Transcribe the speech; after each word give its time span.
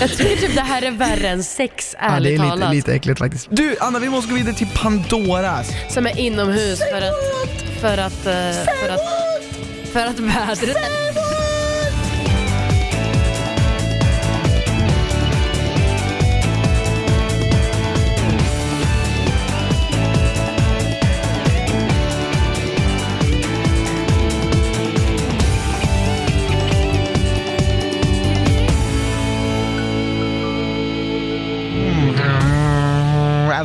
Jag 0.00 0.10
tycker 0.16 0.36
typ 0.36 0.54
det 0.54 0.60
här 0.60 0.82
är 0.82 0.90
värre 0.90 1.28
än 1.28 1.42
sex, 1.44 1.96
Ja, 2.00 2.06
det 2.08 2.14
ärligt 2.14 2.28
är 2.28 2.44
lite, 2.44 2.48
talat. 2.48 2.74
lite 2.74 2.94
äckligt 2.94 3.18
faktiskt. 3.18 3.48
Du, 3.50 3.76
Anna 3.80 3.98
vi 3.98 4.08
måste 4.08 4.30
gå 4.30 4.36
vidare 4.36 4.54
till 4.54 4.68
Pandoras. 4.74 5.70
Som 5.88 6.06
är 6.06 6.18
inomhus 6.18 6.78
för 6.78 7.02
att, 7.02 7.14
för 7.80 7.98
att, 7.98 8.26
eh, 8.26 8.64
för 8.82 8.88
att, 8.94 9.00
för 9.92 10.06
att 10.06 10.18
vädret... 10.20 10.76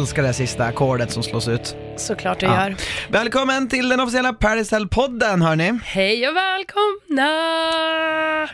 älskar 0.05 0.23
det 0.23 0.33
sista 0.33 0.63
ackordet 0.65 1.11
som 1.11 1.23
slås 1.23 1.47
ut. 1.47 1.75
Såklart 1.97 2.41
Ja. 2.41 2.47
gör. 2.69 2.75
Välkommen 3.09 3.69
till 3.69 3.89
den 3.89 3.99
officiella 3.99 4.33
Paradise 4.33 4.75
Hotel-podden 4.75 5.41
hörni. 5.41 5.79
Hej 5.83 6.27
och 6.29 6.35
välkomna! 6.35 7.29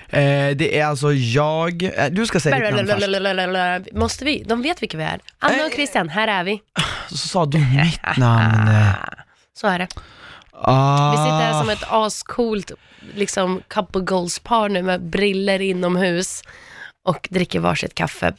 Eh, 0.09 0.55
det 0.55 0.79
är 0.79 0.85
alltså 0.85 1.13
jag, 1.13 1.83
eh, 1.83 2.05
du 2.11 2.25
ska 2.25 2.39
säga 2.39 2.55
ditt 2.55 2.75
namn 2.75 2.87
först. 2.87 3.07
Blablabla. 3.07 3.79
Måste 3.93 4.25
vi? 4.25 4.43
De 4.47 4.61
vet 4.61 4.81
vilka 4.81 4.97
vi 4.97 5.03
är. 5.03 5.19
Anna 5.39 5.55
Eh. 5.59 5.65
och 5.65 5.71
Christian, 5.71 6.09
här 6.09 6.27
är 6.27 6.43
vi. 6.43 6.61
Så 7.09 7.17
sa 7.17 7.45
du 7.45 7.57
mitt 7.57 8.17
namn. 8.17 8.70
Så 9.57 9.67
är 9.67 9.79
det. 9.79 9.87
Ah. 10.53 11.11
Vi 11.11 11.17
sitter 11.17 11.39
här 11.53 11.59
som 11.59 11.70
ett 11.70 11.83
ascoolt 11.89 12.71
liksom, 13.15 13.61
couple 13.67 14.01
goals 14.01 14.39
par 14.39 14.70
nu 14.70 14.83
med 14.83 15.01
briller 15.03 15.61
inomhus 15.61 16.43
och 17.07 17.27
dricker 17.31 17.59
varsitt 17.59 17.95
kaffe. 17.95 18.33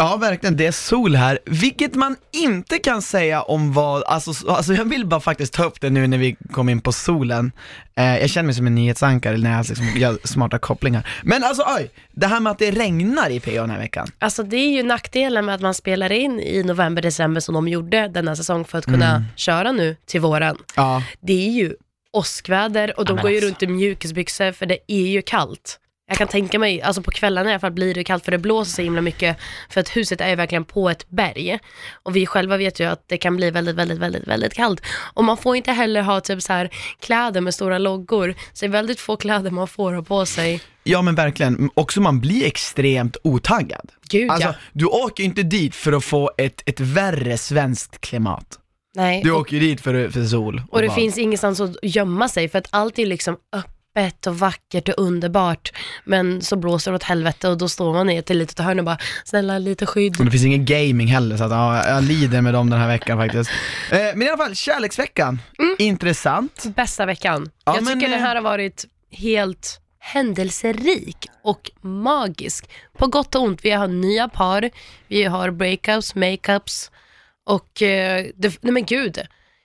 Ja, 0.00 0.16
verkligen. 0.16 0.56
Det 0.56 0.66
är 0.66 0.72
sol 0.72 1.14
här, 1.16 1.38
vilket 1.44 1.94
man 1.94 2.16
inte 2.32 2.78
kan 2.78 3.02
säga 3.02 3.42
om 3.42 3.72
vad, 3.72 4.02
alltså, 4.04 4.50
alltså 4.50 4.72
jag 4.74 4.84
vill 4.84 5.06
bara 5.06 5.20
faktiskt 5.20 5.52
ta 5.52 5.64
upp 5.64 5.80
det 5.80 5.90
nu 5.90 6.06
när 6.06 6.18
vi 6.18 6.36
kom 6.52 6.68
in 6.68 6.80
på 6.80 6.92
solen. 6.92 7.52
Eh, 7.96 8.18
jag 8.18 8.30
känner 8.30 8.46
mig 8.46 8.54
som 8.54 8.66
en 8.66 8.74
nyhetsankare 8.74 9.36
när 9.36 9.56
jag 9.56 9.68
liksom 9.68 9.86
gör 9.96 10.18
smarta 10.24 10.58
kopplingar. 10.58 11.08
Men 11.22 11.44
alltså 11.44 11.62
oj, 11.78 11.90
det 12.12 12.26
här 12.26 12.40
med 12.40 12.50
att 12.50 12.58
det 12.58 12.70
regnar 12.70 13.30
i 13.30 13.40
PA 13.40 13.50
den 13.50 13.70
här 13.70 13.78
veckan. 13.78 14.08
Alltså 14.18 14.42
det 14.42 14.56
är 14.56 14.70
ju 14.70 14.82
nackdelen 14.82 15.44
med 15.44 15.54
att 15.54 15.60
man 15.60 15.74
spelar 15.74 16.12
in 16.12 16.40
i 16.40 16.62
november, 16.62 17.02
december 17.02 17.40
som 17.40 17.54
de 17.54 17.68
gjorde 17.68 18.08
denna 18.08 18.36
säsong 18.36 18.64
för 18.64 18.78
att 18.78 18.84
kunna 18.84 19.10
Mm. 19.10 19.24
köra 19.36 19.72
nu 19.72 19.96
till 20.06 20.20
våren. 20.20 20.56
Ja. 20.76 21.02
Det 21.20 21.46
är 21.48 21.50
ju 21.50 21.74
åskväder 22.12 22.98
och 22.98 23.04
de 23.04 23.12
men 23.14 23.22
går 23.22 23.30
ju 23.30 23.36
alltså. 23.36 23.48
runt 23.48 23.62
i 23.62 23.66
mjukisbyxor 23.66 24.52
för 24.52 24.66
det 24.66 24.78
är 24.86 25.06
ju 25.06 25.22
kallt. 25.22 25.78
Jag 26.08 26.18
kan 26.18 26.28
tänka 26.28 26.58
mig, 26.58 26.82
alltså 26.82 27.02
på 27.02 27.10
kvällarna 27.10 27.50
i 27.50 27.52
alla 27.52 27.60
fall 27.60 27.72
blir 27.72 27.94
det 27.94 28.04
kallt 28.04 28.24
för 28.24 28.32
det 28.32 28.38
blåser 28.38 28.72
så 28.72 28.82
himla 28.82 29.00
mycket 29.00 29.36
för 29.70 29.80
att 29.80 29.96
huset 29.96 30.20
är 30.20 30.28
ju 30.28 30.34
verkligen 30.34 30.64
på 30.64 30.90
ett 30.90 31.08
berg. 31.10 31.58
Och 32.02 32.16
vi 32.16 32.26
själva 32.26 32.56
vet 32.56 32.80
ju 32.80 32.84
att 32.84 33.04
det 33.06 33.18
kan 33.18 33.36
bli 33.36 33.50
väldigt, 33.50 33.76
väldigt, 33.76 33.98
väldigt, 33.98 34.28
väldigt 34.28 34.54
kallt. 34.54 34.82
Och 35.14 35.24
man 35.24 35.36
får 35.36 35.56
inte 35.56 35.72
heller 35.72 36.02
ha 36.02 36.20
typ 36.20 36.42
så 36.42 36.52
här 36.52 36.70
kläder 37.00 37.40
med 37.40 37.54
stora 37.54 37.78
loggor. 37.78 38.34
Så 38.52 38.64
det 38.64 38.66
är 38.66 38.70
väldigt 38.70 39.00
få 39.00 39.16
kläder 39.16 39.50
man 39.50 39.68
får 39.68 39.92
ha 39.92 40.02
på 40.02 40.26
sig. 40.26 40.60
Ja 40.84 41.02
men 41.02 41.14
verkligen, 41.14 41.70
också 41.74 42.00
man 42.00 42.20
blir 42.20 42.46
extremt 42.46 43.16
otaggad. 43.24 43.90
Gud 44.08 44.30
Alltså, 44.30 44.48
ja. 44.48 44.54
du 44.72 44.84
åker 44.84 45.22
ju 45.22 45.28
inte 45.28 45.42
dit 45.42 45.74
för 45.74 45.92
att 45.92 46.04
få 46.04 46.30
ett, 46.38 46.62
ett 46.66 46.80
värre 46.80 47.38
svenskt 47.38 48.00
klimat. 48.00 48.58
Nej. 48.94 49.22
Du 49.22 49.30
åker 49.30 49.56
ju 49.56 49.60
dit 49.60 49.80
för, 49.80 50.08
för 50.08 50.24
sol 50.24 50.62
och, 50.68 50.74
och 50.74 50.82
det 50.82 50.88
bad. 50.88 50.96
finns 50.96 51.18
ingenstans 51.18 51.60
att 51.60 51.76
gömma 51.82 52.28
sig 52.28 52.48
för 52.48 52.58
att 52.58 52.68
allt 52.70 52.98
är 52.98 53.06
liksom 53.06 53.36
öppet 53.52 53.77
och 54.26 54.38
vackert 54.38 54.88
och 54.88 54.94
underbart. 54.98 55.72
Men 56.04 56.42
så 56.42 56.56
blåser 56.56 56.90
det 56.90 56.94
åt 56.94 57.02
helvete 57.02 57.48
och 57.48 57.58
då 57.58 57.68
står 57.68 57.92
man 57.92 58.10
i 58.10 58.16
ett 58.16 58.28
litet 58.28 58.58
hörn 58.58 58.78
och 58.78 58.84
bara, 58.84 58.98
snälla 59.24 59.58
lite 59.58 59.86
skydd. 59.86 60.18
Och 60.18 60.24
det 60.24 60.30
finns 60.30 60.44
ingen 60.44 60.64
gaming 60.64 61.08
heller 61.08 61.36
så 61.36 61.44
att 61.44 61.50
ja, 61.50 61.88
jag 61.88 62.04
lider 62.04 62.40
med 62.40 62.54
dem 62.54 62.70
den 62.70 62.80
här 62.80 62.88
veckan 62.88 63.18
faktiskt. 63.18 63.50
Eh, 63.90 63.98
men 63.98 64.22
i 64.22 64.28
alla 64.28 64.36
fall, 64.36 64.54
kärleksveckan. 64.54 65.40
Intressant. 65.78 66.66
bästa 66.76 67.06
veckan. 67.06 67.50
Ja, 67.64 67.74
jag 67.74 67.84
men, 67.84 67.94
tycker 68.00 68.12
eh, 68.12 68.18
det 68.18 68.26
här 68.26 68.34
har 68.34 68.42
varit 68.42 68.84
helt 69.10 69.80
händelserik 69.98 71.26
och 71.42 71.70
magisk. 71.80 72.70
På 72.98 73.06
gott 73.06 73.34
och 73.34 73.42
ont. 73.42 73.64
Vi 73.64 73.70
har 73.70 73.88
nya 73.88 74.28
par, 74.28 74.70
vi 75.08 75.24
har 75.24 75.50
breakups, 75.50 76.14
makeups 76.14 76.90
och, 77.46 77.82
eh, 77.82 78.26
det, 78.36 78.62
nej 78.62 78.72
men 78.72 78.84
gud, 78.84 79.18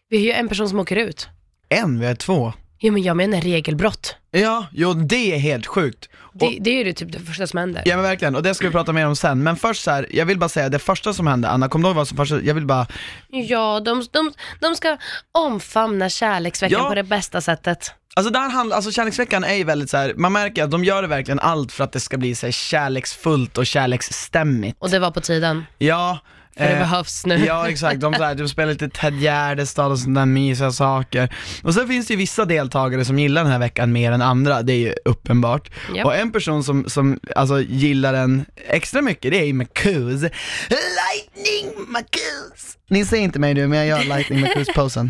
vi 0.09 0.17
har 0.17 0.23
ju 0.23 0.31
en 0.31 0.47
person 0.47 0.69
som 0.69 0.79
åker 0.79 0.95
ut. 0.95 1.27
En, 1.69 1.99
vi 1.99 2.05
har 2.05 2.15
två. 2.15 2.53
Ja 2.85 2.91
men 2.91 3.03
jag 3.03 3.17
menar 3.17 3.41
regelbrott. 3.41 4.15
Ja, 4.31 4.65
jo 4.71 4.93
det 4.93 5.33
är 5.35 5.37
helt 5.37 5.65
sjukt. 5.67 6.09
Och, 6.15 6.37
Det, 6.39 6.57
det 6.61 6.69
är 6.69 6.73
ju 6.77 6.83
det, 6.83 6.93
typ 6.93 7.11
det 7.11 7.19
första 7.19 7.47
som 7.47 7.59
händer. 7.59 7.81
ja 7.85 7.95
men 7.95 8.03
verkligen, 8.03 8.35
och 8.35 8.43
det 8.43 8.53
ska 8.55 8.67
vi 8.67 8.71
prata 8.71 8.91
mer 8.93 9.07
om 9.07 9.15
sen. 9.15 9.43
Men 9.43 9.55
först 9.55 9.83
så 9.83 9.91
här, 9.91 10.07
jag 10.11 10.25
vill 10.25 10.39
bara 10.39 10.49
säga, 10.49 10.69
det 10.69 10.79
första 10.79 11.13
som 11.13 11.27
hände, 11.27 11.49
Anna, 11.49 11.69
kom 11.69 11.81
du 11.81 11.87
ihåg 11.87 11.95
vad 11.95 12.07
som 12.07 12.17
första, 12.17 12.41
jag 12.41 12.53
vill 12.53 12.65
bara, 12.65 12.87
Ja, 13.29 13.79
de, 13.79 14.05
de, 14.11 14.33
de 14.59 14.75
ska 14.75 14.97
omfamna 15.31 16.09
kärleksveckan 16.09 16.79
Ja. 16.81 16.89
på 16.89 16.95
det 16.95 17.03
bästa 17.03 17.41
sättet. 17.41 17.91
Alltså 18.13 18.33
där 18.33 18.49
handlar, 18.49 18.75
alltså 18.75 18.91
kärleksveckan 18.91 19.43
är 19.43 19.53
ju 19.53 19.63
väldigt 19.63 19.89
så 19.89 19.97
här, 19.97 20.13
man 20.17 20.31
märker 20.33 20.63
att 20.63 20.71
de 20.71 20.83
gör 20.83 21.03
verkligen 21.03 21.39
allt 21.39 21.71
för 21.71 21.83
att 21.83 21.91
det 21.91 21.99
ska 21.99 22.17
bli 22.17 22.35
så 22.35 22.45
här 22.47 22.51
kärleksfullt 22.51 23.57
och 23.57 23.65
kärleksstämmigt. 23.65 24.77
Och 24.79 24.89
det 24.89 24.99
var 24.99 25.11
på 25.11 25.21
tiden, 25.21 25.63
Ja. 25.77 26.19
för 26.57 26.63
det 26.63 26.69
eh, 26.71 26.79
behövs 26.79 27.25
nu. 27.25 27.45
Ja 27.45 27.69
exakt, 27.69 27.99
de, 27.99 28.13
så 28.13 28.23
här, 28.23 28.35
de 28.35 28.49
spelar 28.49 28.71
lite 28.71 28.89
Ted 28.89 29.19
Gärdestad 29.21 29.91
och 29.91 29.99
sådana 29.99 30.19
där 30.19 30.25
mysiga 30.25 30.71
saker. 30.71 31.35
Och 31.63 31.73
sen 31.73 31.87
finns 31.87 32.07
det 32.07 32.13
ju 32.13 32.17
vissa 32.17 32.45
deltagare 32.45 33.05
som 33.05 33.19
gillar 33.19 33.43
den 33.43 33.51
här 33.51 33.59
veckan 33.59 33.91
mer 33.91 34.11
än 34.11 34.21
andra, 34.21 34.61
det 34.61 34.73
är 34.73 34.77
ju 34.77 34.93
uppenbart. 35.05 35.69
Japp. 35.95 36.05
Och 36.05 36.15
en 36.15 36.31
person 36.31 36.63
som, 36.63 36.89
som 36.89 37.19
alltså, 37.35 37.61
gillar 37.61 38.13
den 38.13 38.45
extra 38.67 39.01
mycket, 39.01 39.31
det 39.31 39.39
är 39.39 39.45
ju 39.45 39.53
Marcuse. 39.53 40.29
Lightning 40.69 41.85
Marcuse! 41.87 42.77
Ni 42.89 43.05
ser 43.05 43.17
inte 43.17 43.39
mig 43.39 43.53
nu, 43.53 43.67
men 43.67 43.77
jag 43.79 43.87
gör 43.87 44.03
Lightning 44.17 44.41
Marcuse-posen. 44.41 45.09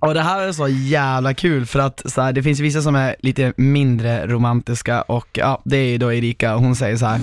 Och 0.00 0.14
det 0.14 0.20
här 0.20 0.42
är 0.42 0.52
så 0.52 0.68
jävla 0.68 1.34
kul 1.34 1.66
för 1.66 1.78
att 1.78 2.02
så 2.04 2.20
här, 2.20 2.32
det 2.32 2.42
finns 2.42 2.60
vissa 2.60 2.82
som 2.82 2.94
är 2.96 3.16
lite 3.18 3.52
mindre 3.56 4.26
romantiska 4.26 5.02
och 5.02 5.26
ja, 5.32 5.62
det 5.64 5.76
är 5.76 5.86
ju 5.86 5.98
då 5.98 6.12
Erika, 6.12 6.54
hon 6.54 6.76
säger 6.76 6.96
så 6.96 7.06
här. 7.06 7.20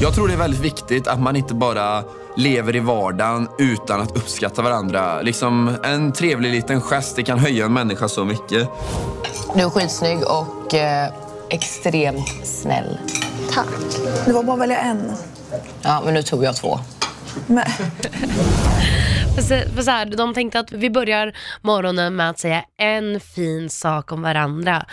Jag 0.00 0.14
tror 0.14 0.28
det 0.28 0.34
är 0.34 0.38
väldigt 0.38 0.60
viktigt 0.60 1.08
att 1.08 1.20
man 1.20 1.36
inte 1.36 1.54
bara 1.54 2.04
lever 2.36 2.76
i 2.76 2.80
vardagen 2.80 3.48
utan 3.58 4.00
att 4.00 4.16
uppskatta 4.16 4.62
varandra. 4.62 5.22
Liksom 5.22 5.70
en 5.82 6.12
trevlig 6.12 6.50
liten 6.52 6.80
gest, 6.80 7.16
det 7.16 7.22
kan 7.22 7.38
höja 7.38 7.64
en 7.64 7.72
människa 7.72 8.08
så 8.08 8.24
mycket. 8.24 8.68
Du 9.54 9.60
är 9.60 9.70
skitsnygg 9.70 10.18
och 10.22 10.74
eh, 10.74 11.12
extremt 11.48 12.46
snäll. 12.46 12.98
Tack. 13.52 13.68
Det 14.26 14.32
var 14.32 14.42
bara 14.42 14.52
att 14.54 14.60
välja 14.60 14.78
en. 14.78 15.12
Ja, 15.82 16.02
men 16.04 16.14
nu 16.14 16.22
tog 16.22 16.44
jag 16.44 16.56
två. 16.56 16.78
För 19.74 19.82
så, 19.82 19.90
här, 19.90 20.06
de 20.06 20.34
tänkte 20.34 20.60
att 20.60 20.72
vi 20.72 20.90
börjar 20.90 21.32
morgonen 21.62 22.16
med 22.16 22.30
att 22.30 22.38
säga 22.38 22.64
en 22.78 23.20
fin 23.20 23.70
sak 23.70 24.12
om 24.12 24.22
varandra. 24.22 24.86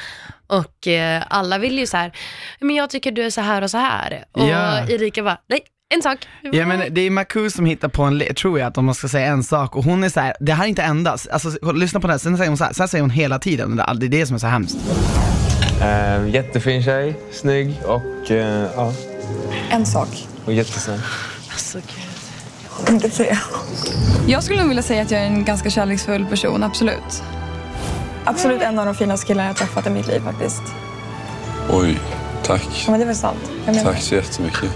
Och 0.48 0.88
eh, 0.88 1.24
alla 1.30 1.58
vill 1.58 1.80
ju 1.80 1.88
så 1.88 1.98
här, 1.98 2.12
men 2.60 2.76
jag 2.76 2.90
tycker 2.90 3.12
du 3.12 3.24
är 3.26 3.30
så 3.30 3.42
här 3.42 3.62
och 3.62 3.72
så 3.72 3.78
här. 3.78 4.24
Och 4.32 4.48
Ja. 4.48 4.88
Erika 4.90 5.24
bara, 5.24 5.38
nej, 5.50 5.60
en 5.96 6.02
sak. 6.02 6.28
Ja 6.42 6.66
men 6.66 6.94
det 6.94 7.02
är 7.02 7.10
Marcus 7.10 7.54
som 7.54 7.66
hittar 7.66 7.88
på 7.88 8.04
en, 8.04 8.18
le- 8.18 8.34
tror 8.34 8.60
jag 8.60 8.68
att 8.68 8.78
om 8.78 8.86
man 8.86 8.96
ska 8.96 9.08
säga 9.08 9.26
en 9.28 9.44
sak 9.44 9.76
och 9.76 9.84
hon 9.84 10.04
är 10.04 10.10
så 10.10 10.20
här, 10.20 10.34
det 10.40 10.54
här 10.54 10.64
är 10.64 10.68
inte 10.68 10.82
endast, 10.84 11.28
alltså 11.30 11.72
lyssna 11.74 12.00
på 12.00 12.08
det 12.08 12.14
här, 12.14 12.18
sen 12.18 12.38
säger 12.38 12.50
hon 12.50 12.58
så 12.58 12.64
här, 12.64 12.74
så 12.74 12.84
här 12.84 12.88
säger 12.88 13.02
hon 13.02 13.10
hela 13.10 13.40
tiden, 13.40 13.76
det 13.76 13.84
är 13.88 13.94
det 13.94 14.06
är 14.06 14.10
det 14.10 14.26
som 14.26 14.36
är 14.36 14.40
så 14.40 14.48
hemskt. 14.48 14.78
Eh, 15.82 16.30
jättefin 16.30 16.84
tjej, 16.84 17.20
snygg 17.32 17.76
och, 17.86 18.32
eh, 18.32 18.68
ja, 18.76 18.94
en 19.70 19.86
sak. 19.86 20.28
och 20.46 20.54
jättesnäll. 20.54 21.00
Alltså, 21.52 21.78
gud. 21.78 22.01
Inte 22.90 23.10
tre. 23.10 23.38
Jag 24.28 24.44
skulle 24.44 24.60
nog 24.60 24.68
vilja 24.68 24.84
säga 24.84 25.02
att 25.02 25.12
jag 25.12 25.22
är 25.22 25.26
en 25.26 25.46
ganska 25.46 25.70
kärleksfull 25.70 26.26
person, 26.26 26.64
absolut. 26.64 27.24
Absolut 28.26 28.62
en 28.62 28.80
av 28.80 28.86
de 28.86 28.96
finaste 28.96 29.28
killarna 29.28 29.50
jag 29.50 29.58
träffat 29.58 29.88
i 29.88 29.90
mitt 29.90 30.08
liv 30.08 30.20
faktiskt. 30.20 30.62
Oj, 31.70 32.00
tack. 32.44 32.84
Ja, 32.86 32.92
men 32.92 33.00
det 33.00 33.04
är 33.04 33.08
väl 33.08 33.16
sant. 33.16 33.52
Jag 33.66 33.76
menar. 33.76 33.92
Tack 33.92 34.02
så 34.02 34.16
jättemycket. 34.16 34.70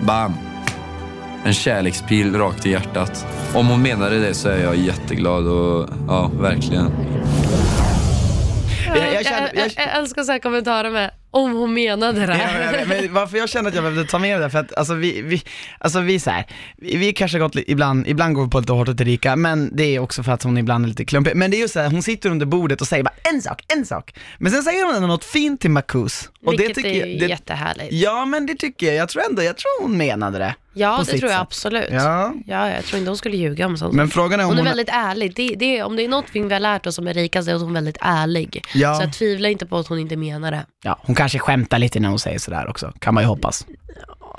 Bam! 0.00 0.34
En 1.44 1.54
kärlekspil 1.54 2.36
rakt 2.36 2.66
i 2.66 2.70
hjärtat. 2.70 3.26
Om 3.54 3.66
hon 3.66 3.82
menade 3.82 4.18
det 4.20 4.34
så 4.34 4.48
är 4.48 4.58
jag 4.58 4.76
jätteglad 4.76 5.46
och 5.46 5.88
ja, 6.08 6.30
verkligen. 6.40 6.90
Jag, 8.86 9.14
jag 9.14 9.24
känner, 9.26 9.50
jag, 9.54 9.64
jag, 9.64 9.72
jag 9.76 9.96
älskar 9.98 10.22
så 10.22 10.32
här 10.32 10.38
kommentarer 10.38 10.90
med 10.90 11.10
om 11.30 11.52
hon 11.52 11.74
menade 11.74 12.26
det. 12.26 12.38
Ja, 12.38 12.70
vet, 12.70 12.88
men 12.88 13.14
varför 13.14 13.38
jag 13.38 13.48
känner 13.48 13.68
att 13.68 13.74
jag 13.74 13.84
behövde 13.84 14.04
ta 14.04 14.18
med 14.18 14.40
det, 14.40 14.50
för 14.50 14.58
att 14.58 14.74
alltså 14.74 14.94
vi, 14.94 15.22
vi, 15.22 15.42
alltså 15.78 16.00
vi 16.00 16.20
så 16.20 16.30
här, 16.30 16.46
vi, 16.76 16.96
vi 16.96 17.12
kanske 17.12 17.38
gått 17.38 17.56
ibland, 17.56 18.08
ibland 18.08 18.34
går 18.34 18.44
vi 18.44 18.50
på 18.50 18.60
lite 18.60 18.72
hårt 18.72 18.88
åt 18.88 19.00
Erika, 19.00 19.36
men 19.36 19.76
det 19.76 19.84
är 19.84 19.98
också 19.98 20.22
för 20.22 20.32
att 20.32 20.42
hon 20.42 20.58
ibland 20.58 20.84
är 20.84 20.88
lite 20.88 21.04
klumpig. 21.04 21.36
Men 21.36 21.50
det 21.50 21.56
är 21.56 21.58
ju 21.58 21.68
så 21.68 21.80
här, 21.80 21.90
hon 21.90 22.02
sitter 22.02 22.30
under 22.30 22.46
bordet 22.46 22.80
och 22.80 22.86
säger 22.86 23.04
bara 23.04 23.14
en 23.34 23.42
sak, 23.42 23.64
en 23.76 23.86
sak. 23.86 24.14
Men 24.38 24.52
sen 24.52 24.62
säger 24.62 24.84
hon 24.84 24.94
ändå 24.94 25.08
något 25.08 25.24
fint 25.24 25.60
till 25.60 25.70
Marcus. 25.70 26.30
Och 26.44 26.52
Vilket 26.52 26.68
det 26.68 26.74
tycker 26.74 26.90
är 26.90 27.06
ju 27.06 27.12
jag, 27.12 27.20
det, 27.20 27.26
jättehärligt. 27.26 27.92
Ja 27.92 28.24
men 28.24 28.46
det 28.46 28.54
tycker 28.54 28.86
jag, 28.86 28.94
jag 28.94 29.08
tror 29.08 29.22
ändå, 29.30 29.42
jag 29.42 29.56
tror 29.56 29.82
hon 29.82 29.96
menade 29.96 30.38
det. 30.38 30.54
Ja, 30.78 30.98
det 30.98 31.04
tror 31.04 31.22
jag 31.22 31.30
sätt. 31.30 31.40
absolut. 31.40 31.88
Ja, 31.90 32.34
Ja, 32.46 32.70
jag 32.70 32.84
tror 32.84 32.98
inte 32.98 33.10
hon 33.10 33.16
skulle 33.18 33.36
ljuga 33.36 33.66
om 33.66 33.76
sånt. 33.76 33.94
men 33.94 34.08
frågan 34.08 34.40
är 34.40 34.44
om 34.44 34.48
hon 34.48 34.58
är 34.58 34.62
hon... 34.62 34.68
väldigt 34.68 34.88
ärlig. 34.88 35.34
Det, 35.34 35.54
det, 35.58 35.82
om 35.82 35.96
det 35.96 36.04
är 36.04 36.08
någonting 36.08 36.48
vi 36.48 36.54
har 36.54 36.60
lärt 36.60 36.86
oss 36.86 36.94
som 36.94 37.08
är 37.08 37.14
rikast 37.14 37.48
är 37.48 37.54
att 37.54 37.60
hon 37.60 37.70
är 37.70 37.74
väldigt 37.74 37.98
ärlig. 38.00 38.64
Ja. 38.74 38.94
Så 38.94 39.02
jag 39.02 39.12
tvivlar 39.12 39.50
inte 39.50 39.66
på 39.66 39.78
att 39.78 39.86
hon 39.86 39.98
inte 39.98 40.16
menar 40.16 40.50
det. 40.50 40.66
Ja, 40.84 40.98
hon 41.02 41.14
kanske 41.14 41.38
skämtar 41.38 41.78
lite 41.78 42.00
när 42.00 42.08
hon 42.08 42.18
säger 42.18 42.38
sådär 42.38 42.68
också, 42.70 42.92
kan 42.98 43.14
man 43.14 43.22
ju 43.22 43.28
hoppas. 43.28 43.66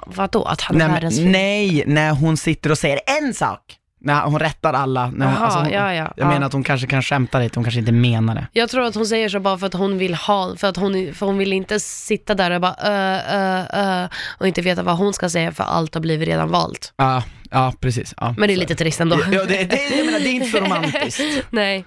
Vadå? 0.06 0.44
Att 0.44 0.62
han 0.62 0.82
är 0.82 0.88
Nej, 0.88 0.94
världens 0.94 1.20
nej, 1.20 1.84
när 1.88 2.12
hon 2.12 2.38
sitter 2.38 2.72
och 2.72 2.78
säger 2.78 3.00
en 3.22 3.34
sak. 3.34 3.60
När 4.02 4.22
hon 4.22 4.40
rättar 4.40 4.74
alla. 4.74 5.12
När 5.12 5.26
hon, 5.26 5.36
Jaha, 5.36 5.44
alltså 5.46 5.60
hon, 5.60 5.72
ja, 5.72 5.94
ja, 5.94 5.94
Jag 5.94 6.14
ja. 6.16 6.28
menar 6.28 6.48
att 6.48 6.54
hon 6.54 6.64
kanske 6.64 6.88
kan 6.88 7.02
skämta 7.02 7.40
lite, 7.40 7.60
hon 7.60 7.64
kanske 7.64 7.80
inte 7.80 7.92
menar 7.92 8.36
det. 8.36 8.48
Jag 8.54 8.70
tror 8.70 8.86
att 8.86 8.96
hon 8.96 9.06
säger 9.06 9.30
så 9.30 9.40
bara 9.40 9.58
för 9.58 9.68
att 9.68 9.74
hon 9.74 9.98
vill 9.98 10.14
ha, 10.16 10.56
för 10.56 10.68
att 10.68 10.78
hon, 10.78 11.14
för 11.14 11.26
hon 11.26 11.38
vill 11.38 11.54
inte 11.54 11.80
sitta 11.80 12.36
där 12.36 12.52
och 12.52 12.62
bara 12.62 12.76
ö, 12.84 13.20
ö, 13.30 13.66
ö, 13.74 14.08
och 14.38 14.48
inte 14.48 14.62
veta 14.62 14.84
vad 14.84 14.98
hon 14.98 15.14
ska 15.14 15.30
säga 15.30 15.52
för 15.52 15.64
allt 15.64 15.94
har 15.94 16.02
blivit 16.02 16.28
redan 16.28 16.50
valt. 16.50 16.94
Ja, 16.98 17.24
ja 17.52 17.74
precis. 17.80 18.14
Ja, 18.18 18.36
Men 18.38 18.48
det 18.48 18.54
är 18.54 18.56
så 18.56 18.60
lite 18.60 18.76
trist 18.76 19.00
ändå. 19.00 19.20
Ja, 19.32 19.46
det, 19.46 19.64
det, 19.64 19.98
jag 19.98 20.06
menar, 20.06 20.20
det 20.20 20.28
är 20.30 20.34
inte 20.34 20.48
så 20.48 20.58
romantiskt. 20.58 21.22
Nej. 21.50 21.86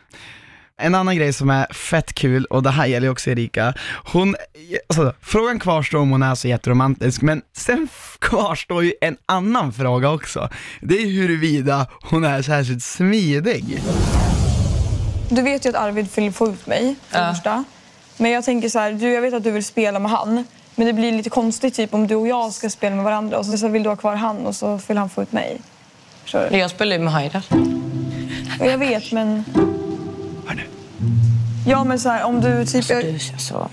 En 0.77 0.95
annan 0.95 1.17
grej 1.17 1.33
som 1.33 1.51
är 1.51 1.73
fett 1.73 2.13
kul, 2.13 2.45
och 2.45 2.63
det 2.63 2.71
här 2.71 2.87
gäller 2.87 3.11
också 3.11 3.31
Erika, 3.31 3.75
hon, 4.05 4.37
alltså, 4.89 5.15
frågan 5.21 5.59
kvarstår 5.59 5.99
om 5.99 6.11
hon 6.11 6.23
är 6.23 6.35
så 6.35 6.49
jätteromantisk, 6.49 7.23
men 7.23 7.43
sen 7.57 7.89
kvarstår 8.19 8.85
ju 8.85 8.93
en 9.01 9.17
annan 9.27 9.73
fråga 9.73 10.11
också. 10.11 10.49
Det 10.81 10.95
är 10.95 11.07
huruvida 11.07 11.87
hon 12.03 12.25
är 12.25 12.43
särskilt 12.43 12.83
smidig. 12.83 13.83
Du 15.29 15.43
vet 15.43 15.67
ju 15.67 15.71
att 15.71 15.77
Arvid 15.77 16.09
vill 16.17 16.33
få 16.33 16.49
ut 16.49 16.67
mig, 16.67 16.95
för 17.09 17.21
det 17.21 17.35
första. 17.35 17.65
Men 18.17 18.31
jag 18.31 18.45
tänker 18.45 18.69
så 18.69 18.79
här, 18.79 18.93
du, 18.93 19.13
jag 19.13 19.23
vet 19.23 19.35
att 19.35 19.45
du 19.45 19.51
vill 19.51 19.65
spela 19.65 19.99
med 19.99 20.11
han. 20.11 20.45
Men 20.75 20.87
det 20.87 20.93
blir 20.93 21.13
lite 21.13 21.31
konstigt 21.31 21.75
typ 21.75 21.95
om 21.95 22.07
du 22.07 22.15
och 22.15 22.29
jag 22.29 22.53
ska 22.53 22.71
spela 22.71 22.97
med 22.97 23.05
varandra 23.05 23.39
och 23.39 23.47
så, 23.47 23.69
vill 23.69 23.83
du 23.83 23.89
ha 23.89 23.97
kvar 23.97 24.15
han 24.15 24.47
och 24.47 24.57
så 24.57 24.81
vill 24.89 24.97
han 24.97 25.11
få 25.11 25.23
ut 25.23 25.33
mig. 25.33 25.61
Förstår 26.23 26.49
du? 26.51 26.57
Jag 26.57 26.71
spelar 26.71 26.97
ju 26.97 27.03
med 27.03 27.13
Haidar. 27.13 27.45
Och 28.61 28.67
jag 28.67 28.79
vet 28.79 29.13
men... 29.13 29.45
Hör 30.47 30.55
nu. 30.55 30.63
Ja 31.67 31.85
men 31.85 32.01
så 32.01 32.09
här, 32.09 32.25
om 32.25 32.41
du 32.41 32.67
typ... 32.67 32.89
Du 32.89 32.95
Jag 32.95 33.05
är 33.05 33.19
så 33.39 33.69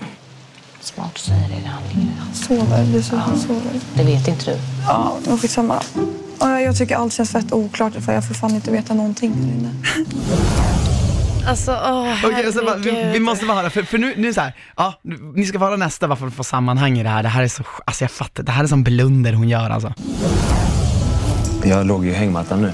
smart 0.80 1.12
och 1.12 1.18
säger 1.18 1.48
det. 1.48 1.68
Han 2.18 2.34
sover, 2.34 2.84
du 2.92 3.02
så 3.02 3.16
han 3.16 3.38
sover. 3.38 3.80
Det 3.94 4.04
vet 4.04 4.28
inte 4.28 4.50
du. 4.50 4.56
Ja, 4.88 5.16
men 5.26 5.38
skitsamma. 5.38 5.82
Ja, 6.40 6.60
jag 6.60 6.76
tycker 6.76 6.96
allt 6.96 7.12
känns 7.12 7.30
fett 7.30 7.52
oklart 7.52 7.92
för 7.92 8.12
jag 8.12 8.28
får 8.28 8.34
fan 8.34 8.54
inte 8.54 8.70
veta 8.70 8.94
någonting 8.94 9.34
här 9.34 9.42
inne. 9.42 9.74
Alltså, 11.46 11.72
åh 11.72 12.24
Okej, 12.24 12.52
så 12.52 12.64
bara, 12.64 12.76
vi, 12.76 13.10
vi 13.12 13.20
måste 13.20 13.46
bara 13.46 13.56
höra, 13.56 13.70
för, 13.70 13.82
för 13.82 13.98
nu, 13.98 14.14
nu 14.16 14.34
så 14.34 14.40
här, 14.40 14.52
ja, 14.76 14.94
ni 15.34 15.46
ska 15.46 15.58
få 15.58 15.64
höra 15.64 15.76
nästa 15.76 16.08
bara 16.08 16.16
för 16.16 16.26
att 16.26 16.34
få 16.34 16.44
sammanhang 16.44 16.98
i 16.98 17.02
det 17.02 17.08
här. 17.08 17.22
Det 17.22 17.28
här 17.28 17.42
är 17.42 17.48
så, 17.48 17.62
alltså 17.84 18.04
jag 18.04 18.10
fattar, 18.10 18.42
det 18.42 18.52
här 18.52 18.64
är 18.64 18.68
som 18.68 18.82
blunder 18.82 19.32
hon 19.32 19.48
gör 19.48 19.70
alltså. 19.70 19.94
Jag 21.64 21.86
låg 21.86 22.06
i 22.06 22.12
hängmattan 22.12 22.62
nu. 22.62 22.72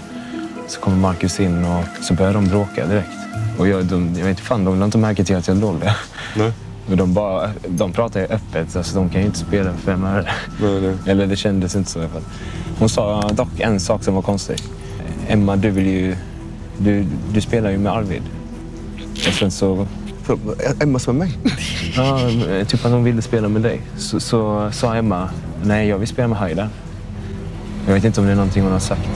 Så 0.68 0.80
kommer 0.80 0.96
Marcus 0.96 1.40
in 1.40 1.64
och 1.64 1.84
så 2.00 2.14
börjar 2.14 2.34
de 2.34 2.48
bråka 2.48 2.86
direkt. 2.86 3.25
Och 3.58 3.68
jag, 3.68 3.84
de, 3.84 4.08
jag 4.08 4.24
vet 4.24 4.28
inte 4.28 4.42
fan, 4.42 4.64
de 4.64 4.74
lade 4.74 4.84
inte 4.84 4.98
märke 4.98 5.24
till 5.24 5.36
att 5.36 5.48
jag 5.48 5.56
låg 5.56 5.80
där. 5.80 5.96
Nej. 6.36 6.52
Men 6.88 6.98
de, 6.98 7.14
bara, 7.14 7.50
de 7.68 7.92
pratar 7.92 8.20
ju 8.20 8.26
öppet, 8.26 8.76
alltså 8.76 8.96
de 8.98 9.10
kan 9.10 9.20
ju 9.20 9.26
inte 9.26 9.38
spela 9.38 9.72
för 9.72 9.80
fem 9.80 10.04
öre. 10.04 10.28
Nej, 10.60 10.80
nej. 10.80 10.94
Eller 11.06 11.26
det 11.26 11.36
kändes 11.36 11.76
inte 11.76 11.90
så 11.90 11.98
i 11.98 12.02
alla 12.02 12.10
fall. 12.10 12.22
Hon 12.78 12.88
sa 12.88 13.28
dock 13.32 13.60
en 13.60 13.80
sak 13.80 14.04
som 14.04 14.14
var 14.14 14.22
konstig. 14.22 14.56
Emma, 15.28 15.56
du 15.56 15.70
vill 15.70 15.86
ju... 15.86 16.16
Du, 16.78 17.06
du 17.32 17.40
spelar 17.40 17.70
ju 17.70 17.78
med 17.78 17.92
Arvid. 17.92 18.22
Och 19.28 19.34
sen 19.34 19.50
så... 19.50 19.86
Emma 20.80 20.98
som 20.98 21.16
är 21.16 21.18
mig? 21.18 21.38
Ja, 21.96 22.20
typ 22.66 22.84
att 22.84 22.92
hon 22.92 23.04
ville 23.04 23.22
spela 23.22 23.48
med 23.48 23.62
dig. 23.62 23.80
Så, 23.96 24.20
så 24.20 24.70
sa 24.72 24.94
Emma, 24.94 25.28
nej 25.64 25.88
jag 25.88 25.98
vill 25.98 26.08
spela 26.08 26.28
med 26.28 26.38
Haidar. 26.38 26.68
Jag 27.86 27.94
vet 27.94 28.04
inte 28.04 28.20
om 28.20 28.26
det 28.26 28.32
är 28.32 28.36
någonting 28.36 28.62
hon 28.62 28.72
har 28.72 28.78
sagt. 28.78 29.10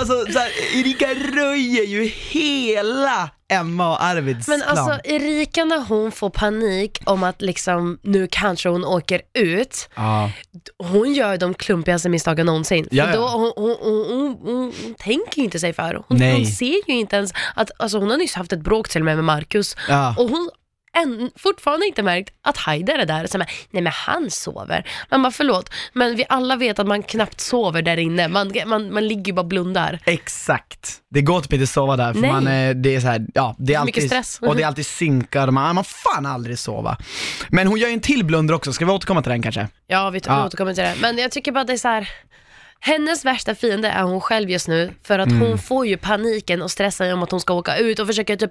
Alltså, 0.00 0.32
så 0.32 0.38
här, 0.38 0.50
Erika 0.80 1.06
röjer 1.14 1.84
ju 1.84 2.04
hela 2.04 3.30
Emma 3.52 3.90
och 3.92 4.02
Arvids 4.04 4.48
Men 4.48 4.60
plan. 4.60 4.78
alltså 4.78 5.00
Erika 5.10 5.64
när 5.64 5.80
hon 5.80 6.12
får 6.12 6.30
panik 6.30 6.98
om 7.04 7.22
att 7.22 7.42
liksom 7.42 7.98
nu 8.02 8.28
kanske 8.30 8.68
hon 8.68 8.84
åker 8.84 9.20
ut, 9.38 9.88
ja. 9.96 10.30
hon 10.78 11.14
gör 11.14 11.36
de 11.36 11.54
klumpigaste 11.54 12.08
misstagen 12.08 12.46
någonsin. 12.46 12.88
Ja, 12.90 13.04
För 13.04 13.10
ja. 13.12 13.16
då, 13.18 13.26
hon, 13.28 13.52
hon, 13.56 13.76
hon, 13.80 14.06
hon, 14.08 14.36
hon, 14.42 14.72
hon 14.84 14.94
tänker 14.94 15.38
ju 15.38 15.44
inte 15.44 15.58
sig 15.58 15.72
för. 15.72 15.94
Hon, 16.08 16.18
Nej. 16.18 16.32
hon 16.36 16.46
ser 16.46 16.88
ju 16.90 16.94
inte 16.98 17.16
ens 17.16 17.32
att, 17.54 17.70
alltså 17.76 17.98
hon 17.98 18.10
har 18.10 18.16
nyss 18.16 18.34
haft 18.34 18.52
ett 18.52 18.60
bråk 18.60 18.88
till 18.88 19.00
och 19.00 19.04
med 19.04 19.16
med 19.16 19.24
Marcus 19.24 19.76
Ja. 19.88 20.14
och 20.18 20.28
hon 20.28 20.50
än, 20.96 21.30
fortfarande 21.36 21.86
inte 21.86 22.02
märkt 22.02 22.34
att 22.42 22.56
Haider 22.56 22.98
är 22.98 23.06
där. 23.06 23.26
Så 23.26 23.38
man, 23.38 23.46
nej 23.70 23.82
men 23.82 23.92
han 23.92 24.30
sover. 24.30 24.84
Man 25.10 25.22
bara 25.22 25.32
förlåt, 25.32 25.70
men 25.92 26.16
vi 26.16 26.24
alla 26.28 26.56
vet 26.56 26.78
att 26.78 26.86
man 26.86 27.02
knappt 27.02 27.40
sover 27.40 27.82
där 27.82 27.96
inne. 27.96 28.28
Man, 28.28 28.52
man, 28.66 28.92
man 28.94 29.08
ligger 29.08 29.24
ju 29.24 29.32
bara 29.32 29.40
och 29.40 29.46
blundar. 29.46 29.98
Exakt. 30.04 30.96
Det 31.10 31.20
går 31.22 31.40
typ 31.40 31.52
inte 31.52 31.62
att 31.62 31.68
sova 31.68 31.96
där 31.96 32.12
för 32.12 32.20
Nej. 32.20 32.32
man, 32.32 32.46
är- 32.46 32.74
det 32.74 32.94
är 32.96 33.00
så 33.00 33.06
här, 33.06 33.26
ja, 33.34 33.56
det 33.58 33.74
är 33.74 33.84
mycket 33.84 33.98
alltid, 34.04 34.10
stress. 34.10 34.38
och 34.42 34.56
det 34.56 34.62
är 34.62 34.66
alltid 34.66 34.86
synkar 34.86 35.46
och 35.46 35.54
man, 35.54 35.74
man 35.74 35.84
fan 35.84 36.26
aldrig 36.26 36.58
sova. 36.58 36.96
Men 37.48 37.66
hon 37.66 37.78
gör 37.78 37.88
ju 37.88 37.94
en 37.94 38.00
till 38.00 38.24
blunder 38.24 38.54
också, 38.54 38.72
ska 38.72 38.84
vi 38.84 38.92
återkomma 38.92 39.22
till 39.22 39.30
den 39.32 39.42
kanske? 39.42 39.68
Ja, 39.86 40.10
vi, 40.10 40.18
vi 40.18 40.22
Ja. 40.26 40.46
återkommer 40.46 40.74
till 40.74 40.84
det. 40.84 40.94
Men 41.00 41.18
jag 41.18 41.30
tycker 41.30 41.52
bara 41.52 41.60
att 41.60 41.66
det 41.66 41.72
är 41.72 41.76
så 41.76 41.88
här. 41.88 42.08
Hennes 42.82 43.24
värsta 43.24 43.54
fiende 43.54 43.88
är 43.88 44.02
hon 44.02 44.20
själv 44.20 44.50
just 44.50 44.68
nu 44.68 44.94
för 45.02 45.18
att 45.18 45.28
Mm. 45.28 45.40
hon 45.40 45.58
får 45.58 45.86
ju 45.86 45.96
paniken 45.96 46.62
och 46.62 46.70
stressar 46.70 47.12
om 47.12 47.22
att 47.22 47.30
hon 47.30 47.40
ska 47.40 47.54
åka 47.54 47.76
ut 47.76 47.98
och 47.98 48.06
försöker 48.06 48.36
typ 48.36 48.50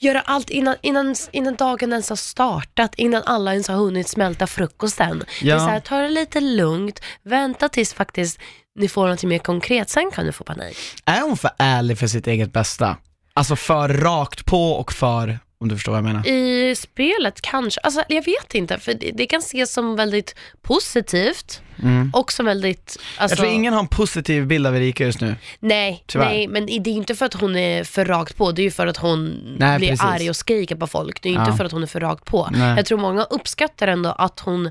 göra 0.00 0.20
allt 0.20 0.50
innan, 0.50 0.76
innan, 0.82 1.14
innan 1.32 1.54
dagen 1.54 1.90
ens 1.92 2.08
har 2.08 2.16
startat, 2.16 2.94
innan 2.96 3.22
alla 3.22 3.52
ens 3.52 3.68
har 3.68 3.76
hunnit 3.76 4.08
smälta 4.08 4.46
frukosten. 4.46 5.24
Det 5.40 5.46
är 5.46 5.50
Ja. 5.50 5.58
så 5.58 5.64
här, 5.66 5.80
ta 5.80 5.96
det 5.98 6.08
lite 6.08 6.40
lugnt, 6.40 7.00
vänta 7.22 7.68
tills 7.68 7.94
faktiskt 7.94 8.38
ni 8.78 8.88
får 8.88 9.08
något 9.08 9.22
mer 9.24 9.38
konkret, 9.38 9.88
sen 9.90 10.10
kan 10.10 10.26
du 10.26 10.32
få 10.32 10.44
panik. 10.44 10.76
Är 11.04 11.20
hon 11.20 11.36
för 11.36 11.50
ärlig 11.58 11.98
för 11.98 12.06
sitt 12.06 12.26
eget 12.26 12.52
bästa? 12.52 12.96
Alltså 13.34 13.56
för 13.56 13.88
rakt 13.88 14.44
på 14.46 14.70
och 14.72 14.92
för, 14.92 15.38
om 15.62 15.68
du 15.68 15.74
förstår 15.76 15.92
vad 15.92 15.98
jag 15.98 16.04
menar. 16.04 16.26
I 16.28 16.74
spelet 16.76 17.40
kanske, 17.40 17.80
alltså 17.80 18.02
jag 18.08 18.24
vet 18.24 18.54
inte, 18.54 18.78
för 18.78 18.94
det, 18.94 19.10
det 19.14 19.26
kan 19.26 19.38
ses 19.40 19.72
som 19.72 19.96
väldigt 19.96 20.34
positivt 20.62 21.62
och 22.12 22.32
som 22.32 22.46
väldigt, 22.46 22.80
alltså, 22.80 22.98
Mm. 23.18 23.28
Jag 23.30 23.38
tror 23.38 23.48
ingen 23.48 23.72
har 23.72 23.80
en 23.80 23.86
positiv 23.88 24.46
bild 24.46 24.66
av 24.66 24.76
Erika 24.76 25.04
just 25.04 25.20
nu. 25.20 25.36
Nej, 25.60 26.04
Tyvärr. 26.06 26.24
nej, 26.26 26.48
men 26.48 26.66
det 26.66 26.72
är 26.72 26.88
inte 26.88 27.14
för 27.14 27.26
att 27.26 27.34
hon 27.34 27.56
är 27.56 27.84
för 27.84 28.04
rakt 28.04 28.36
på, 28.36 28.52
det 28.52 28.62
är 28.62 28.64
ju 28.64 28.70
för 28.70 28.86
att 28.86 28.96
hon 28.96 29.24
Nej, 29.58 29.78
blir 29.78 29.88
precis. 29.88 30.04
arg 30.04 30.30
och 30.30 30.36
skriker 30.36 30.76
på 30.76 30.86
folk. 30.86 31.22
Det 31.22 31.28
är 31.28 31.32
ju 31.32 31.38
inte 31.38 31.50
Ja. 31.50 31.56
för 31.56 31.64
att 31.64 31.72
hon 31.72 31.82
är 31.82 31.86
för 31.86 32.00
rakt 32.00 32.24
på. 32.24 32.48
Nej. 32.52 32.76
Jag 32.76 32.86
tror 32.86 32.98
många 32.98 33.24
uppskattar 33.24 33.88
ändå 33.88 34.10
att 34.10 34.40
hon 34.40 34.70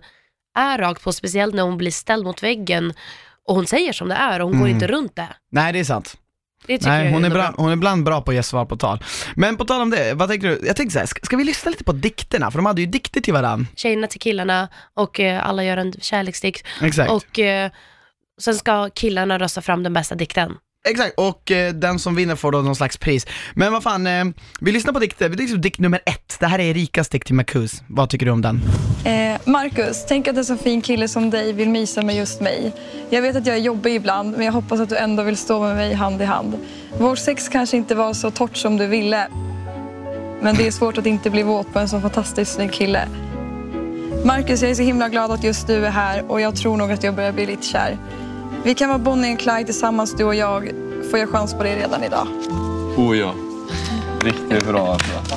är 0.57 0.77
rakt 0.77 1.03
på, 1.03 1.13
speciellt 1.13 1.55
när 1.55 1.63
hon 1.63 1.77
blir 1.77 1.91
ställd 1.91 2.23
mot 2.25 2.43
väggen 2.43 2.93
och 3.47 3.55
hon 3.55 3.67
säger 3.67 3.93
som 3.93 4.09
det 4.09 4.15
är 4.15 4.39
och 4.41 4.49
hon 4.49 4.59
går 4.59 4.69
inte 4.69 4.87
runt 4.87 5.15
det. 5.15 5.27
Nej 5.51 5.73
det 5.73 5.79
är 5.79 5.83
sant. 5.83 6.17
Det 6.67 6.77
tycker 6.77 6.91
Nej, 6.91 7.05
jag 7.05 7.11
hon 7.11 7.25
är, 7.25 7.29
bra, 7.29 7.53
hon 7.57 7.69
är 7.69 7.73
ibland 7.73 8.03
bra 8.03 8.21
på 8.21 8.31
att 8.31 8.35
ge 8.35 8.43
svar 8.43 8.65
på 8.65 8.77
tal. 8.77 9.03
Men 9.35 9.57
på 9.57 9.65
tal 9.65 9.81
om 9.81 9.89
det, 9.89 10.13
vad 10.13 10.29
tänker 10.29 10.47
du? 10.47 10.61
Jag 10.67 10.75
tänkte 10.75 10.93
så 10.93 10.99
här, 10.99 11.05
ska, 11.05 11.19
ska 11.25 11.37
vi 11.37 11.43
lyssna 11.43 11.71
lite 11.71 11.83
på 11.83 11.91
dikterna? 11.91 12.51
För 12.51 12.57
de 12.57 12.65
hade 12.65 12.81
ju 12.81 12.87
dikter 12.87 13.21
till 13.21 13.33
varandra. 13.33 13.67
Tjejerna 13.75 14.07
till 14.07 14.19
killarna 14.19 14.69
och 14.93 15.19
eh, 15.19 15.47
alla 15.47 15.63
gör 15.63 15.77
en 15.77 15.93
kärleksdikt. 15.93 16.67
Exakt. 16.81 17.11
Och 17.11 17.39
eh, 17.39 17.71
sen 18.41 18.55
ska 18.55 18.89
killarna 18.89 19.39
rösta 19.39 19.61
fram 19.61 19.83
den 19.83 19.93
bästa 19.93 20.15
dikten. 20.15 20.57
Exakt, 20.87 21.13
och 21.17 21.51
eh, 21.51 21.73
den 21.73 21.99
som 21.99 22.15
vinner 22.15 22.35
får 22.35 22.51
då 22.51 22.61
någon 22.61 22.75
slags 22.75 22.97
pris. 22.97 23.27
Men 23.53 23.73
vad 23.73 23.83
fan, 23.83 24.07
eh, 24.07 24.25
vi 24.61 24.71
lyssnar 24.71 24.93
på 24.93 24.99
dikter, 24.99 25.25
eh, 25.25 25.31
vi 25.31 25.37
lyssnar 25.37 25.57
på 25.57 25.61
dikt 25.61 25.79
nummer 25.79 26.01
ett. 26.05 26.37
Det 26.39 26.45
här 26.45 26.59
är 26.59 26.63
Erikas 26.63 27.09
dikt 27.09 27.27
till 27.27 27.35
Marcus. 27.35 27.83
Vad 27.87 28.09
tycker 28.09 28.25
du 28.25 28.31
om 28.31 28.41
den? 28.41 28.61
Eh, 29.05 29.39
Marcus, 29.45 30.05
tänk 30.07 30.27
att 30.27 30.37
en 30.37 30.45
så 30.45 30.57
fin 30.57 30.81
kille 30.81 31.07
som 31.07 31.29
dig 31.29 31.53
vill 31.53 31.69
mysa 31.69 32.01
med 32.01 32.15
just 32.15 32.41
mig. 32.41 32.71
Jag 33.09 33.21
vet 33.21 33.35
att 33.35 33.45
jag 33.45 33.55
är 33.55 33.59
jobbig 33.59 33.95
ibland, 33.95 34.37
men 34.37 34.45
jag 34.45 34.53
hoppas 34.53 34.79
att 34.79 34.89
du 34.89 34.97
ändå 34.97 35.23
vill 35.23 35.37
stå 35.37 35.59
med 35.59 35.75
mig 35.75 35.93
hand 35.93 36.21
i 36.21 36.25
hand. 36.25 36.57
Vårt 36.99 37.19
sex 37.19 37.49
kanske 37.49 37.77
inte 37.77 37.95
var 37.95 38.13
så 38.13 38.31
torrt 38.31 38.57
som 38.57 38.77
du 38.77 38.87
ville. 38.87 39.27
Men 40.41 40.55
det 40.55 40.67
är 40.67 40.71
svårt 40.71 40.97
att 40.97 41.05
inte 41.05 41.29
bli 41.29 41.43
våt 41.43 41.73
på 41.73 41.79
en 41.79 41.89
så 41.89 42.01
fantastiskt 42.01 42.53
snygg 42.53 42.71
kille. 42.71 43.07
Marcus, 44.25 44.61
jag 44.61 44.71
är 44.71 44.75
så 44.75 44.83
himla 44.83 45.09
glad 45.09 45.31
att 45.31 45.43
just 45.43 45.67
du 45.67 45.85
är 45.85 45.91
här 45.91 46.31
och 46.31 46.41
jag 46.41 46.55
tror 46.55 46.77
nog 46.77 46.91
att 46.91 47.03
jag 47.03 47.15
börjar 47.15 47.31
bli 47.31 47.45
lite 47.45 47.67
kär. 47.67 47.97
Vi 48.63 48.75
kan 48.75 48.89
vara 48.89 48.99
Bonnie 48.99 49.33
och 49.33 49.39
Clyde 49.39 49.63
tillsammans, 49.63 50.15
du 50.15 50.23
och 50.23 50.35
jag. 50.35 50.71
Får 51.11 51.19
jag 51.19 51.29
chans 51.29 51.53
på 51.53 51.63
det 51.63 51.75
redan 51.75 52.03
idag? 52.03 52.27
Oh 52.97 53.17
ja. 53.17 53.33
Riktigt 54.23 54.67
bra 54.67 54.93
alltså. 54.93 55.35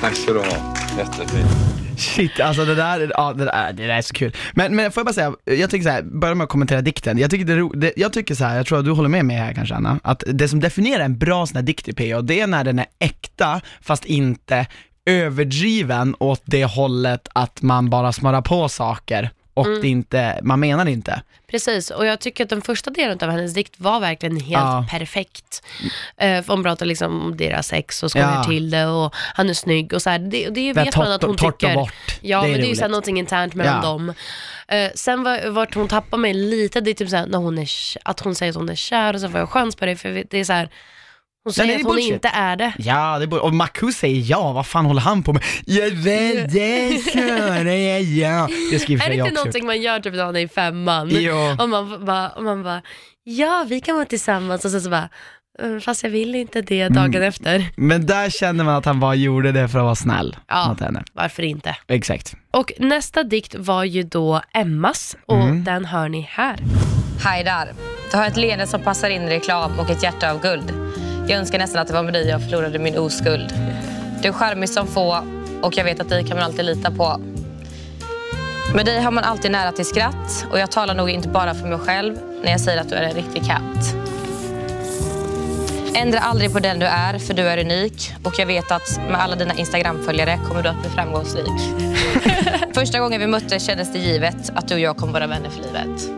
Tack 0.00 0.16
ska 0.16 0.32
du 0.32 0.38
ha. 0.38 0.74
Jättefint. 0.98 1.50
Shit, 1.98 2.40
alltså 2.40 2.64
det 2.64 2.74
där, 2.74 3.12
ja, 3.14 3.32
det 3.32 3.44
där, 3.44 3.72
det 3.72 3.86
där 3.86 3.94
är 3.94 4.02
så 4.02 4.14
kul. 4.14 4.36
Men, 4.54 4.76
men 4.76 4.92
får 4.92 5.00
jag 5.00 5.06
bara 5.06 5.12
säga, 5.12 5.34
jag 5.44 5.70
tycker 5.70 5.84
så 5.84 5.90
här, 5.90 6.02
börja 6.02 6.34
med 6.34 6.44
att 6.44 6.50
kommentera 6.50 6.80
dikten. 6.80 7.18
Jag 7.18 7.30
tycker, 7.30 7.44
det, 7.44 7.80
det, 7.80 7.92
jag 7.96 8.12
tycker 8.12 8.34
så 8.34 8.44
här, 8.44 8.56
jag 8.56 8.66
tror 8.66 8.78
att 8.78 8.84
du 8.84 8.90
håller 8.90 9.08
med 9.08 9.24
mig 9.24 9.36
här 9.36 9.52
kanske 9.52 9.74
Anna, 9.74 10.00
att 10.02 10.24
det 10.26 10.48
som 10.48 10.60
definierar 10.60 11.04
en 11.04 11.18
bra 11.18 11.46
sån 11.46 11.56
här 11.56 11.62
dikt 11.62 11.88
i 11.88 11.92
PO, 11.92 12.20
det 12.22 12.40
är 12.40 12.46
när 12.46 12.64
den 12.64 12.78
är 12.78 12.86
äkta, 12.98 13.60
fast 13.80 14.04
inte 14.04 14.66
överdriven 15.06 16.14
åt 16.18 16.42
det 16.44 16.64
hållet 16.64 17.28
att 17.34 17.62
man 17.62 17.90
bara 17.90 18.12
smörar 18.12 18.42
på 18.42 18.68
saker 18.68 19.30
och 19.58 19.66
Mm. 19.66 19.80
det 19.80 19.88
inte, 19.88 20.40
man 20.42 20.60
menar 20.60 20.84
det 20.84 20.90
inte. 20.90 21.22
Precis, 21.50 21.90
och 21.90 22.06
jag 22.06 22.20
tycker 22.20 22.44
att 22.44 22.50
den 22.50 22.62
första 22.62 22.90
delen 22.90 23.18
av 23.22 23.30
hennes 23.30 23.54
dikt 23.54 23.74
var 23.76 24.00
verkligen 24.00 24.36
helt 24.36 24.50
Ja. 24.52 24.86
perfekt. 24.90 25.62
För 26.18 26.48
hon 26.48 26.62
pratar 26.62 26.86
liksom 26.86 27.20
om 27.22 27.36
deras 27.36 27.66
sex 27.68 28.02
och 28.02 28.10
skojar 28.10 28.34
Ja. 28.34 28.44
till 28.44 28.70
det 28.70 28.86
och 28.86 29.14
han 29.34 29.50
är 29.50 29.54
snygg 29.54 29.92
och 29.92 30.02
så 30.02 30.10
här. 30.10 30.18
Det, 30.18 30.48
det 30.48 30.72
vet 30.72 30.96
man 30.96 31.12
att 31.12 31.22
hon 31.22 31.36
torrt 31.36 31.52
och 31.54 31.60
tycker. 31.60 31.74
bort. 31.74 31.92
Ja, 32.20 32.42
Det 32.42 32.48
men 32.48 32.60
det 32.60 32.66
är 32.66 32.68
ju 32.68 32.74
så 32.74 32.80
här 32.80 32.86
roligt. 32.88 32.90
någonting 32.90 33.18
internt 33.18 33.54
mellan 33.54 33.74
Ja. 33.82 33.88
dem. 33.88 34.12
Eh, 34.68 34.90
sen 34.94 35.22
var, 35.22 35.50
vart 35.50 35.74
hon 35.74 35.88
tappar 35.88 36.18
mig 36.18 36.34
lite, 36.34 36.80
det 36.80 36.90
är 36.90 36.94
typ 36.94 37.08
så 37.10 37.16
här, 37.16 37.26
när 37.26 37.38
hon 37.38 37.58
är, 37.58 37.68
att 38.02 38.20
hon 38.20 38.34
säger 38.34 38.50
att 38.50 38.56
hon 38.56 38.68
är 38.68 38.74
kär 38.74 39.14
och 39.14 39.20
så 39.20 39.28
får 39.28 39.40
jag 39.40 39.48
chans 39.50 39.76
på 39.76 39.86
det, 39.86 39.96
för 39.96 40.24
det 40.30 40.38
är 40.38 40.44
så 40.44 40.52
här, 40.52 40.68
hon 41.48 41.52
säger 41.54 41.68
det 41.68 41.74
är 41.74 41.78
att 41.78 41.82
hon 41.84 41.92
bullshit. 41.94 42.12
inte 42.12 42.28
är 42.28 42.56
det. 42.56 42.72
Ja, 42.78 43.18
det 43.18 43.26
borde, 43.26 43.42
och 43.42 43.54
Marcus 43.54 43.96
säger 43.96 44.30
ja, 44.30 44.52
vad 44.52 44.66
fan 44.66 44.86
håller 44.86 45.00
han 45.00 45.22
på 45.22 45.32
med? 45.32 45.42
Jag 45.66 45.90
vet 45.90 46.52
det, 46.52 47.02
köra 47.12 47.74
jag 47.74 48.02
ja. 48.02 48.48
Det 48.72 48.78
skriver 48.78 49.04
Är 49.04 49.08
det 49.10 49.14
jag 49.16 49.26
inte 49.26 49.32
också. 49.32 49.40
någonting 49.44 49.66
man 49.66 49.80
gör 49.82 50.00
typ 50.00 50.14
när 50.14 50.24
man 50.24 50.36
är 50.36 50.40
i 50.40 50.48
femman? 50.48 51.08
Jo. 51.12 51.56
Och 51.58 51.68
man 51.68 52.04
bara, 52.04 52.28
och 52.28 52.42
man 52.44 52.62
bara, 52.62 52.82
ja 53.24 53.66
vi 53.68 53.80
kan 53.80 53.94
vara 53.96 54.04
tillsammans 54.06 54.64
och 54.64 54.70
sen 54.70 54.80
så 54.82 54.90
bara, 54.90 55.08
"Mm, 55.62 55.80
fast 55.80 56.02
jag 56.02 56.10
vill 56.10 56.34
inte 56.34 56.62
det 56.62 56.88
dagen 56.88 57.14
Mm. 57.14 57.22
efter. 57.28 57.66
Men 57.76 58.06
där 58.06 58.30
känner 58.30 58.64
man 58.64 58.74
att 58.74 58.84
han 58.84 59.00
bara 59.00 59.14
gjorde 59.14 59.52
det 59.52 59.68
för 59.68 59.78
att 59.78 59.84
vara 59.84 59.94
snäll 59.94 60.36
Ja. 60.48 60.68
mot 60.68 60.80
henne. 60.80 61.02
Varför 61.12 61.42
inte? 61.42 61.76
Exakt. 61.88 62.34
Och 62.50 62.72
nästa 62.78 63.22
dikt 63.22 63.54
var 63.54 63.84
ju 63.84 64.02
då 64.02 64.42
Emmas 64.54 65.16
och 65.26 65.36
Mm. 65.42 65.64
den 65.64 65.84
hör 65.84 66.08
ni 66.08 66.20
här. 66.30 66.56
Hajdar, 67.24 67.68
du 68.10 68.16
har 68.16 68.26
ett 68.26 68.36
leende 68.36 68.66
som 68.66 68.80
passar 68.82 69.10
in 69.10 69.22
i 69.22 69.30
reklam 69.30 69.78
och 69.78 69.90
ett 69.90 70.02
hjärta 70.02 70.30
av 70.32 70.40
guld. 70.42 70.72
Jag 71.28 71.38
önskar 71.38 71.58
nästan 71.58 71.82
att 71.82 71.88
det 71.88 71.94
var 71.94 72.02
med 72.02 72.12
dig 72.12 72.28
jag 72.28 72.42
förlorade 72.42 72.78
min 72.78 72.98
oskuld. 72.98 73.54
Du 74.22 74.28
är 74.28 74.32
charmig 74.32 74.68
som 74.68 74.86
få 74.86 75.24
och 75.62 75.76
jag 75.76 75.84
vet 75.84 76.00
att 76.00 76.08
dig 76.08 76.24
kan 76.26 76.36
man 76.36 76.44
alltid 76.44 76.64
lita 76.64 76.90
på. 76.90 77.20
Med 78.74 78.86
dig 78.86 79.00
har 79.00 79.10
man 79.10 79.24
alltid 79.24 79.50
nära 79.50 79.72
till 79.72 79.84
skratt 79.84 80.46
och 80.50 80.58
jag 80.58 80.70
talar 80.70 80.94
nog 80.94 81.10
inte 81.10 81.28
bara 81.28 81.54
för 81.54 81.66
mig 81.66 81.78
själv 81.78 82.18
när 82.44 82.50
jag 82.50 82.60
säger 82.60 82.80
att 82.80 82.88
du 82.88 82.94
är 82.94 83.02
en 83.02 83.14
riktig 83.14 83.44
katt. 83.44 83.94
Ändra 85.94 86.18
aldrig 86.18 86.52
på 86.52 86.58
den 86.58 86.78
du 86.78 86.86
är, 86.86 87.18
för 87.18 87.34
du 87.34 87.42
är 87.42 87.58
unik. 87.58 88.14
Och 88.24 88.38
jag 88.38 88.46
vet 88.46 88.70
att 88.70 89.00
med 89.10 89.20
alla 89.20 89.36
dina 89.36 89.54
Instagram-följare 89.54 90.38
kommer 90.48 90.62
du 90.62 90.68
att 90.68 90.80
bli 90.80 90.90
framgångsrik. 90.90 91.60
Första 92.74 93.00
gången 93.00 93.20
vi 93.20 93.26
möttes 93.26 93.66
kändes 93.66 93.92
det 93.92 93.98
givet 93.98 94.50
att 94.54 94.68
du 94.68 94.74
och 94.74 94.80
jag 94.80 94.96
kommer 94.96 95.12
vara 95.12 95.26
vänner 95.26 95.50
för 95.50 95.62
livet. 95.62 96.10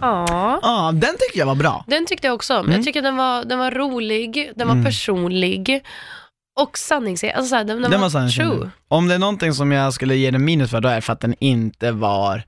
Ja. 0.00 0.58
Ja, 0.62 0.90
den 0.94 1.16
tycker 1.18 1.38
jag 1.38 1.46
var 1.46 1.54
bra. 1.54 1.84
Den 1.86 2.06
tyckte 2.06 2.26
jag 2.26 2.34
också. 2.34 2.54
Mm. 2.54 2.72
Jag 2.72 2.84
tycker 2.84 3.02
den 3.02 3.16
var, 3.16 3.44
den 3.44 3.58
var 3.58 3.70
rolig, 3.70 4.52
den 4.56 4.68
var 4.68 4.84
personlig 4.84 5.84
och 6.60 6.78
sanningsenlig. 6.78 7.34
Alltså 7.34 7.56
den, 7.56 7.66
den, 7.66 7.90
Den 7.90 8.00
var, 8.00 8.10
var 8.10 8.28
true. 8.28 8.70
Om 8.88 9.08
det 9.08 9.14
är 9.14 9.18
någonting 9.18 9.54
som 9.54 9.72
jag 9.72 9.94
skulle 9.94 10.16
ge 10.16 10.30
den 10.30 10.44
minus 10.44 10.70
för, 10.70 10.80
då 10.80 10.88
är 10.88 10.94
det 10.94 11.00
för 11.00 11.12
att 11.12 11.20
den 11.20 11.34
inte 11.38 11.92
var 11.92 12.42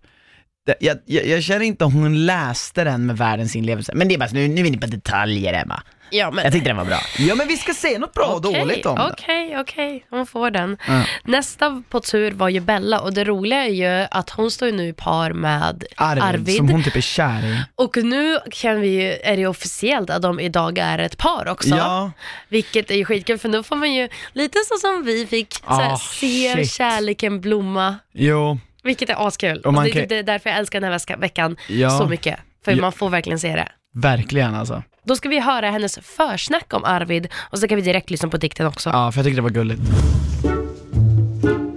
jag, 0.80 0.98
jag, 1.04 1.26
jag 1.26 1.42
känner 1.42 1.64
inte 1.64 1.84
att 1.84 1.92
hon 1.92 2.26
läste 2.26 2.84
den 2.84 3.06
med 3.06 3.16
världens 3.16 3.56
inlevelse, 3.56 3.92
men 3.94 4.08
det 4.08 4.14
är 4.14 4.18
bara, 4.18 4.30
nu, 4.32 4.48
nu 4.48 4.66
är 4.66 4.70
ni 4.70 4.78
på 4.78 4.86
detaljer 4.86 5.52
Emma. 5.52 5.82
Ja, 6.12 6.30
men... 6.30 6.44
Jag 6.44 6.52
tyckte 6.52 6.68
den 6.70 6.76
var 6.76 6.84
bra. 6.84 6.98
Ja 7.18 7.34
men 7.34 7.48
vi 7.48 7.56
ska 7.56 7.74
se 7.74 7.98
något 7.98 8.12
bra 8.14 8.24
och 8.26 8.36
Okej, 8.46 8.60
dåligt 8.60 8.86
om 8.86 8.94
det. 8.96 9.10
Okej, 9.12 9.58
okej, 9.60 10.06
hon 10.10 10.26
får 10.26 10.50
den. 10.50 10.76
Ja. 10.88 11.02
Nästa 11.24 11.82
på 11.88 12.00
tur 12.00 12.30
var 12.32 12.48
ju 12.48 12.60
Bella 12.60 13.00
och 13.00 13.12
det 13.14 13.24
roliga 13.24 13.64
är 13.64 13.68
ju 13.68 14.06
att 14.10 14.30
hon 14.30 14.50
står 14.50 14.68
ju 14.68 14.74
nu 14.76 14.88
i 14.88 14.92
par 14.92 15.32
med 15.32 15.84
Arvid, 15.96 16.22
Arvid. 16.24 16.56
som 16.56 16.68
hon 16.68 16.82
typ 16.82 16.96
är 16.96 17.00
kär 17.00 17.44
i. 17.46 17.58
Och 17.74 17.96
nu 17.96 18.38
kan 18.50 18.80
vi 18.80 18.88
ju, 18.88 19.10
är 19.10 19.30
det 19.36 19.40
ju 19.40 19.46
officiellt 19.46 20.10
att 20.10 20.22
de 20.22 20.40
idag 20.40 20.78
är 20.78 20.98
ett 20.98 21.18
par 21.18 21.48
också. 21.48 21.68
Ja, 21.68 22.12
Vilket 22.48 22.90
är 22.90 22.94
ju 22.96 23.04
skitkul 23.04 23.38
för 23.38 23.48
nu 23.48 23.62
får 23.62 23.76
man 23.76 23.94
ju, 23.94 24.08
lite 24.32 24.58
så 24.68 24.74
som 24.80 25.02
vi 25.04 25.26
fick, 25.26 25.54
så 25.54 25.74
här, 25.74 25.92
Ah, 25.92 25.96
se 25.96 26.54
shit. 26.56 26.70
kärleken 26.72 27.40
blomma. 27.40 27.96
jo, 28.12 28.58
Vilket 28.82 29.10
är 29.10 29.26
askul. 29.26 29.58
Och 29.58 29.66
Och, 29.66 29.74
man 29.74 29.84
det, 29.84 29.90
kan- 29.90 30.04
det 30.08 30.16
är 30.18 30.22
därför 30.22 30.50
jag 30.50 30.58
älskar 30.58 30.80
den 30.80 30.92
här 30.92 31.16
veckan 31.16 31.56
Ja. 31.68 31.90
så 31.90 32.06
mycket. 32.06 32.36
För 32.64 32.72
Ja. 32.72 32.80
man 32.80 32.92
får 32.92 33.10
verkligen 33.10 33.38
se 33.38 33.56
det. 33.56 33.68
verkligen 33.94 34.54
alltså. 34.54 34.82
Då 35.04 35.16
ska 35.16 35.28
vi 35.28 35.40
höra 35.40 35.70
hennes 35.70 35.98
försnack 36.02 36.74
om 36.74 36.84
Arvid 36.84 37.28
och 37.50 37.58
så 37.58 37.68
kan 37.68 37.76
vi 37.76 37.82
direkt 37.82 38.10
lyssna 38.10 38.28
på 38.28 38.36
dikten 38.36 38.66
också. 38.66 38.90
Ja, 38.90 39.12
för 39.12 39.18
jag 39.18 39.24
tyckte 39.26 39.38
det 39.38 39.42
var 39.42 39.50
gulligt. 39.50 39.80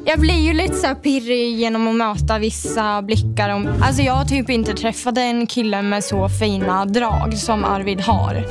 Jag 0.05 0.19
blir 0.19 0.39
ju 0.39 0.53
lite 0.53 0.73
så 0.75 0.87
här 0.87 0.95
pirrig 0.95 1.55
genom 1.55 1.87
att 1.87 1.95
möta 1.95 2.39
vissa 2.39 3.01
blickar. 3.01 3.49
Om, 3.49 3.67
alltså 3.81 4.01
jag 4.01 4.13
har 4.13 4.25
typ 4.25 4.49
inte 4.49 4.73
träffat 4.73 5.17
en 5.17 5.47
kille 5.47 5.81
med 5.81 6.03
så 6.03 6.29
fina 6.29 6.85
drag 6.85 7.33
som 7.37 7.63
Arvid 7.65 8.01
har. 8.01 8.45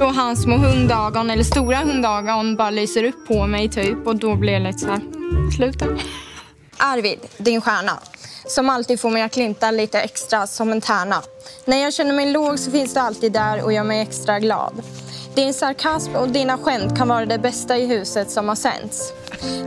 Och 0.00 0.14
hans 0.14 0.42
små 0.42 0.56
hundögon, 0.56 1.30
eller 1.30 1.42
stora 1.44 1.76
hundögon, 1.76 2.56
bara 2.56 2.70
lyser 2.70 3.04
upp 3.04 3.28
på 3.28 3.46
mig 3.46 3.68
typ 3.68 4.06
och 4.06 4.16
då 4.16 4.34
blir 4.34 4.52
jag 4.52 4.62
lite 4.62 4.78
så 4.78 4.88
här, 4.90 5.00
sluta. 5.56 5.86
Arvid, 6.78 7.18
din 7.36 7.60
stjärna, 7.60 7.98
som 8.46 8.70
alltid 8.70 9.00
får 9.00 9.10
mig 9.10 9.22
att 9.22 9.34
glimta 9.34 9.70
lite 9.70 10.00
extra 10.00 10.46
som 10.46 10.72
en 10.72 10.80
tärna. 10.80 11.22
När 11.64 11.76
jag 11.76 11.94
känner 11.94 12.12
mig 12.12 12.32
låg 12.32 12.58
så 12.58 12.70
finns 12.70 12.94
du 12.94 13.00
alltid 13.00 13.32
där 13.32 13.62
och 13.62 13.72
gör 13.72 13.84
mig 13.84 14.00
extra 14.00 14.40
glad. 14.40 14.82
Din 15.34 15.54
sarkasm 15.54 16.16
och 16.16 16.28
dina 16.28 16.58
skämt 16.58 16.98
kan 16.98 17.08
vara 17.08 17.26
det 17.26 17.38
bästa 17.38 17.76
i 17.78 17.86
huset 17.86 18.30
som 18.30 18.48
har 18.48 18.54
sänts. 18.54 19.12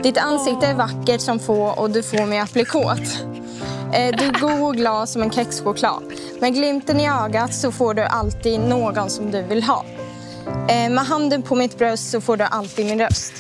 Ditt 0.04 0.18
ansikte 0.18 0.68
är 0.68 0.74
vackert 0.74 1.22
som 1.22 1.39
få 1.39 1.63
och 1.63 1.89
du 1.89 2.04
får 2.04 2.25
mig 2.25 2.39
att 2.39 2.54
bli 2.54 2.66
kåt. 2.66 3.24
Eh, 3.94 4.16
du 4.18 4.25
är 4.25 4.39
god 4.39 4.68
och 4.68 4.75
glad 4.75 5.10
som 5.10 5.22
en 5.22 5.32
kexchoklad. 5.32 6.04
Med 6.39 6.54
glimten 6.54 7.00
i 7.00 7.10
ögat 7.10 7.56
så 7.56 7.72
får 7.72 7.94
du 7.94 8.01
alltid 8.01 8.60
någon 8.60 9.10
som 9.10 9.32
du 9.32 9.42
vill 9.42 9.63
ha. 9.63 9.86
Eh, 10.70 10.89
med 10.89 11.06
handen 11.06 11.42
på 11.42 11.56
mitt 11.56 11.78
bröst 11.78 12.12
så 12.12 12.22
får 12.22 12.38
du 12.38 12.44
alltid 12.44 12.86
min 12.86 13.00
röst. 13.00 13.34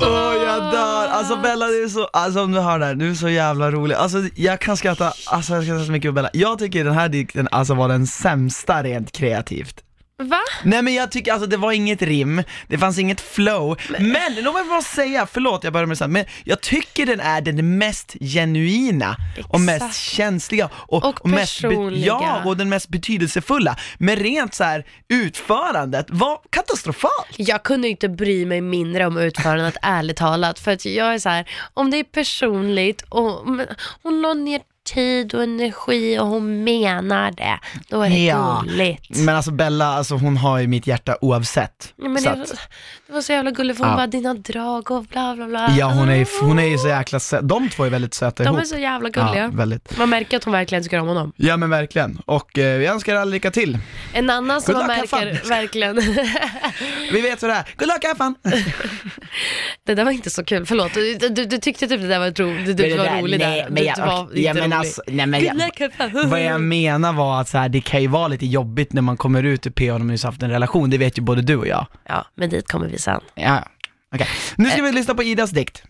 Åh 0.00 0.34
jag 0.46 0.72
dör! 0.72 1.08
Alltså 1.08 1.36
Bella 1.36 1.66
du 1.66 1.84
är 1.84 1.88
så, 1.88 2.04
alltså 2.04 2.42
om 2.42 2.52
du 2.52 2.60
hör 2.60 2.78
det 2.78 2.86
här, 2.86 2.94
du 2.94 3.10
är 3.10 3.14
så 3.14 3.28
jävla 3.28 3.70
rolig. 3.70 3.94
Alltså 3.94 4.18
jag 4.34 4.60
kan 4.60 4.76
skratta, 4.76 5.12
alltså 5.26 5.54
jag 5.54 5.64
skrattar 5.64 5.84
så 5.84 5.92
mycket 5.92 6.08
på 6.08 6.12
Bella. 6.12 6.30
Jag 6.32 6.58
tycker 6.58 6.84
den 6.84 6.94
här 6.94 7.08
dikten 7.08 7.48
alltså 7.50 7.74
var 7.74 7.88
den 7.88 8.06
sämsta 8.06 8.82
rent 8.82 9.12
kreativt. 9.12 9.85
Va? 10.22 10.40
Nej 10.64 10.82
men 10.82 10.94
jag 10.94 11.10
tycker 11.12 11.32
alltså 11.32 11.46
det 11.46 11.56
var 11.56 11.72
inget 11.72 12.02
rim, 12.02 12.42
det 12.68 12.78
fanns 12.78 12.98
inget 12.98 13.20
flow, 13.20 13.76
men, 13.98 14.34
låt 14.42 14.54
mig 14.54 14.64
bara 14.64 14.82
säga, 14.82 15.26
förlåt 15.26 15.64
jag 15.64 15.72
börjar 15.72 15.86
med 15.86 15.98
sen, 15.98 16.12
men 16.12 16.24
jag 16.44 16.60
tycker 16.60 17.06
den 17.06 17.20
är 17.20 17.40
den 17.40 17.78
mest 17.78 18.16
genuina 18.20 19.16
och 19.48 19.60
mest 19.60 19.82
Exakt. 19.84 19.96
känsliga 19.96 20.68
och, 20.74 21.04
Och 21.04 21.28
mest 21.30 21.62
be- 21.62 21.68
personliga. 21.68 22.06
ja, 22.06 22.42
och 22.44 22.56
den 22.56 22.68
mest 22.68 22.88
betydelsefulla. 22.88 23.76
Men 23.98 24.16
rent 24.16 24.54
så 24.54 24.64
här 24.64 24.84
utförandet 25.08 26.06
var 26.10 26.38
katastrofalt. 26.50 27.28
Jag 27.36 27.62
kunde 27.62 27.88
inte 27.88 28.08
bry 28.08 28.46
mig 28.46 28.60
mindre 28.60 29.06
om 29.06 29.18
utförandet 29.18 29.76
ärligt 29.82 30.16
talat. 30.16 30.58
För 30.58 30.72
att 30.72 30.84
jag 30.84 31.14
är 31.14 31.18
så 31.18 31.28
här, 31.28 31.48
om 31.74 31.90
det 31.90 31.96
är 31.98 32.04
personligt 32.04 33.02
och 33.08 33.48
men 33.48 33.66
hon 34.02 34.20
la 34.22 34.34
ner 34.34 34.60
tid 34.86 35.34
och 35.34 35.42
energi 35.42 36.18
och 36.18 36.26
hon 36.26 36.64
menar 36.64 37.30
det, 37.30 37.58
då 37.88 38.02
är 38.02 38.10
det 38.10 38.24
Ja. 38.24 38.62
gulligt. 38.66 39.10
Men 39.16 39.36
alltså 39.36 39.50
Bella, 39.50 39.86
alltså 39.86 40.14
hon 40.14 40.36
har 40.36 40.58
ju 40.58 40.66
mitt 40.66 40.86
hjärta 40.86 41.16
oavsett. 41.20 41.92
Ja, 41.96 42.08
men 42.08 42.22
det, 42.22 42.30
att- 42.30 42.58
det 43.06 43.12
var 43.12 43.20
så 43.20 43.32
jävla 43.32 43.50
gulligt 43.50 43.78
för 43.78 43.84
hon 43.84 43.90
Ja. 43.92 43.96
bara, 43.96 44.06
dina 44.06 44.34
drag 44.34 44.90
och 44.90 45.04
bla 45.04 45.36
bla 45.36 45.46
bla. 45.46 45.70
Ja 45.78 45.86
hon 45.86 46.08
är, 46.08 46.16
ju- 46.16 46.26
hon 46.42 46.58
är 46.58 46.64
ju 46.66 46.78
så 46.78 46.88
jäkla 46.88 47.20
söt, 47.20 47.48
de 47.48 47.68
två 47.68 47.84
är 47.84 47.90
väldigt 47.90 48.14
söta 48.14 48.42
De 48.44 48.48
ihop. 48.48 48.60
är 48.60 48.64
så 48.64 48.76
jävla 48.78 49.08
gulliga. 49.08 49.36
Ja, 49.42 49.50
väldigt. 49.52 49.98
Man 49.98 50.10
märker 50.10 50.36
att 50.36 50.44
hon 50.44 50.52
verkligen 50.52 50.84
tycker 50.84 50.98
om 51.00 51.08
honom. 51.08 51.32
Ja 51.36 51.56
men 51.56 51.70
verkligen, 51.70 52.18
och 52.26 52.58
eh, 52.58 52.78
vi 52.78 52.86
önskar 52.86 53.14
alla 53.14 53.24
lycka 53.30 53.50
till. 53.50 53.78
En 54.12 54.30
annan 54.30 54.62
som 54.62 54.74
man 54.74 54.86
märker 54.86 55.48
verkligen, 55.48 55.96
Vi 57.12 57.20
vet 57.20 57.42
hur 57.42 57.48
det 57.48 57.54
är. 57.54 57.64
Good 57.76 57.88
luck, 57.88 58.16
fun! 58.18 58.34
det 59.86 59.94
där 59.94 60.04
var 60.04 60.10
inte 60.12 60.30
så 60.30 60.44
kul, 60.44 60.66
förlåt. 60.66 60.94
Du, 60.94 61.14
du, 61.14 61.44
du 61.44 61.58
tyckte 61.58 61.86
typ 61.88 62.00
det 62.00 62.08
där 62.08 62.18
var, 62.18 62.30
tro, 62.30 62.46
du, 62.46 62.72
du, 62.72 62.96
var 62.96 63.04
där- 63.04 63.22
rolig 63.22 63.38
nej, 63.38 63.62
där. 63.62 63.70
men 63.70 63.84
jag- 63.84 63.96
du 63.96 64.02
var 64.02 64.36
inte 64.36 64.68
men. 64.68 64.72
Alltså, 64.78 65.02
nej, 65.06 65.26
men 65.26 65.44
jag-. 65.44 66.26
Vad 66.26 66.42
jag 66.42 66.60
menar 66.60 67.12
var 67.12 67.40
att 67.40 67.48
så 67.48 67.58
här, 67.58 67.68
det 67.68 67.80
kan 67.80 68.02
ju 68.02 68.08
vara 68.08 68.28
lite 68.28 68.46
jobbigt 68.46 68.92
när 68.92 69.02
man 69.02 69.16
kommer 69.16 69.42
ut 69.42 69.66
ur 69.66 69.70
PA 69.70 69.92
och 69.92 69.98
de 69.98 70.06
nyss 70.06 70.24
haft 70.24 70.42
en 70.42 70.50
relation, 70.50 70.90
det 70.90 70.98
vet 70.98 71.18
ju 71.18 71.22
både 71.22 71.42
du 71.42 71.56
och 71.56 71.66
jag. 71.66 71.86
Ja, 72.04 72.26
men 72.34 72.50
dit 72.50 72.68
kommer 72.68 72.86
vi 72.86 72.98
sen. 72.98 73.20
Ja, 73.34 73.64
okej. 74.14 74.28
Nu 74.56 74.70
ska 74.70 74.82
vi 74.82 74.92
lyssna 74.92 75.14
på 75.14 75.22
Idas 75.22 75.50
dikt. 75.50 75.82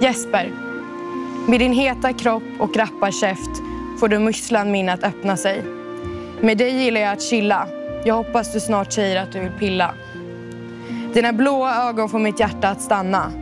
Jesper, 0.00 0.52
med 1.48 1.60
din 1.60 1.72
heta 1.72 2.12
kropp 2.12 2.42
och 2.58 2.76
rappa 2.76 3.12
käft 3.12 3.50
får 4.00 4.08
du 4.08 4.18
musslan 4.18 4.70
min 4.70 4.88
att 4.88 5.04
öppna 5.04 5.36
sig. 5.36 5.62
Med 6.40 6.58
dig 6.58 6.84
gillar 6.84 7.00
jag 7.00 7.12
att 7.12 7.22
chilla. 7.22 7.68
Jag 8.04 8.14
hoppas 8.14 8.52
du 8.52 8.60
snart 8.60 8.92
säger 8.92 9.22
att 9.22 9.32
du 9.32 9.40
vill 9.40 9.52
pilla. 9.58 9.94
Dina 11.14 11.32
blåa 11.32 11.88
ögon 11.88 12.08
får 12.08 12.18
mitt 12.18 12.40
hjärta 12.40 12.68
att 12.68 12.80
stanna. 12.80 13.32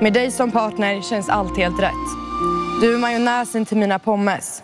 Med 0.00 0.12
dig 0.12 0.30
som 0.30 0.50
partner 0.50 1.02
känns 1.02 1.28
allt 1.28 1.56
helt 1.56 1.80
rätt. 1.80 2.23
Du 2.80 2.94
är 2.94 2.98
majonnäsen 2.98 3.66
till 3.66 3.76
mina 3.76 3.98
pommes. 3.98 4.62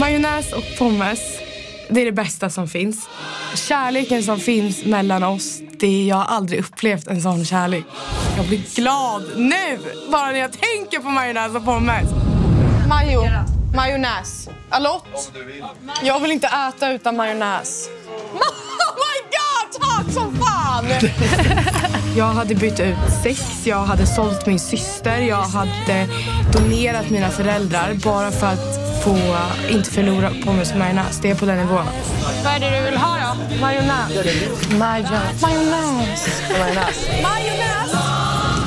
Majonnäs 0.00 0.52
och 0.52 0.64
pommes, 0.78 1.20
det 1.88 2.00
är 2.00 2.04
det 2.04 2.12
bästa 2.12 2.50
som 2.50 2.68
finns. 2.68 3.08
Kärleken 3.54 4.22
som 4.22 4.40
finns 4.40 4.84
mellan 4.84 5.22
oss, 5.22 5.58
det 5.80 6.06
jag 6.06 6.16
har 6.16 6.24
aldrig 6.24 6.60
upplevt 6.60 7.06
en 7.06 7.22
sån 7.22 7.44
kärlek. 7.44 7.84
Jag 8.36 8.46
blir 8.46 8.74
glad 8.74 9.22
nu, 9.36 9.78
bara 10.12 10.26
när 10.26 10.38
jag 10.38 10.52
tänker 10.52 10.98
på 10.98 11.08
majonnäs 11.08 11.54
och 11.54 11.64
pommes. 11.64 12.10
Majo, 12.88 13.22
majonnäs. 13.76 14.48
Alott? 14.70 15.32
Jag 16.02 16.20
vill 16.20 16.30
inte 16.30 16.46
äta 16.46 16.92
utan 16.92 17.16
majonnäs. 17.16 17.88
Som 20.12 20.36
fan! 20.36 20.86
Jag 22.16 22.24
hade 22.26 22.54
bytt 22.54 22.80
ut 22.80 22.96
sex, 23.22 23.66
jag 23.66 23.84
hade 23.84 24.06
sålt 24.06 24.46
min 24.46 24.60
syster, 24.60 25.18
jag 25.18 25.42
hade 25.42 26.06
donerat 26.52 27.10
mina 27.10 27.28
föräldrar 27.28 27.94
bara 28.04 28.30
för 28.30 28.46
att 28.46 29.02
få 29.04 29.16
inte 29.70 29.90
förlora 29.90 30.30
på 30.44 30.52
mig 30.52 30.66
som 30.66 30.78
majonnäs. 30.78 31.18
Det 31.22 31.30
är 31.30 31.34
på 31.34 31.46
den 31.46 31.56
nivån. 31.58 31.86
Vad 32.44 32.54
är 32.54 32.60
det 32.60 32.78
du 32.78 32.84
vill 32.90 32.96
ha 32.96 33.16
då? 33.16 33.60
Majonnäs. 33.60 34.10
Majonnäs. 34.78 35.42
Majonnäs. 35.42 36.28
Majonnäs, 37.22 38.09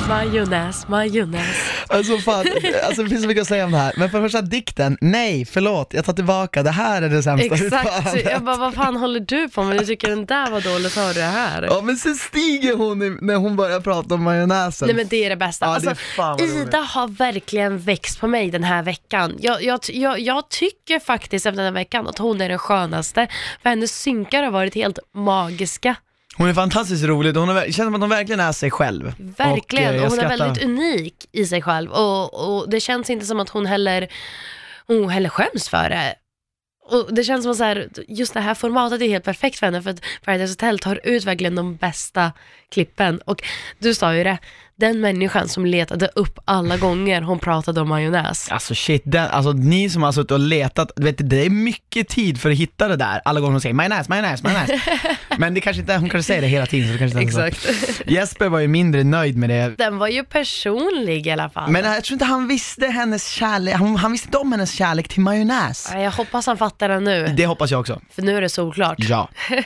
majonnäs, 0.08 0.88
majonnäs. 0.88 1.56
Alltså 1.88 2.18
fan, 2.18 2.46
alltså 2.86 3.02
det 3.02 3.08
finns 3.08 3.22
så 3.22 3.28
mycket 3.28 3.40
att 3.42 3.48
säga 3.48 3.64
om 3.64 3.72
det 3.72 3.78
här. 3.78 3.92
Men 3.96 4.10
för 4.10 4.18
det 4.20 4.24
första 4.24 4.42
dikten, 4.42 4.98
nej 5.00 5.44
förlåt, 5.44 5.94
jag 5.94 6.04
tar 6.04 6.12
tillbaka, 6.12 6.62
det 6.62 6.70
här 6.70 7.02
är 7.02 7.08
det 7.08 7.22
sämsta 7.22 7.54
Exakt, 7.54 8.24
jag 8.24 8.42
bara 8.44 8.56
vad 8.56 8.74
fan 8.74 8.96
håller 8.96 9.20
du 9.20 9.48
på 9.48 9.62
med? 9.62 9.78
Du 9.78 9.86
tycker 9.86 10.08
den 10.08 10.26
där 10.26 10.50
var 10.50 10.60
dålig, 10.60 10.90
så 10.90 11.00
har 11.00 11.08
du 11.08 11.14
det 11.14 11.26
här. 11.26 11.62
Ja 11.62 11.80
men 11.82 11.96
sen 11.96 12.14
stiger 12.14 12.76
hon 12.76 13.02
i- 13.02 13.18
när 13.20 13.34
hon 13.36 13.56
börjar 13.56 13.80
prata 13.80 14.14
om 14.14 14.22
majonnäsen. 14.22 14.86
Nej 14.88 14.96
men 14.96 15.06
det 15.08 15.24
är 15.24 15.30
det 15.30 15.36
bästa. 15.36 15.66
Ja, 15.66 15.68
det 15.70 15.74
alltså, 15.74 15.90
är 15.90 15.94
fan 15.94 16.30
vad 16.30 16.40
roligt. 16.40 16.68
Ida 16.68 16.78
har 16.78 17.08
verkligen 17.08 17.78
växt 17.78 18.20
på 18.20 18.26
mig 18.26 18.50
den 18.50 18.64
här 18.64 18.82
veckan. 18.82 19.36
Jag, 19.40 19.62
jag, 19.62 19.80
jag, 19.88 20.20
jag 20.20 20.48
tycker 20.50 20.98
faktiskt 21.00 21.46
efter 21.46 21.56
den 21.56 21.64
här 21.64 21.80
veckan 21.80 22.08
att 22.08 22.18
hon 22.18 22.40
är 22.40 22.48
den 22.48 22.58
skönaste. 22.58 23.28
För 23.62 23.70
hennes 23.70 24.00
synkar 24.00 24.42
har 24.42 24.50
varit 24.50 24.74
helt 24.74 24.98
magiska. 25.14 25.96
Hon 26.36 26.48
är 26.48 26.54
fantastiskt 26.54 27.04
rolig, 27.04 27.36
hon 27.36 27.48
är, 27.48 27.54
ver- 27.54 27.64
känns 27.72 27.76
som 27.86 27.94
att 27.94 28.00
hon 28.00 28.10
verkligen 28.10 28.40
är 28.40 28.52
sig 28.52 28.70
själv. 28.70 29.12
Verkligen, 29.18 29.88
Och, 29.88 29.94
och, 29.94 29.96
eh, 29.96 30.02
jag 30.02 30.10
hon 30.10 30.18
är 30.18 30.22
skrattar. 30.22 30.38
väldigt 30.38 30.64
unik 30.64 31.14
i 31.32 31.46
sig 31.46 31.62
själv. 31.62 31.90
Och, 31.90 32.58
och 32.58 32.70
det 32.70 32.80
känns 32.80 33.10
inte 33.10 33.26
som 33.26 33.40
att 33.40 33.48
hon 33.48 33.66
heller, 33.66 34.08
hon 34.86 35.08
heller 35.08 35.28
skäms 35.28 35.68
för 35.68 35.88
det. 35.90 36.14
Och 36.90 37.14
det 37.14 37.24
känns 37.24 37.42
som 37.42 37.50
att 37.52 37.58
så 37.58 37.64
här, 37.64 37.88
just 38.08 38.34
det 38.34 38.40
här 38.40 38.54
formatet 38.54 39.02
är 39.02 39.08
helt 39.08 39.24
perfekt 39.24 39.58
för 39.58 39.66
henne 39.66 39.82
för 39.82 39.90
att 39.90 40.00
Paradise 40.24 40.52
Hotel 40.52 40.78
tar 40.78 41.00
ut 41.04 41.24
verkligen 41.24 41.54
de 41.54 41.76
bästa 41.76 42.32
klippen. 42.70 43.18
Och 43.18 43.42
du 43.78 43.94
sa 43.94 44.14
ju 44.14 44.24
det, 44.24 44.38
den 44.76 45.00
människan 45.00 45.48
som 45.48 45.66
letade 45.66 46.08
upp 46.14 46.38
alla 46.44 46.76
gånger 46.76 47.22
hon 47.22 47.38
pratade 47.38 47.80
om 47.80 47.88
majonnäs. 47.88 48.48
Alltså 48.50 48.74
shit, 48.74 49.02
den, 49.04 49.28
alltså 49.30 49.52
ni 49.52 49.90
som 49.90 50.02
har 50.02 50.12
suttit 50.12 50.30
och 50.30 50.40
letat, 50.40 50.90
du 50.96 51.02
vet, 51.04 51.30
det 51.30 51.46
är 51.46 51.50
mycket 51.50 52.08
tid 52.08 52.40
för 52.40 52.50
att 52.50 52.56
hitta 52.56 52.88
det 52.88 52.96
där, 52.96 53.20
alla 53.24 53.40
gånger 53.40 53.52
hon 53.52 53.60
säger 53.60 53.74
majonnäs, 53.74 54.08
majonnäs, 54.08 54.42
majonnäs. 54.42 54.70
Men 55.38 55.54
det 55.54 55.60
kanske 55.60 55.80
inte, 55.80 55.94
hon 55.96 56.10
kanske 56.10 56.26
säger 56.26 56.40
det 56.42 56.48
hela 56.48 56.66
tiden 56.66 56.86
så 56.88 56.92
det 56.92 56.98
kanske 56.98 57.20
inte 57.22 57.40
är 57.40 57.40
så. 57.40 57.46
Exakt. 57.46 58.02
Jesper 58.10 58.48
var 58.48 58.58
ju 58.58 58.68
mindre 58.68 59.04
nöjd 59.04 59.36
med 59.36 59.50
det. 59.50 59.74
Den 59.78 59.98
var 59.98 60.08
ju 60.08 60.24
personlig 60.24 61.26
i 61.26 61.30
alla 61.30 61.48
fall. 61.50 61.70
Men 61.70 61.84
jag 61.84 62.04
tror 62.04 62.14
inte 62.14 62.24
han 62.24 62.48
visste 62.48 62.86
hennes 62.86 63.28
kärlek, 63.28 63.74
han, 63.74 63.96
han 63.96 64.12
visste 64.12 64.28
inte 64.28 64.38
om 64.38 64.52
hennes 64.52 64.72
kärlek 64.72 65.08
till 65.08 65.20
majonnäs. 65.20 65.90
Ja, 65.92 66.00
Jag 66.00 66.10
hoppas 66.10 66.46
han 66.46 66.58
fattar 66.58 66.88
det 66.88 67.00
nu, 67.00 67.26
Det 67.36 67.46
hoppas 67.46 67.70
jag 67.70 67.80
också. 67.80 68.00
för 68.10 68.22
nu 68.22 68.36
är 68.36 68.40
det 68.40 68.48
solklart. 68.48 68.96
Ja. 68.98 69.28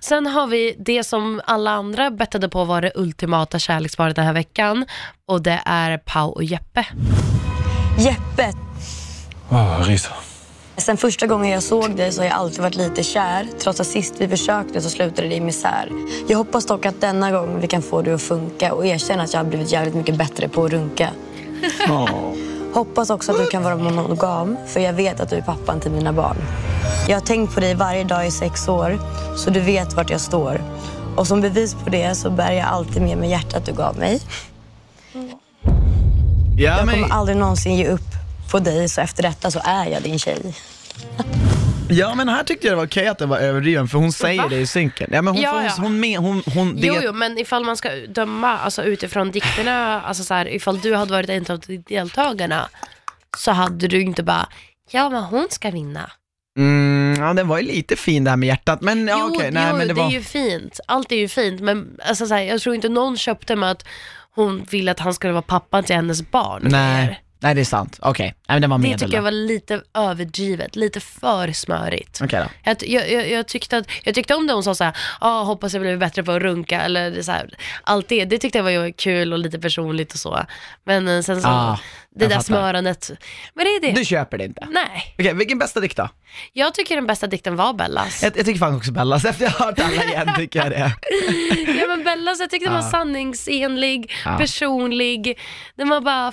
Sen 0.00 0.26
har 0.26 0.46
vi 0.46 0.76
det 0.78 1.04
som 1.04 1.40
alla 1.44 1.70
andra 1.70 2.10
bettade 2.10 2.48
på 2.48 2.64
var 2.64 2.82
det 2.82 2.92
ultimata 2.94 3.58
kärleksparet 3.58 4.05
den 4.14 4.24
här 4.26 4.32
veckan 4.32 4.84
och 5.28 5.42
det 5.42 5.60
är 5.64 5.98
Pau 5.98 6.28
och 6.30 6.44
Jeppe. 6.44 6.86
Jeppe, 7.98 8.52
Åh, 9.50 9.80
ryser. 9.82 10.12
sen 10.76 10.96
första 10.96 11.26
gången 11.26 11.50
jag 11.50 11.62
såg 11.62 11.96
dig 11.96 12.12
så 12.12 12.20
har 12.20 12.26
jag 12.26 12.34
alltid 12.36 12.60
varit 12.60 12.76
lite 12.76 13.02
kär. 13.02 13.46
Trots 13.58 13.80
att 13.80 13.86
sist 13.86 14.14
vi 14.18 14.28
försökte 14.28 14.80
så 14.80 14.90
slutade 14.90 15.28
det 15.28 15.34
i 15.34 15.40
misär. 15.40 15.88
Jag 16.28 16.38
hoppas 16.38 16.66
dock 16.66 16.86
att 16.86 17.00
denna 17.00 17.30
gång 17.30 17.60
vi 17.60 17.66
kan 17.66 17.82
få 17.82 18.02
det 18.02 18.14
att 18.14 18.22
funka 18.22 18.74
och 18.74 18.86
erkänna 18.86 19.22
att 19.22 19.32
jag 19.32 19.40
har 19.40 19.44
blivit 19.44 19.72
jävligt 19.72 19.94
mycket 19.94 20.16
bättre 20.16 20.48
på 20.48 20.64
att 20.64 20.70
runka. 20.72 21.10
Hoppas 22.74 23.10
också 23.10 23.32
att 23.32 23.38
du 23.38 23.46
kan 23.46 23.62
vara 23.62 23.76
monogam, 23.76 24.56
för 24.66 24.80
jag 24.80 24.92
vet 24.92 25.20
att 25.20 25.30
du 25.30 25.36
är 25.36 25.42
pappan 25.42 25.80
till 25.80 25.90
mina 25.90 26.12
barn. 26.12 26.36
Jag 27.08 27.16
har 27.16 27.20
tänkt 27.20 27.54
på 27.54 27.60
dig 27.60 27.74
varje 27.74 28.04
dag 28.04 28.26
i 28.26 28.30
sex 28.30 28.68
år, 28.68 28.98
så 29.36 29.50
du 29.50 29.60
vet 29.60 29.94
vart 29.94 30.10
jag 30.10 30.20
står. 30.20 30.60
Och 31.16 31.26
som 31.26 31.40
bevis 31.40 31.74
på 31.74 31.90
det 31.90 32.14
så 32.14 32.30
bär 32.30 32.52
jag 32.52 32.66
alltid 32.66 33.02
med 33.02 33.18
mig 33.18 33.30
hjärtat 33.30 33.66
du 33.66 33.72
gav 33.72 33.98
mig. 33.98 34.20
Ja, 35.12 36.76
Jag 36.76 36.86
men, 36.86 36.94
kommer 36.94 37.14
aldrig 37.14 37.36
någonsin 37.36 37.74
ge 37.76 37.88
upp 37.88 38.00
på 38.50 38.58
dig, 38.58 38.88
så 38.88 39.00
efter 39.00 39.22
detta 39.22 39.50
så 39.50 39.60
är 39.64 39.86
jag 39.86 40.02
din 40.02 40.18
tjej. 40.18 40.54
ja 41.88 42.14
men 42.14 42.28
här 42.28 42.44
tyckte 42.44 42.66
jag 42.66 42.72
det 42.72 42.76
var 42.76 42.86
okej 42.86 43.06
att 43.08 43.18
det 43.18 43.26
var 43.26 43.38
överdriven 43.38 43.88
för 43.88 43.98
hon 43.98 44.12
säger 44.12 44.42
Va? 44.42 44.48
det 44.48 44.56
i 44.56 44.66
synken. 44.66 45.10
Ja 45.12 45.22
men 45.22 45.34
hon, 45.34 45.42
Ja, 45.42 45.50
hon, 45.52 45.64
ja. 45.64 45.72
hon, 45.78 46.00
men, 46.00 46.16
hon, 46.16 46.42
hon 46.54 46.76
det, 46.76 46.86
Jo, 46.86 46.94
jo, 47.02 47.12
men 47.12 47.38
ifall 47.38 47.64
man 47.64 47.76
ska 47.76 47.88
döma 48.08 48.58
alltså, 48.58 48.82
utifrån 48.84 49.30
dikterna, 49.30 50.00
alltså 50.02 50.24
så 50.24 50.34
här, 50.34 50.48
ifall 50.48 50.80
du 50.80 50.94
hade 50.94 51.12
varit 51.12 51.30
en 51.30 51.46
av 51.48 51.60
deltagarna 51.88 52.68
så 53.38 53.50
hade 53.52 53.88
du 53.88 54.00
inte 54.02 54.22
bara, 54.22 54.48
ja 54.90 55.10
men 55.10 55.22
hon 55.22 55.46
ska 55.50 55.70
vinna. 55.70 56.10
Mm, 56.58 56.95
ja 57.20 57.34
den 57.34 57.48
var 57.48 57.58
ju 57.58 57.66
lite 57.66 57.96
fin 57.96 58.24
det 58.24 58.30
här 58.30 58.36
med 58.36 58.46
hjärtat 58.46 58.80
men 58.80 59.08
ja 59.08 59.16
jo, 59.20 59.34
okej, 59.34 59.50
nej 59.50 59.68
jo 59.70 59.76
men 59.76 59.88
det 59.88 59.94
var... 59.94 60.06
är 60.06 60.10
ju 60.10 60.22
fint. 60.22 60.80
Allt 60.86 61.12
är 61.12 61.16
ju 61.16 61.28
fint, 61.28 61.60
men 61.60 61.98
alltså, 62.08 62.26
så 62.26 62.34
här, 62.34 62.42
jag 62.42 62.60
tror 62.60 62.74
inte 62.74 62.88
någon 62.88 63.16
köpte 63.16 63.56
med 63.56 63.70
att 63.70 63.84
hon 64.34 64.66
ville 64.70 64.90
att 64.90 65.00
han 65.00 65.14
skulle 65.14 65.32
vara 65.32 65.42
pappan 65.42 65.84
till 65.84 65.96
hennes 65.96 66.30
barn. 66.30 66.62
Nej, 66.64 67.22
nej 67.38 67.54
det 67.54 67.60
är 67.60 67.64
sant. 67.64 67.98
Okej, 68.02 68.26
nej 68.26 68.54
men 68.54 68.60
den 68.60 68.70
var 68.70 68.78
Det 68.78 68.82
medel 68.82 68.98
tycker 69.00 69.12
jag 69.14 69.20
då. 69.22 69.24
var 69.24 69.30
lite 69.30 69.82
överdrivet, 69.94 70.76
lite 70.76 71.00
för 71.00 71.52
smörigt. 71.52 72.20
Okej 72.22 72.40
då. 72.40 72.46
Jag, 72.70 72.76
jag, 72.88 73.12
jag, 73.12 73.30
jag, 73.30 73.48
tyckte 73.48 73.76
att, 73.76 73.86
jag 74.04 74.14
tyckte 74.14 74.34
om 74.34 74.46
det 74.46 74.52
hon 74.52 74.62
sa 74.64 74.74
såhär, 74.74 74.96
ah, 75.20 75.42
hoppas 75.42 75.72
jag 75.72 75.82
blir 75.82 75.96
bättre 75.96 76.22
på 76.22 76.32
att 76.32 76.42
runka 76.42 76.80
eller 76.80 77.10
det 77.10 77.24
så 77.24 77.32
här, 77.32 77.50
allt 77.82 78.08
det, 78.08 78.24
det 78.24 78.38
tyckte 78.38 78.58
jag 78.58 78.62
var 78.64 78.90
kul 78.98 79.32
och 79.32 79.38
lite 79.38 79.58
personligt 79.58 80.12
och 80.12 80.18
så. 80.18 80.40
Men 80.84 81.08
eh, 81.08 81.20
sen 81.22 81.42
så, 81.42 81.48
Ah, 81.48 81.78
det 82.14 82.24
jag 82.24 82.30
där 82.30 82.36
fattar. 82.36 82.44
smörandet, 82.44 83.10
men 83.54 83.64
det 83.64 83.70
är 83.70 83.80
det. 83.80 83.92
Du 84.00 84.04
köper 84.04 84.38
det 84.38 84.44
inte? 84.44 84.66
Nej, 84.70 85.14
Okej, 85.18 85.34
vilken 85.34 85.58
bästa 85.58 85.80
dikt 85.80 85.96
då? 85.96 86.08
jag 86.52 86.74
tycker 86.74 86.94
den 86.94 87.06
bästa 87.06 87.26
dikten 87.26 87.56
var 87.56 87.72
Bellas. 87.72 88.22
Jag, 88.22 88.36
jag 88.36 88.46
tycker 88.46 88.58
fan 88.58 88.76
också 88.76 88.92
Bellas, 88.92 89.24
efter 89.30 89.44
jag 89.44 89.50
har 89.50 89.66
hört 89.66 89.78
alla 89.78 90.04
igen 90.04 90.28
tycker 90.36 90.58
jag 90.58 90.70
det. 90.70 90.92
ja 91.80 91.86
men 91.88 92.04
Bellas, 92.04 92.40
jag 92.40 92.50
tyckte 92.50 92.66
den 92.66 92.72
var 92.74 92.80
Ah. 92.88 92.90
sanningsenlig, 92.90 94.12
Ah. 94.26 94.36
personlig, 94.38 95.38
den 95.76 95.88
var 95.88 96.00
bara 96.00 96.32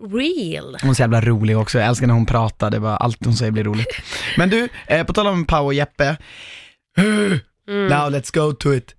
real. 0.00 0.76
Hon 0.80 0.90
är 0.90 0.94
så 0.94 1.02
jävla 1.02 1.20
rolig 1.20 1.58
också, 1.58 1.78
jag 1.78 1.88
älskar 1.88 2.06
när 2.06 2.14
hon 2.14 2.26
pratar, 2.26 2.70
det 2.70 2.78
var 2.78 2.96
allt 2.96 3.24
hon 3.24 3.36
säger 3.36 3.52
blir 3.52 3.64
roligt. 3.64 3.88
Men 4.36 4.50
du, 4.50 4.68
eh, 4.86 5.04
på 5.06 5.12
tal 5.12 5.26
om 5.26 5.44
Pau 5.44 5.64
och 5.64 5.74
Jeppe, 5.74 6.16
Mm. 6.98 7.86
now 7.88 8.10
let's 8.10 8.34
go 8.34 8.52
to 8.52 8.74
it. 8.74 8.94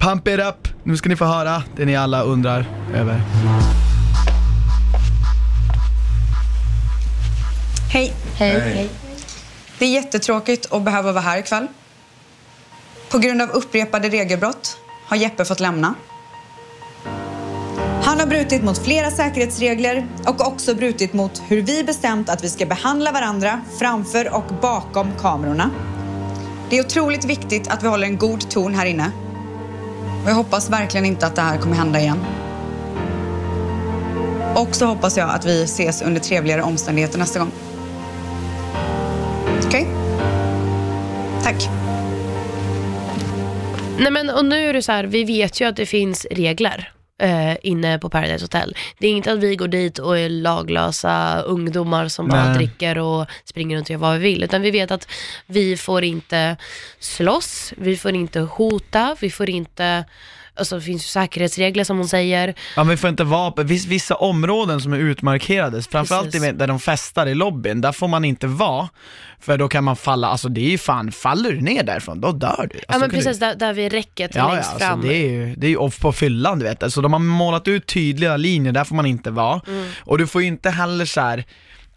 Pump 0.00 0.28
it 0.28 0.40
up, 0.40 0.68
nu 0.84 0.96
ska 0.96 1.08
ni 1.08 1.16
få 1.16 1.24
höra 1.24 1.62
det 1.76 1.84
ni 1.84 1.96
alla 1.96 2.22
undrar 2.22 2.66
över. 2.94 3.20
Hej. 7.92 8.12
Hej. 8.36 8.60
Hej. 8.60 8.88
Det 9.78 9.84
är 9.84 9.90
jättetråkigt 9.90 10.72
att 10.72 10.82
behöva 10.82 11.12
vara 11.12 11.22
här 11.22 11.38
ikväll. 11.38 11.66
På 13.10 13.18
grund 13.18 13.42
av 13.42 13.50
upprepade 13.50 14.08
regelbrott 14.08 14.76
har 15.06 15.16
Jeppe 15.16 15.44
fått 15.44 15.60
lämna. 15.60 15.94
Han 18.06 18.20
har 18.20 18.26
brutit 18.26 18.62
mot 18.62 18.84
flera 18.84 19.10
säkerhetsregler 19.10 20.06
och 20.26 20.46
också 20.46 20.74
brutit 20.74 21.12
mot 21.12 21.42
hur 21.48 21.62
vi 21.62 21.84
bestämt 21.84 22.28
att 22.28 22.44
vi 22.44 22.48
ska 22.48 22.66
behandla 22.66 23.12
varandra 23.12 23.60
framför 23.78 24.34
och 24.34 24.44
bakom 24.62 25.12
kamerorna. 25.18 25.70
Det 26.70 26.78
är 26.78 26.84
otroligt 26.84 27.24
viktigt 27.24 27.68
att 27.68 27.82
vi 27.82 27.88
håller 27.88 28.06
en 28.06 28.18
god 28.18 28.50
ton 28.50 28.74
här 28.74 28.86
inne. 28.86 29.10
Och 30.24 30.30
jag 30.30 30.34
hoppas 30.34 30.70
verkligen 30.70 31.06
inte 31.06 31.26
att 31.26 31.34
det 31.34 31.42
här 31.42 31.58
kommer 31.58 31.76
hända 31.76 32.00
igen. 32.00 32.18
Och 34.54 34.74
så 34.74 34.86
hoppas 34.86 35.16
jag 35.16 35.30
att 35.30 35.46
vi 35.46 35.64
ses 35.64 36.02
under 36.02 36.20
trevligare 36.20 36.62
omständigheter 36.62 37.18
nästa 37.18 37.38
gång. 37.38 37.52
Okej? 39.66 39.86
Tack. 41.42 41.68
Nej 43.98 44.10
men 44.10 44.30
och 44.30 44.44
nu 44.44 44.68
är 44.68 44.72
det 44.72 44.82
så 44.82 44.92
här, 44.92 45.04
vi 45.04 45.24
vet 45.24 45.60
ju 45.60 45.68
att 45.68 45.76
det 45.76 45.86
finns 45.86 46.26
regler 46.30 46.92
eh, 47.18 47.56
inne 47.62 47.98
på 47.98 48.08
Paradise 48.08 48.44
Hotel. 48.44 48.76
Det 48.98 49.06
är 49.06 49.10
inte 49.10 49.32
att 49.32 49.38
vi 49.38 49.56
går 49.56 49.68
dit 49.68 49.98
och 49.98 50.18
är 50.18 50.28
laglösa 50.28 51.40
ungdomar 51.40 52.08
som 52.08 52.28
bara 52.28 52.44
Nej. 52.44 52.54
dricker 52.54 52.98
och 52.98 53.26
springer 53.44 53.76
runt 53.76 53.86
och 53.86 53.90
gör 53.90 53.98
vad 53.98 54.18
vi 54.18 54.18
vill, 54.18 54.42
utan 54.42 54.62
vi 54.62 54.70
vet 54.70 54.90
att 54.90 55.08
vi 55.46 55.76
får 55.76 56.04
inte 56.04 56.56
slåss, 56.98 57.72
vi 57.76 57.96
får 57.96 58.14
inte 58.14 58.40
hota, 58.40 59.16
vi 59.20 59.30
får 59.30 59.50
inte 59.50 60.04
Alltså 60.56 60.74
det 60.76 60.82
finns 60.82 61.02
ju 61.02 61.06
säkerhetsregler 61.08 61.84
som 61.84 61.96
hon 61.98 62.08
säger. 62.08 62.48
Ja 62.76 62.84
men 62.84 62.88
vi 62.88 62.96
får 62.96 63.10
inte 63.10 63.24
vara 63.24 63.50
på 63.50 63.62
viss, 63.62 63.86
vissa 63.86 64.14
områden 64.14 64.80
som 64.80 64.92
är 64.92 64.98
utmarkerade, 64.98 65.82
framförallt 65.82 66.32
Precis. 66.32 66.48
i- 66.48 66.52
där 66.52 66.66
de 66.66 66.80
festar 66.80 67.26
i 67.26 67.34
lobbyn, 67.34 67.80
där 67.80 67.92
får 67.92 68.08
man 68.08 68.24
inte 68.24 68.46
vara, 68.46 68.88
för 69.40 69.58
då 69.58 69.68
kan 69.68 69.84
man 69.84 69.96
falla, 69.96 70.28
alltså 70.28 70.48
det 70.48 70.60
är 70.60 70.70
ju 70.70 70.78
fan, 70.78 71.12
faller 71.12 71.52
du 71.52 71.60
ner 71.60 71.82
därifrån, 71.82 72.20
då 72.20 72.32
dör 72.32 72.56
du. 72.56 72.62
Alltså, 72.62 72.76
ja 72.88 72.98
men 72.98 73.00
kan 73.00 73.08
du- 73.08 73.16
precis 73.16 73.38
där, 73.40 73.54
där 73.54 73.72
vid 73.72 73.92
räcket 73.92 74.34
Ja, 74.34 74.40
ja 74.48 74.54
längst 74.54 74.70
alltså 74.70 74.86
fram. 74.86 75.00
det 75.00 75.14
är 75.16 75.30
ju, 75.30 75.54
det 75.56 75.66
är 75.66 75.70
ju 75.70 75.76
off 75.76 76.00
på 76.00 76.12
fyllan 76.12 76.58
du 76.58 76.64
vet, 76.64 76.82
alltså 76.82 77.00
de 77.00 77.12
har 77.12 77.20
målat 77.20 77.68
ut 77.68 77.86
tydliga 77.86 78.36
linjer, 78.36 78.72
där 78.72 78.84
får 78.84 78.96
man 78.96 79.06
inte 79.06 79.30
vara. 79.30 79.60
Mm. 79.68 79.88
Och 80.00 80.18
du 80.18 80.26
får 80.26 80.42
ju 80.42 80.48
inte 80.48 80.70
heller 80.70 81.04
så 81.04 81.20
här. 81.20 81.44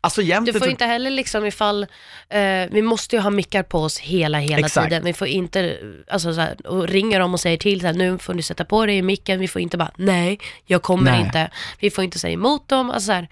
Alltså 0.01 0.21
Du 0.21 0.53
får 0.53 0.67
inte 0.67 0.85
heller 0.85 1.09
liksom 1.09 1.45
ifall, 1.45 1.83
eh, 2.29 2.39
vi 2.71 2.81
måste 2.81 3.15
ju 3.15 3.21
ha 3.21 3.29
mickar 3.29 3.63
på 3.63 3.79
oss 3.79 3.99
hela, 3.99 4.39
hela 4.39 4.65
Exakt. 4.67 4.89
tiden. 4.89 5.05
Vi 5.05 5.13
får 5.13 5.27
inte, 5.27 5.77
alltså 6.07 6.33
så 6.33 6.41
här, 6.41 6.67
och 6.67 6.87
ringer 6.87 7.19
dem 7.19 7.33
och 7.33 7.39
säger 7.39 7.57
till 7.57 7.81
så 7.81 7.87
här, 7.87 7.93
nu 7.93 8.17
får 8.17 8.33
ni 8.33 8.43
sätta 8.43 8.65
på 8.65 8.85
dig 8.85 8.97
i 8.97 9.01
micken. 9.01 9.39
Vi 9.39 9.47
får 9.47 9.61
inte 9.61 9.77
bara, 9.77 9.91
nej, 9.95 10.39
jag 10.65 10.81
kommer 10.81 11.11
Nej. 11.11 11.21
inte. 11.21 11.51
Vi 11.79 11.89
får 11.89 12.03
inte 12.03 12.19
säga 12.19 12.33
emot 12.33 12.67
dem. 12.67 12.91
Alltså 12.91 13.05
så 13.05 13.11
här, 13.11 13.27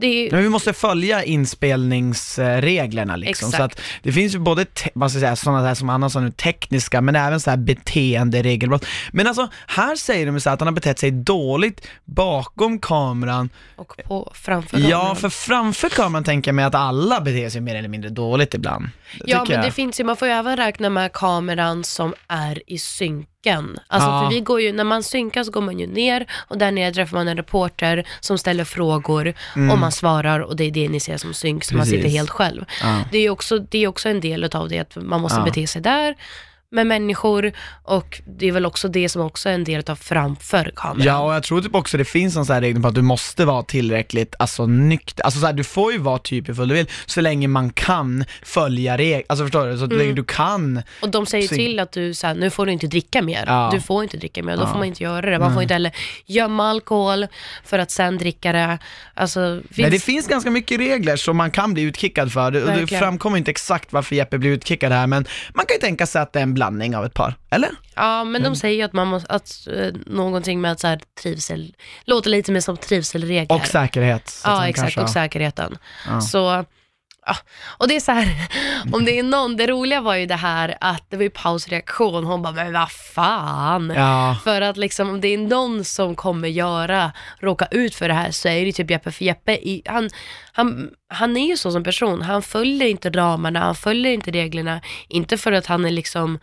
det 0.00 0.06
är 0.06 0.30
Men 0.32 0.42
vi 0.42 0.48
måste 0.48 0.72
följa 0.72 1.24
inspelningsreglerna 1.24 3.16
liksom. 3.16 3.50
Så 3.50 3.56
Exakt. 3.56 3.74
att 3.74 3.80
det 4.02 4.12
finns 4.12 4.34
ju 4.34 4.38
både, 4.38 4.66
vad 4.94 5.10
ska 5.10 5.20
säga, 5.20 5.36
sådana 5.36 5.62
där 5.62 5.74
som 5.74 5.90
Anna 5.90 6.10
sa 6.10 6.20
nu, 6.20 6.30
tekniska, 6.30 7.00
men 7.00 7.16
även 7.16 7.40
så 7.40 7.50
här 7.50 7.56
beteenderegelbrott. 7.56 8.86
Men 9.12 9.26
alltså, 9.26 9.48
här 9.66 9.96
säger 9.96 10.26
de 10.26 10.34
ju 10.34 10.40
så 10.40 10.50
att 10.50 10.60
han 10.60 10.66
har 10.66 10.72
betett 10.74 10.98
sig 10.98 11.10
dåligt 11.10 11.86
bakom 12.04 12.78
kameran. 12.78 13.50
och 13.76 13.96
på 14.04 14.32
framför 14.34 14.78
Ja, 14.78 14.88
kameran. 14.98 15.16
för 15.16 15.28
framför 15.28 15.88
kameran 15.88 16.24
tänker 16.24 16.48
jag 16.48 16.54
mig 16.54 16.64
att 16.64 16.74
alla 16.74 17.20
beter 17.20 17.50
sig 17.50 17.60
mer 17.60 17.74
eller 17.74 17.88
mindre 17.88 18.10
dåligt 18.10 18.54
ibland. 18.54 18.84
Det 19.18 19.24
Ja, 19.30 19.44
men 19.48 19.60
det 19.60 19.66
jag. 19.66 19.74
finns 19.74 20.00
ju, 20.00 20.04
man 20.04 20.16
får 20.16 20.28
ju 20.28 20.34
även 20.34 20.56
räkna 20.56 20.90
med 20.90 21.12
kameran 21.12 21.84
som 21.84 22.14
är 22.28 22.62
i 22.66 22.78
synken. 23.56 23.78
Alltså 23.86 24.08
Ja. 24.08 24.22
för 24.22 24.34
vi 24.34 24.40
går 24.40 24.60
ju, 24.60 24.72
när 24.72 24.84
man 24.84 25.02
synkar 25.02 25.44
så 25.44 25.50
går 25.50 25.60
man 25.60 25.78
ju 25.78 25.86
ner 25.86 26.26
och 26.48 26.58
där 26.58 26.70
nere 26.70 26.92
träffar 26.94 27.16
man 27.16 27.28
en 27.28 27.36
reporter 27.36 28.04
som 28.20 28.38
ställer 28.38 28.64
frågor 28.64 29.34
Mm. 29.56 29.70
och 29.70 29.78
man 29.78 29.92
svarar 29.92 30.40
och 30.40 30.56
det 30.56 30.64
är 30.64 30.70
det 30.70 30.88
ni 30.88 31.00
ser 31.00 31.16
som 31.16 31.34
synk, 31.34 31.64
så 31.64 31.76
man 31.76 31.86
sitter 31.86 32.08
helt 32.08 32.30
själv. 32.30 32.64
Ja. 32.82 33.04
Det 33.12 33.18
är 33.18 33.22
ju 33.22 33.30
också, 33.30 33.58
det 33.58 33.78
är 33.84 33.88
också 33.88 34.08
en 34.08 34.20
del 34.20 34.44
av 34.44 34.68
det, 34.68 34.78
att 34.78 34.96
man 34.96 35.20
måste 35.20 35.38
Ja. 35.40 35.44
bete 35.44 35.66
sig 35.66 35.82
där 35.82 36.14
med 36.70 36.86
människor 36.86 37.52
och 37.84 38.20
det 38.38 38.48
är 38.48 38.52
väl 38.52 38.66
också 38.66 38.88
det 38.88 39.08
som 39.08 39.22
också 39.22 39.48
är 39.48 39.52
en 39.52 39.64
del 39.64 39.82
av 39.90 39.96
framför 39.96 40.72
kameran. 40.76 41.06
Ja, 41.06 41.18
och 41.18 41.34
jag 41.34 41.42
tror 41.42 41.60
typ 41.62 41.74
också 41.74 41.96
det 41.98 42.04
finns 42.04 42.36
en 42.36 42.44
sån 42.46 42.54
här 42.54 42.60
regel 42.60 42.82
på 42.82 42.88
att 42.88 42.94
du 42.94 43.02
måste 43.02 43.44
vara 43.44 43.62
tillräckligt, 43.62 44.34
alltså 44.38 44.66
nykter, 44.66 45.24
alltså 45.24 45.40
så 45.40 45.46
här, 45.46 45.52
du 45.52 45.64
får 45.64 45.92
ju 45.92 45.98
vara 45.98 46.18
typ 46.18 46.56
full 46.56 46.68
du 46.68 46.74
vill, 46.74 46.86
så 47.06 47.20
länge 47.20 47.48
man 47.48 47.70
kan 47.70 48.24
följa 48.42 48.98
regler, 48.98 49.22
alltså 49.28 49.44
förstår 49.44 49.66
du? 49.66 49.78
Så 49.78 49.84
Mm. 49.84 49.98
länge 49.98 50.12
du 50.12 50.24
kan. 50.24 50.82
Och 51.02 51.10
de 51.10 51.26
säger 51.26 51.48
till 51.48 51.78
att 51.78 51.92
du, 51.92 52.14
så 52.14 52.26
här, 52.26 52.34
nu 52.34 52.50
får 52.50 52.66
du 52.66 52.72
inte 52.72 52.86
dricka 52.86 53.22
mer. 53.22 53.44
Ja. 53.46 53.70
Du 53.72 53.80
får 53.80 54.02
inte 54.02 54.16
dricka 54.16 54.42
mer, 54.42 54.56
då 54.56 54.62
Ja. 54.62 54.66
får 54.66 54.78
man 54.78 54.86
inte 54.86 55.02
göra 55.02 55.30
det. 55.30 55.38
Man 55.38 55.48
får 55.50 55.54
Nej. 55.54 55.62
inte 55.62 55.74
heller 55.74 55.92
gömma 56.26 56.70
alkohol 56.70 57.26
för 57.64 57.78
att 57.78 57.90
sen 57.90 58.18
dricka 58.18 58.52
det. 58.52 58.78
Alltså, 59.14 59.60
finns... 59.70 59.78
Men 59.78 59.90
det 59.90 59.98
finns 60.00 60.26
ganska 60.28 60.50
mycket 60.50 60.80
regler 60.80 61.16
som 61.16 61.36
man 61.36 61.50
kan 61.50 61.74
bli 61.74 61.82
utkickad 61.82 62.32
för. 62.32 62.50
Det, 62.50 62.60
det 62.60 62.66
Verkligen. 62.66 63.00
framkommer 63.00 63.38
inte 63.38 63.50
exakt 63.50 63.92
varför 63.92 64.16
Jeppe 64.16 64.38
blir 64.38 64.50
utkickad 64.50 64.92
här, 64.92 65.06
men 65.06 65.24
man 65.54 65.66
kan 65.66 65.74
ju 65.74 65.80
tänka 65.80 66.06
sig 66.06 66.22
att 66.22 66.32
det 66.32 66.38
är 66.38 66.42
en 66.42 66.54
blandning 66.58 66.96
av 66.96 67.04
ett 67.04 67.14
par, 67.14 67.34
eller? 67.50 67.70
Ja, 67.94 68.24
men 68.24 68.42
de 68.42 68.56
säger 68.56 68.76
ju 68.76 68.82
att 68.82 68.92
man 68.92 69.08
måste, 69.08 69.28
att 69.32 69.68
eh, 69.76 69.92
någonting 70.06 70.60
med 70.60 70.72
att 70.72 70.80
så 70.80 70.86
här, 70.86 71.00
trivsel, 71.22 71.74
låter 72.04 72.30
lite 72.30 72.52
mer 72.52 72.60
som 72.60 72.76
trivselregler. 72.76 73.56
Och 73.56 73.66
säkerhet. 73.66 74.28
så 74.28 74.48
att 74.48 74.54
Ja, 74.54 74.62
de 74.62 74.68
exakt, 74.68 74.84
kanske 74.84 75.00
och 75.00 75.10
säkerheten. 75.10 75.78
Ja. 76.08 76.20
Så, 76.20 76.64
ja. 77.28 77.36
Och 77.66 77.88
det 77.88 77.96
är 77.96 78.00
så 78.00 78.12
här, 78.12 78.28
om 78.92 79.04
det 79.04 79.18
är 79.18 79.22
någon, 79.22 79.56
det 79.56 79.66
roliga 79.66 80.00
var 80.00 80.14
ju 80.14 80.26
det 80.26 80.34
här 80.34 80.76
att 80.80 81.10
det 81.10 81.16
var 81.16 81.22
ju 81.22 81.30
pausreaktion, 81.30 82.24
hon 82.24 82.42
bara, 82.42 82.52
men 82.52 82.72
vad 82.72 82.90
fan. 82.90 83.92
Ja. 83.96 84.36
För 84.44 84.60
att 84.60 84.76
liksom, 84.76 85.10
om 85.10 85.20
det 85.20 85.28
är 85.28 85.38
någon 85.38 85.84
som 85.84 86.14
kommer 86.14 86.48
göra, 86.48 87.12
råka 87.38 87.66
ut 87.70 87.94
för 87.94 88.08
det 88.08 88.14
här 88.14 88.30
så 88.30 88.48
är 88.48 88.64
det 88.64 88.72
typ 88.72 88.90
Jeppe, 88.90 89.12
för 89.12 89.24
Jeppe, 89.24 89.52
i, 89.52 89.82
han, 89.86 90.10
han, 90.52 90.90
han 91.08 91.36
är 91.36 91.46
ju 91.46 91.56
så 91.56 91.72
som 91.72 91.84
person, 91.84 92.22
han 92.22 92.42
följer 92.42 92.88
inte 92.88 93.10
ramarna, 93.10 93.60
han 93.60 93.74
följer 93.74 94.12
inte 94.12 94.30
reglerna, 94.30 94.80
inte 95.08 95.38
för 95.38 95.52
att 95.52 95.66
han 95.66 95.84
är 95.84 95.90
liksom 95.90 96.38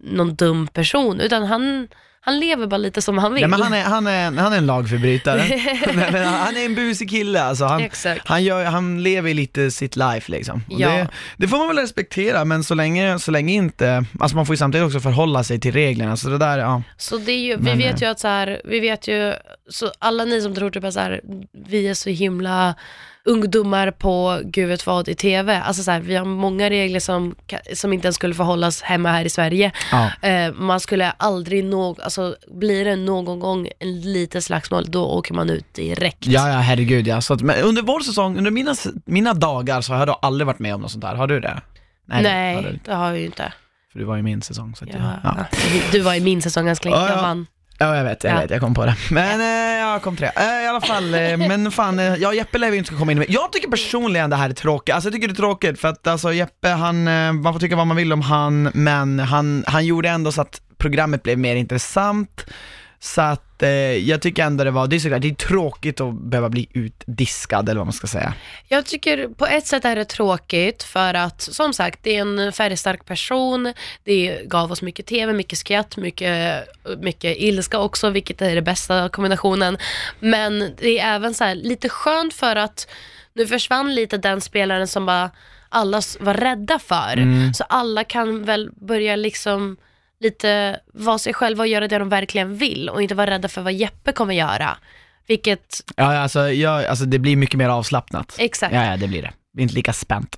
någon 0.00 0.34
dum 0.34 0.66
person, 0.66 1.20
utan 1.20 1.44
han, 1.44 1.88
han 2.26 2.40
lever 2.40 2.66
bara 2.66 2.76
lite 2.76 3.02
som 3.02 3.18
han 3.18 3.34
vill. 3.34 3.42
Ja, 3.42 3.48
men 3.48 3.62
han, 3.62 3.72
är, 3.74 3.82
han, 3.82 4.06
är, 4.06 4.30
han 4.32 4.52
är 4.52 4.58
en 4.58 4.66
lagförbrytare. 4.66 5.36
Nej, 5.94 6.24
han 6.24 6.56
är 6.56 6.64
en 6.64 6.74
busig 6.74 7.10
kille 7.10 7.42
alltså. 7.42 7.64
Han, 7.64 7.80
Exakt. 7.80 8.28
han, 8.28 8.44
gör, 8.44 8.64
han 8.64 9.02
lever 9.02 9.34
lite 9.34 9.70
sitt 9.70 9.96
life 9.96 10.32
liksom. 10.32 10.62
Och 10.70 10.80
Ja. 10.80 10.88
det, 10.88 11.08
det 11.36 11.48
får 11.48 11.58
man 11.58 11.68
väl 11.68 11.78
respektera, 11.78 12.44
men 12.44 12.64
så 12.64 12.74
länge, 12.74 13.18
så 13.18 13.30
länge 13.30 13.52
inte, 13.54 14.04
alltså 14.20 14.36
man 14.36 14.46
får 14.46 14.52
ju 14.52 14.56
samtidigt 14.58 14.86
också 14.86 15.00
förhålla 15.00 15.44
sig 15.44 15.60
till 15.60 15.72
reglerna, 15.72 16.16
så 16.16 16.28
det 16.28 16.38
där, 16.38 16.58
ja. 16.58 16.82
Så 16.96 17.16
det 17.18 17.32
är 17.32 17.38
ju, 17.38 17.56
vi 17.56 17.62
Men, 17.62 17.78
vet 17.78 17.94
eh, 17.94 18.02
ju 18.02 18.06
att 18.08 18.20
så 18.20 18.28
här, 18.28 18.60
vi 18.64 18.80
vet 18.80 19.08
ju, 19.08 19.32
så 19.70 19.90
alla 19.98 20.24
ni 20.24 20.40
som 20.42 20.54
tror 20.54 20.70
typ 20.70 20.84
att 20.84 20.94
så 20.94 21.00
här, 21.00 21.20
vi 21.68 21.88
är 21.88 21.94
så 21.94 22.10
himla 22.10 22.74
ungdomar 23.26 23.90
på 23.90 24.40
gud 24.44 24.68
vet 24.68 24.86
vad 24.86 25.08
i 25.08 25.14
TV, 25.14 25.56
alltså 25.60 25.82
så 25.82 25.90
här, 25.90 26.00
vi 26.00 26.16
har 26.16 26.24
många 26.24 26.70
regler 26.70 27.00
som, 27.00 27.34
som 27.74 27.92
inte 27.92 28.06
ens 28.06 28.16
skulle 28.16 28.34
förhållas 28.34 28.82
hemma 28.82 29.12
här 29.12 29.24
i 29.24 29.30
Sverige. 29.30 29.72
Ja. 29.92 30.28
Eh, 30.28 30.52
man 30.52 30.80
skulle 30.80 31.10
aldrig 31.10 31.64
nå, 31.64 31.96
alltså 32.02 32.36
blir 32.50 32.84
det 32.84 32.96
någon 32.96 33.40
gång 33.40 33.68
en 33.78 34.00
liten 34.00 34.42
slagsmål, 34.42 34.84
då 34.88 35.04
åker 35.04 35.34
man 35.34 35.50
ut 35.50 35.74
direkt. 35.74 36.26
Ja, 36.26 36.48
ja 36.48 36.58
herregud 36.58 37.06
ja. 37.06 37.20
Så 37.20 37.34
att, 37.34 37.40
men 37.42 37.60
under 37.64 37.82
vår 37.82 38.00
säsong, 38.00 38.38
under 38.38 38.50
mina, 38.50 38.74
mina 39.06 39.34
dagar 39.34 39.80
så 39.80 39.92
har 39.92 40.06
jag 40.06 40.18
aldrig 40.22 40.46
varit 40.46 40.58
med 40.58 40.74
om 40.74 40.80
något 40.80 40.90
sånt 40.90 41.04
här. 41.04 41.14
Har 41.14 41.26
du 41.26 41.40
det? 41.40 41.60
Nej, 42.06 42.22
det 42.22 42.28
har 42.30 42.78
det 42.84 42.94
har 42.94 43.06
jag 43.08 43.18
ju 43.18 43.24
inte. 43.24 43.52
För 43.92 43.98
du 43.98 44.04
var 44.04 44.16
ju 44.16 44.22
min 44.22 44.42
säsong. 44.42 44.74
Så 44.76 44.84
att 44.84 44.90
Ja. 44.92 44.96
jag, 45.24 45.34
ja. 45.38 45.44
Du 45.92 46.00
var 46.00 46.14
i 46.14 46.20
min 46.20 46.42
säsong 46.42 46.66
ganska 46.66 46.88
länge, 46.88 47.02
Ja, 47.02 47.08
ja. 47.08 47.14
jag 47.16 47.22
vann. 47.22 47.46
Ja 47.78 47.96
jag 47.96 48.04
vet, 48.04 48.24
jag 48.24 48.32
Ja. 48.32 48.40
vet, 48.40 48.50
jag 48.50 48.60
kom 48.60 48.74
på 48.74 48.84
det. 48.86 48.96
Men 49.10 49.40
eh, 49.40 49.80
jag 49.80 50.02
kom 50.02 50.16
tre. 50.16 50.30
Eh, 50.36 50.64
I 50.64 50.66
alla 50.68 50.80
fall, 50.80 51.14
eh, 51.14 51.36
men 51.36 51.70
fan, 51.70 51.98
eh, 51.98 52.14
ja 52.14 52.34
Jeppe 52.34 52.58
lär 52.58 52.70
vi 52.70 52.76
inte 52.76 52.86
ska 52.86 52.98
komma 52.98 53.12
in 53.12 53.18
med. 53.18 53.30
Jag 53.30 53.52
tycker 53.52 53.68
personligen 53.68 54.30
det 54.30 54.36
här 54.36 54.50
är 54.50 54.54
tråkigt, 54.54 54.94
alltså 54.94 55.08
jag 55.08 55.14
tycker 55.14 55.28
det 55.28 55.32
är 55.32 55.36
tråkigt 55.36 55.80
för 55.80 55.88
att 55.88 56.06
alltså 56.06 56.32
Jeppe 56.32 56.68
han, 56.68 57.08
eh, 57.08 57.32
man 57.32 57.52
får 57.52 57.60
tycka 57.60 57.76
vad 57.76 57.86
man 57.86 57.96
vill 57.96 58.12
om 58.12 58.20
han, 58.20 58.62
men 58.74 59.18
han, 59.18 59.64
han 59.66 59.86
gjorde 59.86 60.08
ändå 60.08 60.32
så 60.32 60.40
att 60.40 60.60
programmet 60.78 61.22
blev 61.22 61.38
mer 61.38 61.56
intressant. 61.56 62.46
Så 63.04 63.20
att 63.20 63.62
eh, 63.62 63.68
jag 64.08 64.22
tycker 64.22 64.44
ändå 64.44 64.64
det 64.64 64.70
var, 64.70 64.86
det 64.86 64.96
är 64.96 65.00
såklart, 65.00 65.22
det 65.22 65.28
är 65.28 65.34
tråkigt 65.34 66.00
att 66.00 66.14
behöva 66.14 66.48
bli 66.48 66.68
utdiskad 66.72 67.68
eller 67.68 67.78
vad 67.78 67.86
man 67.86 67.92
ska 67.92 68.06
säga. 68.06 68.34
Jag 68.68 68.86
tycker 68.86 69.28
på 69.28 69.46
ett 69.46 69.66
sätt 69.66 69.84
är 69.84 69.96
det 69.96 70.04
tråkigt 70.04 70.82
för 70.82 71.14
att 71.14 71.42
som 71.42 71.72
sagt 71.72 72.00
det 72.02 72.16
är 72.16 72.20
en 72.20 72.52
färgstark 72.52 73.04
person, 73.04 73.72
det 74.04 74.40
gav 74.46 74.72
oss 74.72 74.82
mycket 74.82 75.06
TV, 75.06 75.32
mycket 75.32 75.58
skratt, 75.58 75.96
mycket, 75.96 76.64
mycket 76.98 77.36
ilska 77.38 77.78
också, 77.78 78.10
vilket 78.10 78.42
är 78.42 78.54
den 78.54 78.64
bästa 78.64 79.08
kombinationen. 79.08 79.78
Men 80.20 80.74
det 80.80 80.98
är 80.98 81.14
även 81.14 81.34
så 81.34 81.44
här 81.44 81.54
lite 81.54 81.88
skönt 81.88 82.34
för 82.34 82.56
att 82.56 82.88
nu 83.34 83.46
försvann 83.46 83.94
lite 83.94 84.18
den 84.18 84.40
spelaren 84.40 84.88
som 84.88 85.06
bara 85.06 85.30
alla 85.68 86.02
var 86.20 86.34
rädda 86.34 86.78
för. 86.78 87.12
Mm. 87.12 87.54
Så 87.54 87.64
alla 87.64 88.04
kan 88.04 88.44
väl 88.44 88.70
börja 88.76 89.16
liksom 89.16 89.76
lite 90.24 90.80
vara 90.94 91.18
sig 91.18 91.34
själva 91.34 91.62
och 91.62 91.68
göra 91.68 91.88
det 91.88 91.98
de 91.98 92.08
verkligen 92.08 92.56
vill 92.56 92.88
och 92.88 93.02
inte 93.02 93.14
vara 93.14 93.30
rädda 93.30 93.48
för 93.48 93.62
vad 93.62 93.72
Jeppe 93.72 94.12
kommer 94.12 94.34
göra. 94.34 94.76
Vilket, 95.26 95.80
Ja 95.96 96.18
alltså, 96.18 96.48
jag, 96.52 96.84
alltså 96.84 97.04
det 97.04 97.18
blir 97.18 97.36
mycket 97.36 97.58
mer 97.58 97.68
avslappnat. 97.68 98.34
exakt. 98.38 98.74
Ja, 98.74 98.84
ja 98.90 98.96
det 98.96 99.08
blir 99.08 99.22
det. 99.22 99.32
Det 99.54 99.60
är 99.60 99.62
inte 99.62 99.74
lika 99.74 99.92
spänt. 99.92 100.36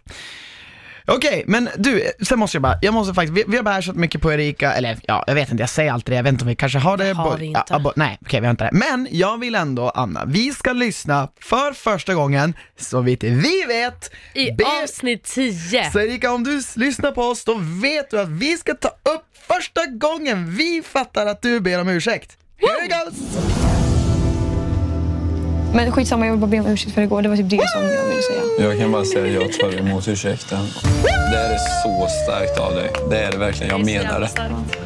Okej, 1.09 1.45
men 1.47 1.69
du, 1.77 2.03
sen 2.29 2.39
måste 2.39 2.57
jag 2.57 2.63
bara, 2.63 2.79
jag 2.83 2.95
måste 2.95 3.15
faktiskt, 3.15 3.39
vi, 3.39 3.45
vi 3.49 3.57
har 3.57 3.65
bashat 3.65 3.97
mycket 3.97 4.21
på 4.23 4.33
Erika, 4.33 4.73
eller 4.73 4.99
ja, 5.03 5.25
jag 5.27 5.35
vet 5.35 5.51
inte, 5.51 5.63
jag 5.63 5.71
säger 5.71 5.93
alltid 5.93 6.13
det, 6.13 6.17
jag 6.17 6.23
vet 6.23 6.33
inte 6.33 6.45
om 6.45 6.49
vi 6.49 6.57
kanske 6.57 6.79
har 6.79 6.97
det. 6.97 7.05
Det 7.05 7.13
har 7.13 7.37
vi 7.39 7.47
inte. 7.47 7.63
Ja, 7.69 7.79
bo- 7.79 7.93
nej, 7.97 8.19
okej 8.23 8.41
vi 8.41 8.47
har 8.47 8.51
inte 8.51 8.65
det. 8.65 8.71
Men 8.73 9.09
jag 9.11 9.39
vill 9.41 9.55
ändå, 9.55 9.91
Anna, 9.91 10.25
vi 10.27 10.53
ska 10.53 10.73
lyssna 10.73 11.29
för 11.41 11.73
första 11.73 12.15
gången, 12.15 12.55
så 12.81 13.01
vitt 13.01 13.23
vi 13.25 13.65
vet, 13.69 14.11
I 14.35 14.51
avsnitt 14.83 15.25
10. 15.25 15.91
Så 15.91 16.01
Erika, 16.01 16.33
om 16.33 16.45
du 16.45 16.63
lyssnar 16.77 17.13
på 17.13 17.23
oss, 17.23 17.45
då 17.45 17.55
vet 17.83 18.11
du 18.11 18.21
att 18.21 18.29
vi 18.29 18.57
ska 18.57 18.75
ta 18.75 18.89
upp 18.89 19.26
första 19.49 19.87
gången 19.87 20.57
vi 20.57 20.83
fattar 20.85 21.27
att 21.27 21.43
du 21.43 21.61
ber 21.61 21.81
om 21.81 21.89
ursäkt. 21.89 22.37
Here 22.57 22.87
it 22.87 22.91
goes! 22.91 23.47
Men 25.75 25.93
skitsamma, 25.93 26.27
jag 26.27 26.33
vill 26.33 26.41
bara 26.41 26.47
be 26.47 26.61
om 26.61 26.67
ursäkt 26.67 26.95
för 26.95 27.03
igår. 27.03 27.23
Det 27.23 27.29
var 27.29 27.37
typ 27.37 27.51
det 27.51 27.69
som 27.69 27.83
jag 27.83 28.05
ville 28.05 28.23
säga. 28.23 28.69
Jag 28.69 28.79
kan 28.79 28.93
bara 28.93 29.05
säga 29.05 29.39
att 29.39 29.43
jag 29.43 29.53
tar 29.53 29.79
emot 29.79 30.09
ursäkten. 30.09 30.59
Det 31.03 31.37
här 31.37 31.51
är 31.55 31.59
så 31.83 32.07
starkt 32.25 32.59
av 32.59 32.75
dig. 32.75 32.91
Det 33.11 33.19
är 33.19 33.33
det 33.33 33.39
verkligen. 33.39 33.71
Jag 33.71 33.85
menar 33.87 34.21
det. 34.21 34.31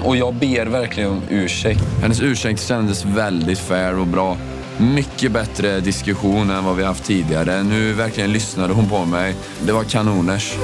Och 0.05 0.17
jag 0.17 0.35
ber 0.35 0.67
verkligen 0.67 1.11
om 1.11 1.23
ursäkt. 1.29 1.81
Hennes 2.03 2.21
ursäkt 2.21 2.61
kändes 2.61 3.05
väldigt 3.05 3.59
fair 3.59 3.99
och 3.99 4.07
bra. 4.07 4.37
Mycket 4.79 5.33
bättre 5.33 5.81
diskussion 5.81 6.51
än 6.51 6.65
vad 6.65 6.77
vi 6.77 6.85
haft 6.85 7.05
tidigare. 7.05 7.63
Nu 7.63 7.93
verkligen 7.93 8.33
lyssnade 8.33 8.73
hon 8.73 8.89
på 8.89 9.05
mig. 9.05 9.35
Det 9.63 9.73
var 9.73 9.85
kanoners. 9.85 10.55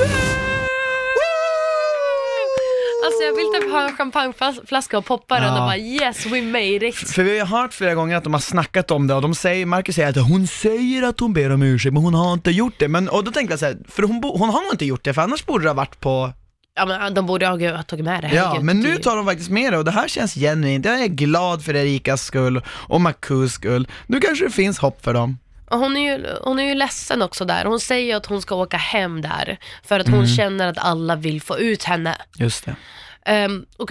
Alltså 3.06 3.22
jag 3.22 3.36
vill 3.36 3.60
typ 3.62 3.70
ha 3.72 3.88
en 3.88 3.96
champagneflaska 3.96 4.98
och 4.98 5.04
poppa 5.04 5.34
den 5.34 5.44
Ja. 5.44 5.52
och 5.52 5.66
bara 5.68 5.76
yes 5.76 6.26
we 6.26 6.42
made 6.42 6.86
it. 6.88 6.96
För 6.96 7.22
vi 7.22 7.38
har 7.38 7.46
hört 7.46 7.74
flera 7.74 7.94
gånger 7.94 8.16
att 8.16 8.24
de 8.24 8.32
har 8.32 8.40
snackat 8.40 8.90
om 8.90 9.06
det 9.06 9.14
och 9.14 9.22
de 9.22 9.34
säger, 9.34 9.66
Marcus 9.66 9.94
säger 9.94 10.08
att 10.08 10.28
hon 10.28 10.46
säger 10.46 11.02
att 11.02 11.20
hon 11.20 11.32
ber 11.32 11.50
om 11.52 11.62
ursäkt 11.62 11.92
men 11.94 12.02
hon 12.02 12.14
har 12.14 12.32
inte 12.32 12.50
gjort 12.50 12.74
det. 12.78 12.88
Men, 12.88 13.08
och 13.08 13.24
då 13.24 13.30
tänkte 13.30 13.52
jag 13.52 13.58
så 13.60 13.66
här, 13.66 13.76
för 13.88 14.02
hon, 14.02 14.20
bo, 14.20 14.36
hon 14.38 14.48
har 14.50 14.62
nog 14.62 14.72
inte 14.72 14.84
gjort 14.86 15.04
det 15.04 15.14
för 15.14 15.22
annars 15.22 15.46
borde 15.46 15.64
det 15.64 15.68
ha 15.68 15.74
varit 15.74 16.00
på 16.00 16.32
Ja 16.78 16.86
men 16.86 17.14
de 17.14 17.26
borde 17.26 17.46
ha 17.46 17.82
tagit 17.82 18.04
med 18.04 18.22
det. 18.22 18.30
Ja, 18.34 18.44
herregud. 18.44 18.64
men 18.64 18.80
nu 18.80 18.88
ju- 18.88 18.96
tar 18.96 19.16
de 19.16 19.26
faktiskt 19.26 19.50
med 19.50 19.72
det 19.72 19.78
och 19.78 19.84
det 19.84 19.90
här 19.90 20.08
känns 20.08 20.34
genuint. 20.34 20.84
Jag 20.84 21.00
är 21.02 21.06
glad 21.06 21.64
för 21.64 21.76
Erikas 21.76 22.22
skull 22.24 22.62
och 22.68 23.00
Makus 23.00 23.52
skull. 23.52 23.88
Nu 24.06 24.20
kanske 24.20 24.44
det 24.44 24.50
finns 24.50 24.78
hopp 24.78 25.04
för 25.04 25.14
dem. 25.14 25.38
Och 25.70 25.78
hon, 25.78 25.96
är 25.96 26.00
ju, 26.18 26.26
hon 26.42 26.58
är 26.58 26.64
ju 26.64 26.74
ledsen 26.74 27.22
också 27.22 27.44
där. 27.44 27.64
Hon 27.64 27.80
säger 27.80 28.16
att 28.16 28.26
hon 28.26 28.42
ska 28.42 28.54
åka 28.54 28.76
hem 28.76 29.20
där 29.22 29.58
för 29.84 30.00
att 30.00 30.06
hon 30.06 30.14
Mm. 30.14 30.26
känner 30.28 30.66
att 30.68 30.78
alla 30.78 31.16
vill 31.16 31.42
få 31.42 31.58
ut 31.58 31.82
henne. 31.84 32.16
Just 32.38 32.64
det. 32.64 32.76
Ehm, 33.24 33.66
och 33.76 33.90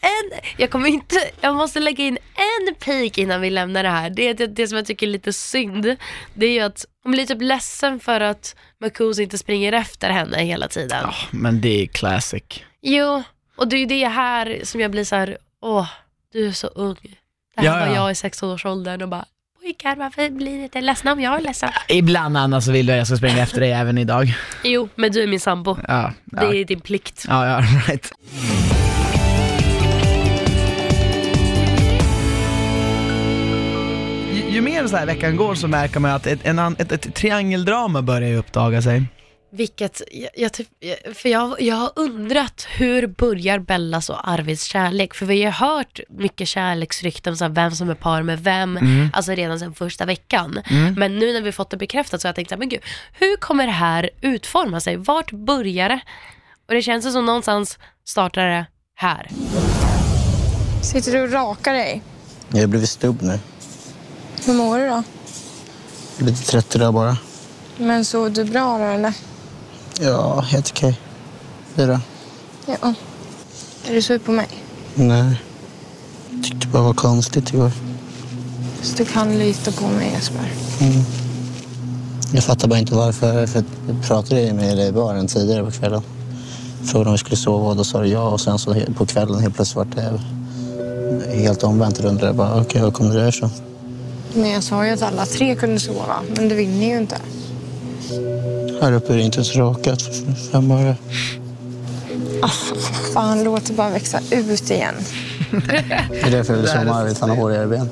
en, 0.00 0.40
jag 0.56 0.70
kommer 0.70 0.88
inte, 0.88 1.16
jag 1.40 1.54
måste 1.54 1.80
lägga 1.80 2.04
in 2.04 2.18
en 2.68 2.74
pik 2.74 3.18
innan 3.18 3.40
vi 3.40 3.50
lämnar 3.50 3.82
det 3.82 3.88
här. 3.88 4.10
Det, 4.10 4.28
är 4.28 4.34
det, 4.34 4.46
det 4.46 4.68
som 4.68 4.76
jag 4.76 4.86
tycker 4.86 5.06
är 5.06 5.10
lite 5.10 5.32
synd, 5.32 5.96
det 6.34 6.46
är 6.46 6.50
ju 6.52 6.60
att 6.60 6.84
hon 7.02 7.12
blir 7.12 7.26
typ 7.26 7.42
ledsen 7.42 8.00
för 8.00 8.20
att 8.20 8.56
Marcus 8.80 9.18
inte 9.18 9.38
springer 9.38 9.72
efter 9.72 10.10
henne 10.10 10.38
hela 10.42 10.68
tiden. 10.68 11.06
Men 11.30 11.60
det 11.60 11.82
är 11.82 11.86
classic. 11.86 12.42
Jo, 12.80 13.22
och 13.56 13.68
det 13.68 13.76
är 13.76 13.80
ju 13.80 13.86
det 13.86 14.08
här 14.08 14.60
som 14.64 14.80
jag 14.80 14.90
blir 14.90 15.04
så 15.04 15.16
här: 15.16 15.38
åh, 15.62 15.88
du 16.32 16.48
är 16.48 16.52
så 16.52 16.66
ung. 16.66 16.96
Det 17.54 17.60
här 17.60 17.64
Ja, 17.66 17.72
var 17.72 17.86
ja. 17.86 17.94
jag 17.94 18.10
i 18.10 18.14
16-årsåldern 18.14 19.02
och 19.02 19.08
bara, 19.08 19.24
Rickard, 19.72 19.98
varför 19.98 20.30
blir 20.30 20.56
ni 20.56 20.62
inte 20.62 20.80
ledsna 20.80 21.12
om 21.12 21.20
jag 21.20 21.38
är 21.38 21.40
ledsen? 21.40 21.70
Ibland 21.88 22.36
Anna 22.36 22.60
så 22.60 22.72
vill 22.72 22.86
du 22.86 22.92
att 22.92 22.98
jag 22.98 23.06
ska 23.06 23.16
springa 23.16 23.42
efter 23.42 23.60
dig 23.60 23.72
även 23.72 23.98
idag. 23.98 24.34
Jo, 24.64 24.88
men 24.94 25.12
du 25.12 25.22
är 25.22 25.26
min 25.26 25.40
sambo. 25.40 25.76
Ja, 25.88 26.12
Det 26.24 26.44
ja. 26.44 26.54
är 26.54 26.64
din 26.64 26.80
plikt. 26.80 27.24
Ja, 27.28 27.46
ja, 27.46 27.60
right. 27.88 28.12
Ju, 34.32 34.54
ju 34.54 34.60
mer 34.60 34.86
så 34.86 34.96
här 34.96 35.06
veckan 35.06 35.36
går 35.36 35.54
så 35.54 35.68
märker 35.68 36.00
man 36.00 36.10
att 36.10 36.26
ett, 36.26 36.40
en, 36.46 36.58
ett, 36.58 36.92
ett 36.92 37.14
triangeldrama 37.14 38.02
börjar 38.02 38.36
uppdaga 38.38 38.82
sig. 38.82 39.02
Vilket, 39.54 40.02
jag, 40.12 40.30
jag, 40.36 40.52
typ, 40.52 40.68
jag- 40.80 41.16
för 41.16 41.28
jag, 41.28 41.60
jag 41.60 41.76
har 41.76 41.92
undrat 41.96 42.66
hur 42.76 43.06
börjar 43.06 43.58
Bellas 43.58 44.10
och 44.10 44.28
Arvids 44.28 44.64
kärlek? 44.64 45.14
För 45.14 45.26
vi 45.26 45.42
har 45.44 45.52
hört 45.52 46.00
mycket 46.08 46.48
kärleksrykten, 46.48 47.36
så 47.36 47.44
här, 47.44 47.50
vem 47.52 47.70
som 47.70 47.90
är 47.90 47.94
par 47.94 48.22
med 48.22 48.40
vem, 48.44 48.76
Mm. 48.76 49.10
alltså 49.12 49.32
redan 49.32 49.58
sedan 49.58 49.74
första 49.74 50.04
veckan. 50.04 50.60
Mm. 50.70 50.94
Men 50.94 51.18
nu 51.18 51.32
när 51.32 51.40
vi 51.42 51.52
fått 51.52 51.70
det 51.70 51.76
bekräftat 51.76 52.20
så 52.20 52.26
har 52.26 52.30
jag 52.30 52.36
tänkt, 52.36 52.48
så 52.48 52.54
här, 52.54 52.58
men 52.58 52.68
gud, 52.68 52.80
hur 53.18 53.36
kommer 53.36 53.66
det 53.66 53.72
här 53.72 54.10
utforma 54.20 54.80
sig? 54.80 54.96
Vart 54.96 55.30
börjar 55.32 55.88
det? 55.88 56.00
Och 56.68 56.74
det 56.74 56.82
känns 56.82 57.12
som 57.12 57.26
någonstans 57.26 57.78
startar 58.04 58.46
det 58.48 58.66
här. 58.94 59.28
Sitter 60.82 61.12
du 61.12 61.20
och 61.22 61.32
rakar 61.32 61.72
dig? 61.72 62.02
Jag 62.52 62.60
har 62.60 62.66
blivit 62.66 62.88
stubb 62.88 63.22
nu. 63.22 63.38
Hur 64.46 64.54
mår 64.54 64.78
du 64.78 64.88
då? 64.88 65.02
Lite 66.18 66.42
trött 66.42 66.74
idag 66.76 66.94
bara. 66.94 67.16
Men 67.76 68.04
sov 68.04 68.32
du 68.32 68.44
bra 68.44 68.78
då 68.78 68.84
eller? 68.84 69.14
Ja, 70.00 70.40
helt 70.40 70.70
okej. 70.70 71.00
Du 71.74 71.86
då? 71.86 72.00
Ja. 72.66 72.94
Är 73.88 73.94
du 73.94 74.02
sur 74.02 74.18
på 74.18 74.32
mig? 74.32 74.48
Nej. 74.94 75.40
Tyckte 76.42 76.66
bara 76.66 76.78
det 76.78 76.86
var 76.86 76.94
konstigt 76.94 77.54
igår. 77.54 77.70
Så 78.82 78.96
du 78.96 79.04
kan 79.04 79.38
lita 79.38 79.72
på 79.72 79.86
mig 79.86 80.10
Jesper. 80.14 80.52
Mm. 80.80 81.02
Jag 82.34 82.44
fattar 82.44 82.68
bara 82.68 82.78
inte 82.78 82.94
varför. 82.94 83.46
För 83.46 83.64
jag 83.88 84.02
pratade 84.02 84.52
med 84.52 84.76
dig 84.76 84.88
i 84.88 84.92
baren 84.92 85.26
tidigare 85.26 85.64
på 85.64 85.70
kvällen. 85.70 86.02
Frågade 86.84 87.08
om 87.08 87.14
vi 87.14 87.18
skulle 87.18 87.36
sova 87.36 87.68
och 87.68 87.76
då 87.76 87.84
sa 87.84 88.00
du 88.00 88.08
ja. 88.08 88.28
Och 88.28 88.40
sen 88.40 88.58
så 88.58 88.76
på 88.96 89.06
kvällen 89.06 89.40
helt 89.40 89.54
plötsligt 89.54 89.76
var 89.76 90.20
det 91.28 91.36
helt 91.36 91.62
omvänt. 91.62 91.98
Och 91.98 92.04
undrade 92.04 92.32
bara, 92.32 92.60
okej, 92.60 92.82
vad 92.82 92.94
kom 92.94 93.08
det 93.08 93.14
där 93.20 93.28
ifrån? 93.28 93.50
Men 94.34 94.50
jag 94.50 94.62
sa 94.62 94.86
ju 94.86 94.92
att 94.92 95.02
alla 95.02 95.26
tre 95.26 95.54
kunde 95.54 95.80
sova. 95.80 96.22
Men 96.36 96.48
det 96.48 96.54
vill 96.54 96.68
ni 96.68 96.88
ju 96.90 96.98
inte. 96.98 97.16
Här 98.82 98.92
uppe 98.92 99.12
är 99.12 99.16
det 99.16 99.22
inte 99.22 99.36
ens 99.36 99.56
rakat 99.56 100.02
för 100.02 100.50
fem 100.52 100.70
öre. 100.70 100.96
Fan, 103.14 103.44
låt 103.44 103.66
det 103.66 103.72
bara 103.72 103.90
växa 103.90 104.20
ut 104.30 104.70
igen. 104.70 104.94
Det 106.10 106.20
är 106.20 106.30
därför 106.30 106.52
jag 106.52 106.60
vill 106.60 106.68
sova 106.70 106.84
med 106.84 106.94
Arvid, 106.94 107.16
han 107.20 107.30
har 107.30 107.36
hårigare 107.36 107.66
ben. 107.66 107.90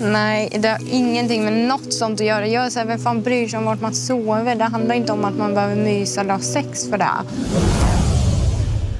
Nej, 0.00 0.58
det 0.58 0.68
har 0.68 0.78
ingenting 0.90 1.44
med 1.44 1.52
något 1.52 1.92
sånt 1.94 2.20
att 2.20 2.26
göra. 2.26 2.46
Jag 2.46 2.64
är 2.66 2.70
så 2.70 2.78
här, 2.78 2.86
vem 2.86 2.98
fan 2.98 3.22
bryr 3.22 3.48
sig 3.48 3.58
om 3.58 3.64
vart 3.64 3.80
man 3.80 3.94
sover? 3.94 4.54
Det 4.54 4.64
handlar 4.64 4.94
inte 4.94 5.12
om 5.12 5.24
att 5.24 5.36
man 5.36 5.54
behöver 5.54 5.76
mysa 5.76 6.20
eller 6.20 6.32
ha 6.32 6.40
sex 6.40 6.88
för 6.90 6.98
det. 6.98 7.10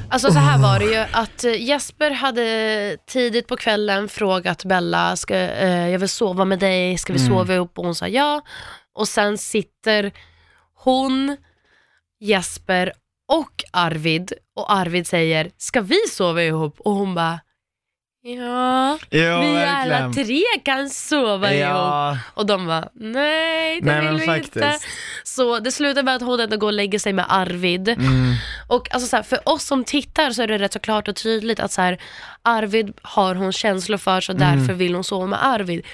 Alltså 0.08 0.32
så 0.32 0.38
här 0.38 0.58
var 0.58 0.78
det 0.78 0.84
ju 0.84 1.04
att 1.12 1.44
eh, 1.44 1.62
Jesper 1.62 2.10
hade 2.10 2.96
tidigt 3.10 3.46
på 3.46 3.56
kvällen 3.56 4.08
frågat 4.08 4.64
Bella, 4.64 5.16
ska, 5.16 5.34
eh, 5.34 5.88
jag 5.88 5.98
vill 5.98 6.08
sova 6.08 6.44
med 6.44 6.58
dig, 6.58 6.98
ska 6.98 7.12
vi 7.12 7.18
Mm. 7.20 7.32
sova 7.32 7.54
ihop? 7.54 7.78
Och 7.78 7.84
hon 7.84 7.94
sa 7.94 8.08
ja. 8.08 8.40
Och 8.94 9.08
sen 9.08 9.38
sitter 9.38 10.12
hon, 10.84 11.36
Jesper 12.20 12.92
och 13.28 13.64
Arvid 13.72 14.32
och 14.56 14.72
Arvid 14.72 15.06
säger, 15.06 15.50
ska 15.56 15.80
vi 15.80 15.98
sova 16.10 16.42
ihop? 16.42 16.80
Och 16.80 16.92
hon 16.92 17.14
bara, 17.14 17.40
ja, 18.22 18.98
Jo, 19.10 19.40
vi 19.40 19.56
alla 19.64 20.08
verkligen. 20.08 20.12
tre 20.26 20.42
kan 20.64 20.90
sova 20.90 21.54
Ja. 21.54 22.10
ihop. 22.12 22.18
Och 22.34 22.46
de 22.46 22.66
bara, 22.66 22.88
nej 22.94 23.80
det 23.80 23.86
Nej, 23.92 24.00
vill 24.00 24.08
vi 24.20 24.36
inte. 24.36 24.60
faktiskt. 24.60 24.86
Så 25.24 25.58
det 25.58 25.72
slutar 25.72 26.02
med 26.02 26.14
att 26.14 26.22
hon 26.22 26.40
ändå 26.40 26.56
går 26.56 26.66
och 26.66 26.72
lägger 26.72 26.98
sig 26.98 27.12
med 27.12 27.24
Arvid. 27.28 27.88
Mm. 27.88 28.34
Och 28.68 28.94
alltså 28.94 29.08
så 29.08 29.16
här, 29.16 29.22
för 29.22 29.48
oss 29.48 29.64
som 29.64 29.84
tittar 29.84 30.30
så 30.30 30.42
är 30.42 30.46
det 30.46 30.58
rätt 30.58 30.72
så 30.72 30.78
klart 30.78 31.08
och 31.08 31.16
tydligt 31.16 31.60
att 31.60 31.72
så 31.72 31.82
här, 31.82 31.98
Arvid 32.42 32.92
har 33.02 33.34
hon 33.34 33.52
känslor 33.52 33.98
för 33.98 34.20
så 34.20 34.32
Mm. 34.32 34.58
därför 34.58 34.74
vill 34.74 34.94
hon 34.94 35.04
sova 35.04 35.26
med 35.26 35.46
Arvid. 35.46 35.86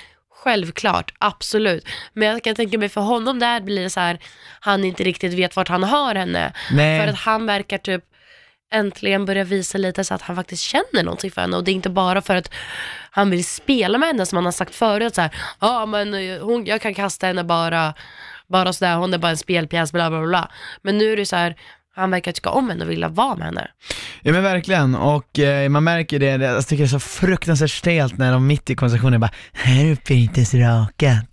Självklart, 0.42 1.14
absolut. 1.18 1.87
Men 2.12 2.29
jag 2.29 2.44
kan 2.44 2.55
tänka 2.55 2.79
mig 2.79 2.88
för 2.88 3.01
honom 3.01 3.38
där 3.38 3.61
blir 3.61 3.83
det 3.83 3.90
så 3.90 4.01
här, 4.01 4.18
han 4.61 4.85
inte 4.85 5.05
riktigt 5.05 5.33
vet 5.33 5.57
vart 5.57 5.68
han 5.68 5.83
har 5.83 6.14
henne. 6.14 6.53
Nej. 6.70 7.01
För 7.01 7.09
att 7.09 7.18
han 7.18 7.46
verkar 7.46 7.79
typ 7.79 8.05
äntligen 8.72 9.24
börja 9.24 9.44
visa 9.44 9.79
lite 9.79 10.05
så 10.05 10.14
att 10.14 10.22
han 10.22 10.37
faktiskt 10.37 10.62
känner 10.62 11.03
någonting 11.03 11.31
för 11.31 11.40
henne 11.40 11.57
och 11.57 11.64
det 11.64 11.70
är 11.70 11.74
inte 11.74 11.90
bara 11.90 12.22
för 12.22 12.37
att 12.37 12.51
han 13.11 13.31
vill 13.31 13.44
spela 13.44 13.98
med 13.98 14.07
henne 14.07 14.27
som 14.27 14.37
han 14.37 14.44
har 14.44 14.53
sagt 14.53 14.74
förut 14.74 15.14
så 15.14 15.20
här, 15.20 15.31
ja 15.61 15.87
men 15.87 16.14
eh, 16.14 16.40
hon, 16.40 16.66
jag 16.66 16.81
kan 16.81 16.94
kasta 16.94 17.27
henne 17.27 17.44
bara, 17.44 17.94
bara 18.46 18.72
sådär, 18.72 18.96
hon 18.96 19.14
är 19.14 19.18
bara 19.18 19.31
en 19.31 19.37
spelpjäs, 19.37 19.92
bla 19.92 20.11
bla 20.11 20.22
bla. 20.22 20.51
Men 20.83 20.98
nu 20.98 21.12
är 21.12 21.16
det 21.16 21.27
så 21.27 21.37
här, 21.37 21.57
han 21.98 22.11
verkar 22.11 22.32
tycka 22.32 22.50
om 22.50 22.68
henne 22.70 22.84
och 22.84 22.90
vilja 22.90 23.08
vara 23.08 23.37
med 23.37 23.46
henne. 23.46 23.68
Ja 24.22 24.32
men 24.32 24.42
verkligen, 24.42 24.94
och 24.94 25.38
eh, 25.38 25.68
man 25.68 25.84
märker 25.84 26.18
det, 26.18 26.37
det- 26.37 26.44
jag 26.46 26.66
tycker 26.66 26.82
det 26.84 26.87
är 26.87 26.88
så 26.88 27.00
fruktansvärt 27.00 27.70
stelt 27.70 28.18
när 28.18 28.32
de 28.32 28.46
mitt 28.46 28.70
i 28.70 28.74
konversationen 28.74 29.20
bara 29.20 29.30
Här 29.52 29.90
uppe 29.92 30.12
är 30.12 30.16
det 30.16 30.22
inte 30.22 30.40
ens 30.40 30.54
rakat. 30.54 31.24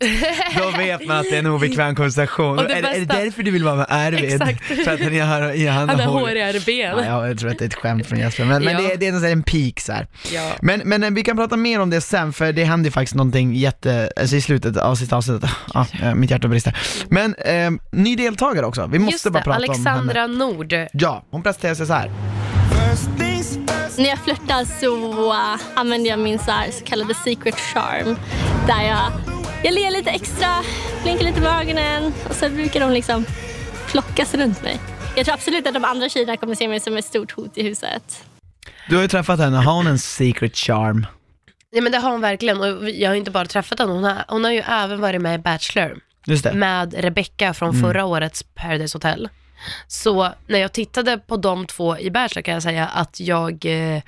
Då 0.58 0.78
vet 0.78 1.08
man 1.08 1.18
att 1.18 1.24
det 1.24 1.36
är 1.36 1.40
en 1.40 1.46
obekväm 1.46 1.96
konversation. 1.96 2.60
Och 2.60 2.64
det 2.66 2.74
Är, 2.74 2.78
är 2.78 2.82
det 3.00 3.06
bästa- 3.06 3.16
därför 3.24 3.44
du 3.44 3.52
vill 3.52 3.64
vara 3.64 3.76
med 3.76 3.86
Arvid? 3.90 4.24
Exakt. 4.34 4.64
För 4.64 4.94
att 4.94 5.00
han, 5.00 5.20
har, 5.20 5.42
ja, 5.54 5.72
han, 5.72 5.90
Han 5.90 6.00
har 6.00 6.08
hår- 6.08 6.20
hårigare 6.20 6.60
ben. 6.66 7.06
Ja, 7.06 7.28
jag 7.28 7.40
tror 7.40 7.50
att 7.52 7.58
det 7.60 7.66
är 7.66 7.68
ett 7.68 7.74
skämt 7.76 8.06
från 8.08 8.20
Jesper, 8.20 8.46
men, 8.46 8.64
men 8.64 8.74
Ja. 8.74 8.80
det, 8.82 8.94
är- 8.94 8.98
det 8.98 9.08
är 9.08 9.14
en, 9.14 9.26
en 9.32 9.44
peak 9.44 9.80
så 9.80 9.92
här. 9.92 10.08
Ja. 10.34 10.52
Men, 10.62 10.82
men 10.86 11.04
eh, 11.04 11.10
vi 11.12 11.22
kan 11.24 11.38
prata 11.38 11.58
mer 11.58 11.80
om 11.82 11.90
det 11.90 12.02
sen, 12.02 12.34
för 12.34 12.54
det 12.54 12.64
händer 12.64 12.88
ju 12.88 12.92
faktiskt 12.92 13.16
någonting 13.16 13.54
jätte, 13.56 14.12
alltså 14.18 14.36
i 14.36 14.42
slutet 14.42 14.78
av 14.78 14.96
sista 14.96 15.16
avsnittet, 15.16 15.50
ja, 15.74 15.88
eh, 16.04 16.16
mitt 16.16 16.32
hjärta 16.32 16.48
brister. 16.48 16.78
Men, 17.10 17.36
eh, 17.36 17.72
ny 17.92 18.16
deltagare 18.16 18.66
också, 18.66 18.88
vi 18.88 19.00
måste 19.00 19.12
Just 19.14 19.24
bara 19.24 19.34
det, 19.40 19.44
prata 19.44 19.56
om 19.58 19.86
henne. 19.86 20.14
Nord. 20.56 20.74
Ja, 20.94 21.24
hon 21.32 21.44
presenterar 21.44 21.76
sig 21.76 21.88
så 21.88 21.94
här. 21.94 22.12
När 23.98 24.10
jag 24.10 24.20
flörtar 24.20 24.66
så 24.80 24.96
uh, 25.32 25.62
använder 25.76 26.10
jag 26.10 26.20
min 26.20 26.40
så, 26.40 26.52
här, 26.52 26.72
så 26.72 26.84
kallade 26.86 27.14
secret 27.14 27.56
charm. 27.60 28.16
Där 28.68 28.82
jag, 28.88 29.12
jag 29.64 29.74
ler 29.74 29.92
lite 29.92 30.10
extra, 30.10 30.48
blinkar 31.04 31.24
lite 31.24 31.42
med 31.42 31.62
ögonen 31.62 32.14
och 32.30 32.36
så 32.36 32.50
brukar 32.50 32.80
de 32.80 32.92
liksom 32.92 33.26
plockas 33.88 34.34
runt 34.34 34.64
mig. 34.64 34.80
Jag 35.16 35.26
tror 35.26 35.34
absolut 35.34 35.68
att 35.68 35.74
de 35.74 35.86
andra 35.86 36.10
tjejerna 36.10 36.38
kommer 36.38 36.56
se 36.56 36.68
mig 36.68 36.80
som 36.80 36.98
ett 36.98 37.06
stort 37.06 37.32
hot 37.32 37.58
i 37.58 37.64
huset. 37.64 38.24
Du 38.90 38.96
har 38.96 39.02
ju 39.02 39.08
träffat 39.08 39.40
henne, 39.40 39.58
har 39.58 39.74
hon 39.74 39.88
en 39.88 40.00
secret 40.00 40.58
charm? 40.58 41.08
Ja 41.72 41.82
men 41.82 41.92
det 41.92 41.98
har 41.98 42.12
hon 42.12 42.22
verkligen 42.22 42.62
och 42.62 42.90
jag 42.90 43.10
har 43.10 43.16
inte 43.16 43.32
bara 43.32 43.46
träffat 43.46 43.80
henne, 43.80 43.92
hon 43.94 44.04
har, 44.04 44.26
hon 44.28 44.44
har 44.44 44.52
ju 44.52 44.60
även 44.60 45.02
varit 45.02 45.22
med 45.22 45.36
i 45.36 45.38
Bachelor. 45.44 46.00
Just 46.28 46.44
det. 46.44 46.54
Med 46.54 46.94
Rebecca 46.94 47.54
från 47.54 47.70
Mm. 47.70 47.82
förra 47.82 48.06
årets 48.06 48.44
Paradise 48.44 48.96
Hotel. 48.96 49.30
Så 49.88 50.30
när 50.48 50.60
jag 50.60 50.74
tittade 50.74 51.18
på 51.18 51.38
de 51.38 51.66
två 51.66 51.98
i 51.98 52.12
Bachelor 52.12 52.42
kan 52.42 52.54
jag 52.54 52.64
säga 52.64 52.88
att 52.88 53.20
jag 53.20 53.66
eh, 53.66 54.02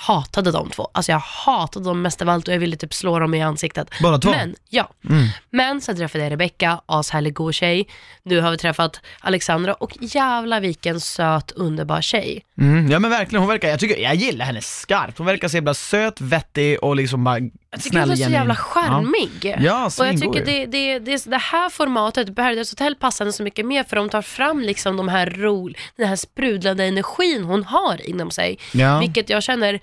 hatade 0.00 0.52
de 0.52 0.70
två. 0.70 0.88
Alltså 0.94 1.12
jag 1.12 1.18
hatade 1.18 1.84
dem 1.84 2.02
mest 2.02 2.22
av 2.22 2.28
allt 2.28 2.48
och 2.48 2.54
jag 2.54 2.58
ville 2.58 2.76
typ 2.76 2.94
slå 2.94 3.18
dem 3.18 3.34
i 3.34 3.42
ansiktet. 3.42 3.90
Båda 4.02 4.18
två? 4.18 4.30
Men, 4.30 4.54
ja. 4.68 4.90
Mm. 5.08 5.28
Men 5.50 5.80
sen 5.80 5.96
träffade 5.96 6.24
jag 6.24 6.32
Rebecca, 6.32 6.80
ashärlig 6.86 7.34
god 7.34 7.54
tjej. 7.54 7.88
Nu 8.22 8.40
har 8.40 8.50
vi 8.50 8.58
träffat 8.58 9.00
Alexandra 9.20 9.74
och 9.74 9.92
jävla 10.00 10.60
vilken 10.60 11.00
söt 11.00 11.50
underbar 11.50 12.00
tjej. 12.00 12.44
Mm, 12.58 12.90
ja 12.90 12.98
men 12.98 13.10
verkligen, 13.10 13.40
hon 13.42 13.48
verkar, 13.48 13.68
jag, 13.68 13.80
tycker, 13.80 14.02
jag 14.02 14.14
gillar 14.14 14.44
henne 14.44 14.60
skarpt. 14.60 15.18
Hon 15.18 15.26
verkar 15.26 15.48
så 15.48 15.56
jävla 15.56 15.74
söt, 15.74 16.20
vettig 16.20 16.82
och 16.82 16.96
liksom 16.96 17.24
bara 17.24 17.38
Jag 17.38 17.50
tycker 17.82 17.90
snäll 17.90 18.08
hon 18.08 18.12
är 18.12 18.24
så 18.24 18.30
jävla 18.30 18.56
charmig. 18.56 19.56
Ja, 19.58 19.84
och 19.84 19.92
svingod 19.92 20.14
jag 20.14 20.34
tycker 20.34 20.46
det, 20.46 20.66
det, 20.66 20.98
det, 20.98 21.24
det 21.24 21.38
här 21.38 21.70
formatet, 21.70 22.36
Paradise 22.36 22.72
Hotel, 22.72 22.94
passar 22.94 23.24
henne 23.24 23.32
så 23.32 23.42
mycket 23.42 23.66
mer 23.66 23.84
för 23.84 23.96
de 23.96 24.08
tar 24.08 24.22
fram 24.22 24.60
liksom 24.60 24.96
de 24.96 25.08
här 25.08 25.26
ro, 25.26 25.70
den 25.96 26.08
här 26.08 26.16
sprudlande 26.16 26.84
energin 26.84 27.44
hon 27.44 27.64
har 27.64 28.08
inom 28.08 28.30
sig. 28.30 28.58
Ja. 28.72 28.98
Vilket 28.98 29.30
jag 29.30 29.42
känner 29.42 29.80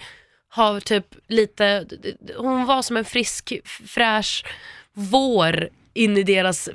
har 0.55 0.79
typ 0.79 1.15
lite, 1.27 1.85
hon 2.37 2.65
var 2.65 2.81
som 2.81 2.97
en 2.97 3.05
frisk, 3.05 3.53
fräsch 3.65 4.45
vår 4.93 5.69
in 5.95 6.17
i 6.17 6.23
deras 6.23 6.69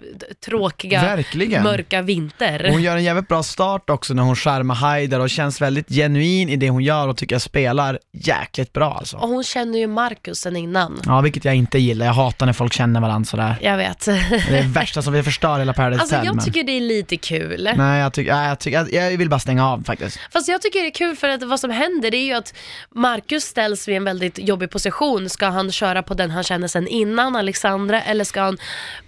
tråkiga, 0.45 1.03
Verkligen. 1.03 1.63
mörka 1.63 2.03
vinter. 2.03 2.65
Och 2.67 2.73
Hon 2.73 2.83
gör 2.83 2.97
en 2.97 3.05
jävligt 3.05 3.29
bra 3.29 3.43
start 3.43 3.91
också 3.91 4.15
när 4.15 4.23
hon 4.23 4.37
charmar 4.37 4.75
Haider 4.75 5.21
och 5.21 5.31
känns 5.31 5.61
väldigt 5.61 5.89
genuin 5.89 6.49
i 6.49 6.57
det 6.57 6.71
hon 6.71 6.83
gör 6.83 7.09
och 7.09 7.17
tycker 7.17 7.35
jag 7.35 7.43
spelar 7.43 7.99
jäkligt 8.13 8.73
bra 8.73 8.95
alltså. 8.95 9.17
Och 9.17 9.29
hon 9.29 9.45
känner 9.45 9.79
ju 9.79 9.87
Marcus 9.87 10.39
sen 10.39 10.57
innan. 10.57 11.01
Ja, 11.07 11.21
vilket 11.21 11.45
jag 11.45 11.55
inte 11.55 11.79
gillar. 11.79 12.07
Jag 12.07 12.13
hatar 12.13 12.47
när 12.47 12.53
folk 12.53 12.73
känner 12.73 13.01
varandra 13.01 13.27
sådär. 13.27 13.59
Jag 13.63 13.77
vet. 13.77 14.05
Det 14.05 14.13
är 14.13 14.53
det 14.53 14.63
värsta 14.63 15.03
som 15.03 15.13
vi 15.13 15.23
förstör 15.23 15.59
hela 15.59 15.73
Paradise 15.73 16.03
Alltså 16.03 16.17
jag 16.17 16.45
tycker 16.45 16.65
det 16.65 16.73
är 16.73 16.81
lite 16.81 17.17
kul. 17.17 17.71
Nej, 17.77 18.01
jag, 18.01 18.13
tycker, 18.13 18.43
jag, 18.43 18.59
tycker, 18.59 18.95
jag 18.95 19.17
vill 19.19 19.29
bara 19.29 19.41
stänga 19.41 19.69
av 19.69 19.85
faktiskt. 19.85 20.19
Fast 20.33 20.49
jag 20.49 20.63
tycker 20.63 20.81
det 20.81 20.87
är 20.87 20.95
kul 20.95 21.17
för 21.17 21.29
att 21.29 21.43
vad 21.43 21.61
som 21.61 21.71
händer 21.71 22.11
det 22.11 22.17
är 22.17 22.25
ju 22.25 22.35
att 22.35 22.55
Marcus 22.95 23.45
ställs 23.45 23.89
vid 23.89 23.97
en 23.97 24.05
väldigt 24.05 24.39
jobbig 24.39 24.71
position. 24.71 25.29
Ska 25.29 25.47
han 25.47 25.73
köra 25.73 26.03
på 26.03 26.15
den 26.15 26.31
han 26.31 26.43
känner 26.45 26.69
sen 26.69 26.89
innan 26.89 27.37
Alexandra 27.37 28.03
eller 28.03 28.25
ska 28.25 28.41
han 28.41 28.59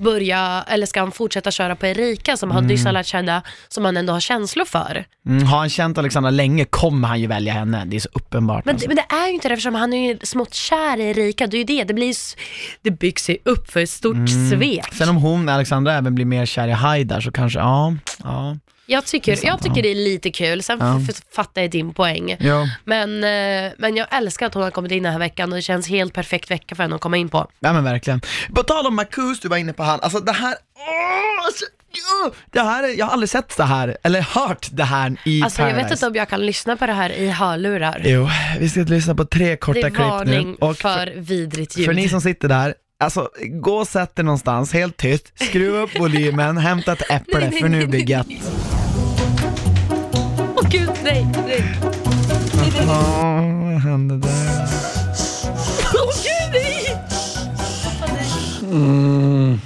börja, 0.03 0.65
eller 0.69 0.87
ska 0.87 1.01
han 1.01 1.13
fortsätta 1.13 1.51
köra 1.51 1.77
på 1.77 1.87
Erika 1.87 2.37
som 2.37 2.51
han 2.51 2.59
Mm. 2.65 2.69
nyss 2.69 2.85
har 2.85 2.93
lärt 2.93 3.07
känna, 3.07 3.43
som 3.69 3.85
han 3.85 3.97
ändå 3.97 4.13
har 4.13 4.21
känslor 4.21 4.65
för? 4.65 5.05
Mm, 5.27 5.43
har 5.47 5.59
han 5.59 5.69
känt 5.69 5.99
Alexandra 5.99 6.31
länge 6.31 6.65
kommer 6.65 7.09
han 7.09 7.21
ju 7.21 7.27
välja 7.27 7.53
henne, 7.53 7.85
det 7.87 7.97
är 7.97 8.01
så 8.01 8.09
uppenbart. 8.13 8.65
Men, 8.65 8.75
alltså. 8.75 8.89
men 8.89 8.97
det 8.97 9.07
är 9.15 9.27
ju 9.29 9.35
inte 9.35 9.49
det 9.49 9.53
eftersom 9.55 9.75
han 9.75 9.93
är 9.93 10.13
ju 10.13 10.19
smått 10.23 10.55
kär 10.55 11.01
i 11.01 11.11
Erika, 11.11 11.47
det 11.47 11.57
är 11.57 11.59
ju 11.59 11.65
det, 11.65 11.85
det 11.85 11.95
blir 11.95 12.07
ju 12.07 12.11
s- 12.11 12.37
det 12.83 12.91
byggs 12.91 13.31
ju 13.31 13.37
upp 13.45 13.71
för 13.71 13.81
ett 13.81 13.91
stort 13.91 14.17
Mm. 14.17 14.51
svek. 14.51 14.95
Sen 14.95 15.09
om 15.09 15.17
hon, 15.17 15.49
Alexandra, 15.49 15.95
även 15.95 16.15
blir 16.15 16.25
mer 16.25 16.47
kär 16.47 16.69
i 16.69 16.73
Haidar 16.73 17.21
så 17.21 17.33
kanske, 17.33 17.59
ja, 17.59 17.95
ja. 18.25 18.57
Jag 18.87 19.05
tycker, 19.05 19.33
Det 19.33 19.39
är 19.39 19.47
sant, 19.51 19.61
jag 19.65 19.75
tycker 19.75 19.83
det 19.83 19.89
är 19.91 20.05
lite 20.05 20.31
kul, 20.31 20.63
sen 20.63 20.79
Ja. 20.81 21.01
fattar 21.37 21.63
jag 21.63 21.71
din 21.71 21.95
poäng. 21.95 22.37
Ja. 22.41 22.69
Men, 22.85 23.25
eh, 23.25 23.73
men 23.79 23.97
jag 23.97 24.07
älskar 24.11 24.47
att 24.47 24.55
hon 24.55 24.63
har 24.63 24.71
kommit 24.71 24.93
in 24.93 25.03
den 25.03 25.13
här 25.13 25.19
veckan 25.19 25.53
och 25.53 25.57
det 25.57 25.63
känns 25.63 25.89
helt 25.89 26.15
perfekt 26.15 26.51
vecka 26.51 26.75
för 26.75 26.83
henne 26.83 26.95
att 26.95 27.01
komma 27.01 27.17
in 27.17 27.29
på. 27.29 27.47
Ja 27.61 27.73
men 27.73 27.85
verkligen. 27.85 28.21
På 28.55 28.63
tal 28.63 28.87
om 28.87 28.95
Marcus, 28.97 29.41
du 29.41 29.49
var 29.49 29.57
inne 29.57 29.73
på 29.73 29.83
han, 29.83 30.01
alltså 30.03 30.21
det 30.21 30.33
här, 30.33 30.55
åh, 30.77 31.47
alltså, 31.47 31.65
det 32.53 32.61
här, 32.61 32.83
är- 32.85 32.99
jag 32.99 33.07
har 33.07 33.13
aldrig 33.13 33.29
sett 33.31 33.57
det 33.57 33.65
här, 33.65 33.97
eller 34.03 34.21
hört 34.21 34.69
det 34.73 34.85
här 34.85 35.17
i 35.25 35.43
Alltså 35.43 35.63
jag 35.63 35.69
Paradise. 35.71 35.85
vet 35.89 35.93
inte 35.93 36.07
om 36.07 36.15
jag 36.15 36.29
kan 36.29 36.47
lyssna 36.47 36.77
på 36.77 36.87
det 36.87 36.93
här 36.93 37.11
i 37.11 37.29
hörlurar. 37.31 38.03
Jo, 38.05 38.29
vi 38.61 38.69
ska 38.69 38.81
lyssna 38.81 39.15
på 39.15 39.25
tre 39.25 39.49
det 39.51 39.57
korta 39.57 39.79
är 39.79 39.83
klipp 39.83 39.99
nu. 39.99 40.05
varning 40.05 40.55
Och 40.55 40.77
för 40.77 41.13
vidrigt 41.17 41.77
ljud. 41.79 41.87
för 41.87 41.93
ni 41.95 42.09
som 42.09 42.21
sitter 42.21 42.49
där, 42.49 42.75
alltså 43.03 43.29
gå 43.45 43.75
och 43.75 43.89
sätt 43.89 44.19
er 44.19 44.23
någonstans, 44.23 44.73
helt 44.73 44.97
tyst, 44.97 45.33
skruva 45.35 45.79
upp 45.79 46.01
volymen, 46.01 46.57
hämta 46.57 46.93
ett 46.93 47.11
äpple 47.11 47.41
Nej, 47.41 47.49
nej, 47.51 47.61
för 47.61 47.69
nu 47.69 47.87
blir 47.87 48.01
det 48.01 48.13
gött. 48.13 48.27
Åh 50.57 50.69
gud, 50.71 50.91
nej, 51.05 51.27
nej. 51.47 51.65
Vad 52.87 53.81
hände 53.83 54.19
där? 54.19 54.69
Åh 55.95 56.13
gud, 56.23 56.53
nej! 56.53 56.99
Mm. 58.63 59.61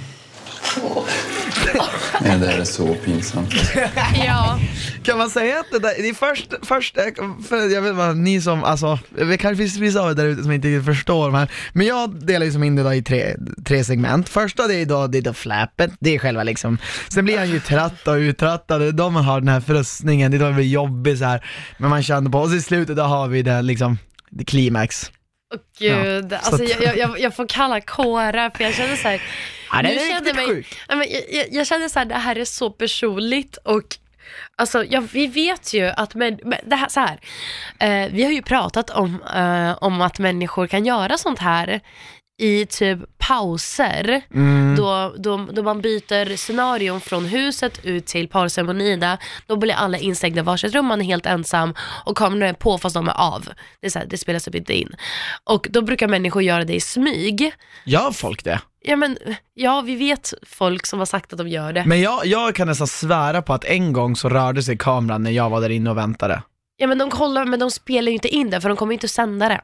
Det 2.27 2.51
är 2.51 2.63
så 2.63 2.95
pinsamt. 2.95 3.53
Ja. 4.25 4.59
Kan 5.03 5.17
man 5.17 5.29
säga 5.29 5.59
att 5.59 5.65
det 5.71 5.79
där, 5.79 5.93
det 5.97 6.09
är 6.09 6.13
först, 6.13 6.53
först 6.61 6.97
för 7.49 7.73
jag 7.73 7.81
vet 7.81 7.95
vad, 7.95 8.17
ni 8.17 8.41
som, 8.41 8.63
alltså, 8.63 8.99
det 9.09 9.37
kanske 9.37 9.55
finns 9.55 9.77
vissa 9.77 10.01
av 10.01 10.11
er 10.11 10.15
där 10.15 10.25
ute 10.25 10.43
som 10.43 10.51
inte 10.51 10.67
riktigt 10.67 10.85
förstår 10.85 11.31
men, 11.31 11.47
men 11.73 11.87
jag 11.87 12.25
delar 12.25 12.45
ju 12.45 12.51
som 12.51 12.63
in 12.63 12.75
det 12.75 12.83
då 12.83 12.93
i 12.93 13.03
tre, 13.03 13.35
tre 13.65 13.83
segment. 13.83 14.29
Första 14.29 14.67
det 14.67 14.75
är 14.75 14.85
då, 14.85 15.07
det 15.07 15.17
är 15.17 15.21
då 15.21 15.33
fläpet, 15.33 15.91
det 15.99 16.15
är 16.15 16.19
själva 16.19 16.43
liksom, 16.43 16.77
sen 17.09 17.25
blir 17.25 17.37
han 17.37 17.49
ju 17.49 17.59
trött 17.59 18.07
och 18.07 18.13
uttröttad, 18.13 18.81
det 18.81 18.87
är 18.87 18.91
då 18.91 19.09
man 19.09 19.23
har 19.23 19.39
den 19.39 19.49
här 19.49 19.61
frustningen, 19.61 20.31
det 20.31 20.37
är 20.37 20.39
då 20.39 20.47
det 20.47 20.53
blir 20.53 20.65
jobbigt 20.65 21.19
så 21.19 21.25
här. 21.25 21.45
men 21.77 21.89
man 21.89 22.03
känner 22.03 22.31
på, 22.31 22.39
och 22.39 22.53
i 22.53 22.61
slutet 22.61 22.95
då 22.95 23.03
har 23.03 23.27
vi 23.27 23.41
det 23.41 23.61
liksom, 23.61 23.97
det 24.29 24.45
klimax. 24.45 25.11
Gud, 25.79 26.31
Ja, 26.31 26.39
så 26.39 26.45
alltså 26.51 26.63
att- 26.75 26.81
jag, 26.83 26.97
jag- 26.97 27.19
jag, 27.19 27.35
får 27.35 27.47
kalla 27.47 27.81
kårar 27.81 28.49
för 28.49 28.63
jag 28.63 28.73
känner 28.73 28.95
så 28.95 29.07
här, 29.07 29.21
Ja, 29.71 29.81
det 29.81 29.89
är 29.95 30.09
känner 30.09 30.33
mig, 30.33 30.65
jag, 30.89 31.05
jag, 31.31 31.45
jag 31.51 31.67
känner 31.67 31.89
så 31.89 31.99
här, 31.99 32.05
det 32.05 32.15
här 32.15 32.35
är 32.35 32.45
så 32.45 32.69
personligt 32.69 33.57
och 33.57 33.83
Alltså, 34.55 34.83
ja, 34.85 35.03
vi 35.13 35.27
vet 35.27 35.73
ju 35.73 35.85
att 35.87 36.15
men, 36.15 36.39
men 36.43 36.59
det 36.65 36.75
här, 36.75 36.89
så 36.89 36.99
här, 36.99 37.19
eh, 37.79 38.11
vi 38.11 38.23
har 38.23 38.31
ju 38.31 38.41
pratat 38.41 38.89
om, 38.89 39.23
eh, 39.35 39.77
om 39.83 40.01
att 40.01 40.19
människor 40.19 40.67
kan 40.67 40.85
göra 40.85 41.17
sånt 41.17 41.39
här 41.39 41.79
i 42.39 42.65
typ 42.65 42.99
pauser, 43.17 44.21
Mm. 44.33 44.75
då, 44.77 45.15
då, 45.17 45.37
då 45.51 45.63
man 45.63 45.81
byter 45.81 46.35
scenarion 46.35 47.01
från 47.01 47.25
huset 47.25 47.79
ut 47.85 48.05
till 48.05 48.27
parceremonin, 48.27 48.99
där, 48.99 49.17
då 49.47 49.55
blir 49.55 49.73
alla 49.73 49.97
instängda 49.97 50.39
i 50.39 50.43
varsitt 50.43 50.73
rum, 50.73 50.85
man 50.85 51.01
är 51.01 51.05
helt 51.05 51.25
ensam 51.25 51.73
och 52.05 52.17
kamerorna 52.17 52.45
är 52.45 52.53
på 52.53 52.77
fast 52.77 52.93
de 52.93 53.07
är 53.07 53.13
av. 53.21 53.49
Det, 53.81 53.87
är 53.87 53.91
så 53.91 53.99
här, 53.99 54.05
det 54.05 54.17
spelas 54.17 54.43
typ 54.43 54.55
inte 54.55 54.73
in. 54.73 54.95
Och 55.43 55.67
då 55.69 55.81
brukar 55.81 56.07
människor 56.07 56.43
göra 56.43 56.63
det 56.63 56.73
i 56.75 56.79
smyg. 56.79 57.51
Gör 57.85 58.11
folk 58.11 58.43
det? 58.43 58.61
Ja 58.81 58.95
men, 58.95 59.17
ja 59.53 59.81
vi 59.81 59.95
vet 59.95 60.33
folk 60.45 60.85
som 60.85 60.99
har 60.99 61.05
sagt 61.05 61.33
att 61.33 61.37
de 61.39 61.47
gör 61.47 61.73
det. 61.73 61.83
Men 61.85 62.01
jag, 62.01 62.25
jag 62.25 62.55
kan 62.55 62.67
nästan 62.67 62.87
svära 62.87 63.41
på 63.41 63.53
att 63.53 63.65
en 63.65 63.93
gång 63.93 64.15
så 64.15 64.29
rörde 64.29 64.63
sig 64.63 64.77
kameran 64.77 65.23
när 65.23 65.31
jag 65.31 65.49
var 65.49 65.61
där 65.61 65.69
inne 65.69 65.89
och 65.89 65.97
väntade. 65.97 66.41
Ja 66.77 66.87
men 66.87 66.97
de 66.97 67.09
kollar, 67.09 67.45
men 67.45 67.59
de 67.59 67.71
spelar 67.71 68.09
ju 68.09 68.13
inte 68.13 68.27
in 68.27 68.49
det 68.49 68.61
för 68.61 68.69
de 68.69 68.77
kommer 68.77 68.93
inte 68.93 69.05
att 69.05 69.11
sända 69.11 69.49
det. 69.49 69.61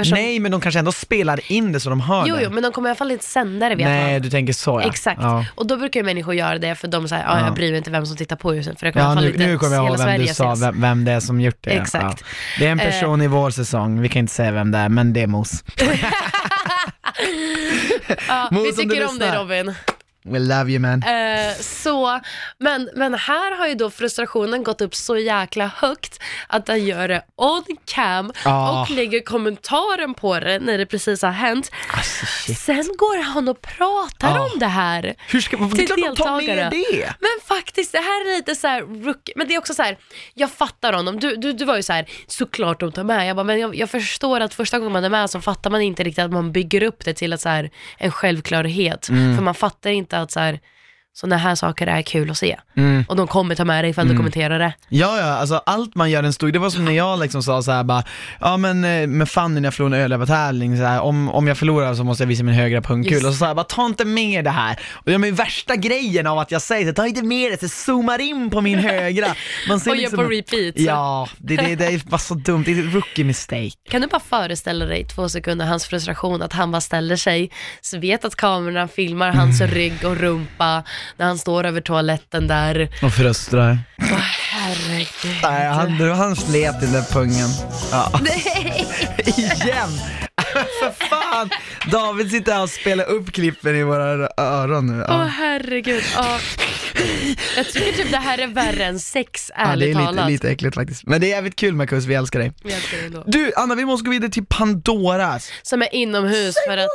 Eftersom- 0.00 0.18
Nej 0.18 0.40
men 0.40 0.52
de 0.52 0.60
kanske 0.60 0.78
ändå 0.78 0.92
spelar 0.92 1.52
in 1.52 1.72
det 1.72 1.80
så 1.80 1.90
de 1.90 2.00
hör 2.00 2.26
Jo, 2.26 2.36
det. 2.36 2.42
jo, 2.42 2.50
men 2.50 2.62
de 2.62 2.72
kommer 2.72 2.88
i 2.88 2.90
alla 2.90 2.96
fall 2.96 3.10
inte 3.10 3.24
sända 3.24 3.68
det 3.68 3.74
vet 3.74 3.86
Nej 3.86 4.12
man. 4.12 4.22
du 4.22 4.30
tänker 4.30 4.52
så 4.52 4.80
ja. 4.84 4.88
Exakt. 4.88 5.20
Ja. 5.22 5.44
Och 5.54 5.66
då 5.66 5.76
brukar 5.76 6.00
ju 6.00 6.04
människor 6.06 6.34
göra 6.34 6.58
det 6.58 6.74
för 6.74 6.88
de 6.88 7.08
säger, 7.08 7.22
ja 7.24 7.38
Ja. 7.38 7.44
jag 7.44 7.54
bryr 7.54 7.68
mig 7.70 7.78
inte 7.78 7.90
vem 7.90 8.06
som 8.06 8.16
tittar 8.16 8.36
på 8.36 8.54
just 8.54 8.68
nu 8.68 8.74
för 8.78 8.86
det 8.86 8.92
kommer 8.92 9.02
i 9.02 9.06
Ja, 9.06 9.10
alla 9.10 9.14
fall 9.20 9.24
nu, 9.24 9.30
inte 9.30 9.46
nu 9.46 9.58
kommer 9.58 9.76
jag 9.76 9.84
ihåg 9.86 9.96
vem 9.98 10.06
Sverige 10.06 10.26
du 10.28 10.34
sa, 10.34 10.54
vem, 10.54 10.80
vem 10.80 11.04
det 11.04 11.12
är 11.12 11.20
som 11.20 11.40
gjort 11.40 11.58
det. 11.60 11.70
Exakt. 11.70 12.24
Det 12.58 12.66
är 12.66 12.70
en 12.72 12.78
person 12.78 13.20
Eh. 13.20 13.24
i 13.24 13.28
vår 13.28 13.50
säsong, 13.50 14.00
vi 14.00 14.08
kan 14.08 14.20
inte 14.20 14.32
säga 14.32 14.52
vem 14.52 14.70
det 14.70 14.78
är, 14.78 14.88
men 14.88 15.12
det 15.12 15.22
är 15.22 15.26
Mos. 15.26 15.64
Ja, 18.28 18.48
vi 18.50 18.56
Mos, 18.56 18.76
tycker 18.76 19.08
om 19.08 19.18
dig. 19.18 19.30
Robin. 19.38 19.74
We 20.24 20.38
love 20.38 20.70
you 20.70 20.78
man. 20.78 21.02
Eh, 21.02 21.54
så, 21.60 22.20
men, 22.58 22.90
men 22.96 23.14
här 23.14 23.56
har 23.58 23.66
ju 23.66 23.74
då 23.74 23.90
frustrationen 23.90 24.62
gått 24.62 24.80
upp 24.80 24.94
så 24.94 25.16
jäkla 25.16 25.66
högt 25.76 26.20
att 26.46 26.68
han 26.68 26.84
gör 26.84 27.08
det 27.08 27.22
on 27.36 27.62
cam 27.84 28.32
Ah. 28.44 28.82
och 28.82 28.90
lägger 28.90 29.20
kommentaren 29.20 30.14
på 30.14 30.40
det 30.40 30.58
när 30.58 30.78
det 30.78 30.86
precis 30.86 31.22
har 31.22 31.30
hänt. 31.30 31.70
Alltså, 31.92 32.26
Sen 32.54 32.84
går 32.98 33.22
han 33.22 33.48
och 33.48 33.60
pratar 33.60 34.36
Ah. 34.38 34.40
om 34.52 34.58
det 34.58 34.66
här 34.66 35.14
Hur 35.28 35.40
ska, 35.40 35.56
det 35.56 35.64
är 35.64 35.68
till 35.76 35.86
klart 35.86 36.16
de 36.16 36.22
tar 36.22 36.36
med 36.36 36.46
deltagare. 36.46 36.70
det. 36.92 37.14
Men 37.20 37.30
faktiskt, 37.56 37.92
det 37.92 37.98
här 37.98 38.30
är 38.32 38.36
lite 38.36 38.54
så 38.54 38.66
här 38.66 38.80
rookie, 39.04 39.34
men 39.36 39.48
det 39.48 39.54
är 39.54 39.58
också 39.58 39.74
så 39.74 39.82
här, 39.82 39.98
jag 40.34 40.50
fattar 40.50 40.92
honom. 40.92 41.20
Du, 41.20 41.36
du, 41.36 41.52
du 41.52 41.64
var 41.64 41.76
ju 41.76 41.82
så 41.82 41.92
här, 41.92 42.06
såklart 42.26 42.80
de 42.80 42.92
tar 42.92 43.04
med. 43.04 43.26
Jag 43.28 43.36
bara, 43.36 43.44
men 43.44 43.58
jag, 43.60 43.74
jag 43.76 43.90
förstår 43.90 44.40
att 44.40 44.54
första 44.54 44.78
gången 44.78 44.92
man 44.92 45.04
är 45.04 45.08
med 45.10 45.30
så 45.30 45.40
fattar 45.40 45.70
man 45.70 45.80
inte 45.80 46.02
riktigt 46.04 46.24
att 46.24 46.32
man 46.32 46.52
bygger 46.52 46.82
upp 46.82 47.04
det 47.04 47.14
till 47.14 47.32
att 47.32 47.40
så 47.40 47.48
här, 47.48 47.70
en 47.98 48.10
självklarhet. 48.12 49.08
Mm. 49.08 49.36
För 49.36 49.42
man 49.42 49.54
fattar 49.54 49.90
inte 49.90 50.09
att 50.18 50.30
så 50.30 50.40
här, 50.40 50.60
sådana 51.20 51.36
här 51.36 51.54
saker 51.54 51.86
är 51.86 52.02
kul 52.02 52.30
att 52.30 52.38
se. 52.38 52.56
Mm. 52.76 53.04
Och 53.08 53.16
de 53.16 53.26
kommer 53.26 53.54
ta 53.54 53.64
med 53.64 53.84
dig 53.84 53.90
ifall 53.90 54.04
du 54.06 54.10
Mm. 54.10 54.16
kommenterar 54.18 54.58
det. 54.58 54.72
Ja, 54.88 55.18
ja, 55.18 55.24
alltså 55.24 55.62
allt 55.66 55.94
man 55.94 56.10
gör 56.10 56.22
en 56.22 56.32
stor, 56.32 56.48
det 56.50 56.58
var 56.58 56.70
som 56.70 56.84
när 56.84 56.92
jag 56.92 57.20
liksom 57.20 57.42
sa 57.42 57.62
så 57.62 57.72
här 57.72 57.84
bara, 57.84 58.02
ja 58.40 58.56
men 58.56 58.84
eh, 58.84 59.06
med 59.06 59.28
Fanny 59.28 59.60
när 59.60 59.66
jag 59.66 59.74
förlorade 59.74 59.96
en 59.96 60.00
överlevnartävling, 60.00 60.76
så 60.76 60.84
här, 60.84 61.00
om, 61.00 61.28
om 61.30 61.46
jag 61.48 61.58
förlorar 61.58 61.94
så 61.94 62.04
måste 62.04 62.22
jag 62.24 62.28
visa 62.28 62.42
min 62.44 62.54
högra 62.54 62.80
pungkula, 62.82 63.14
Just. 63.14 63.26
och 63.26 63.32
så 63.32 63.38
sa 63.38 63.46
jag 63.46 63.56
bara 63.56 63.64
ta 63.64 63.86
inte 63.86 64.04
med 64.04 64.44
det 64.44 64.50
här. 64.50 64.78
Och 64.94 65.12
jag 65.12 65.20
med 65.20 65.36
värsta 65.36 65.76
grejen 65.76 66.26
av 66.26 66.38
att 66.38 66.50
jag 66.50 66.62
säger 66.62 66.86
så, 66.86 66.92
ta 66.94 67.06
inte 67.06 67.22
med 67.22 67.52
det, 67.52 67.60
så 67.60 67.68
zoomar 67.68 68.20
in 68.20 68.50
på 68.50 68.60
min 68.60 68.78
högra. 68.78 69.26
Man 69.68 69.80
Och 69.90 69.96
gör 69.96 70.10
på 70.16 70.22
repeat. 70.22 70.74
Ja, 70.78 71.28
det, 71.38 71.56
det, 71.56 71.74
det 71.74 71.86
är 71.86 72.00
bara 72.10 72.18
så 72.18 72.34
dumt, 72.34 72.62
det 72.66 72.72
är 72.72 72.88
ett 72.88 72.94
rookie 72.94 73.24
mistake. 73.24 73.70
Kan 73.90 74.00
du 74.00 74.06
bara 74.06 74.20
föreställa 74.20 74.84
dig 74.84 75.04
två 75.04 75.28
sekunder 75.28 75.66
hans 75.66 75.84
frustration, 75.86 76.42
att 76.42 76.52
han 76.52 76.70
bara 76.70 76.80
ställer 76.80 77.16
sig, 77.16 77.50
så 77.80 77.98
vet 77.98 78.24
att 78.24 78.34
kamerorna 78.36 78.88
filmar 78.88 79.30
hans 79.30 79.60
Mm. 79.60 79.74
rygg 79.74 80.04
och 80.04 80.16
rumpa 80.16 80.82
när 81.16 81.26
han 81.26 81.38
står 81.38 81.64
över 81.66 81.80
toaletten 81.80 82.46
där. 82.46 82.88
Och 83.02 83.12
frustrar. 83.12 83.78
Åh 83.98 84.18
herregud. 84.50 85.36
Nej, 85.42 85.66
han, 85.68 86.00
han 86.10 86.36
slet 86.36 86.76
i 86.82 86.84
den 86.86 86.92
där 86.92 87.12
pungen. 87.12 87.48
Ja. 87.92 88.20
Nej! 88.22 88.86
Igen! 89.26 89.88
För 90.52 91.06
fan! 91.08 91.50
David 91.90 92.30
sitter 92.30 92.52
här 92.52 92.62
och 92.62 92.70
spelar 92.70 93.04
upp 93.04 93.32
klippen 93.32 93.76
i 93.76 93.82
våra 93.82 94.28
öron 94.36 94.86
nu. 94.86 95.00
Åh 95.02 95.06
Ja. 95.08 95.24
herregud. 95.24 96.02
Ja. 96.16 96.38
Jag 97.56 97.66
tycker 97.66 97.92
typ 97.92 98.10
det 98.10 98.16
här 98.18 98.38
är 98.38 98.46
värre 98.46 98.84
än 98.84 98.98
sex, 99.00 99.50
Ja, 99.56 99.64
det 99.64 99.70
ärligt 99.70 99.96
är 99.96 100.00
lite, 100.00 100.04
talat. 100.12 100.30
lite 100.30 100.48
äckligt 100.50 100.74
faktiskt. 100.74 101.06
Men 101.06 101.20
det 101.20 101.26
är 101.26 101.28
jävligt 101.28 101.56
kul 101.56 101.74
Marcus, 101.74 102.04
vi 102.04 102.14
älskar 102.14 102.38
dig. 102.38 102.52
Vi 102.64 102.72
älskar 102.72 102.98
det 102.98 103.04
ändå. 103.04 103.22
Du, 103.26 103.52
Anna 103.56 103.74
vi 103.74 103.84
måste 103.84 104.04
gå 104.04 104.10
vidare 104.10 104.30
till 104.30 104.46
Pandoras. 104.46 105.50
Som 105.62 105.82
är 105.82 105.94
inomhus 105.94 106.54
för 106.68 106.76
att, 106.76 106.88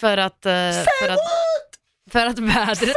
för 0.00 0.16
att, 0.16 0.46
eh, 0.46 0.52
för 1.02 1.08
att, 1.08 1.18
för 2.14 2.26
att 2.26 2.38
vädret 2.38 2.96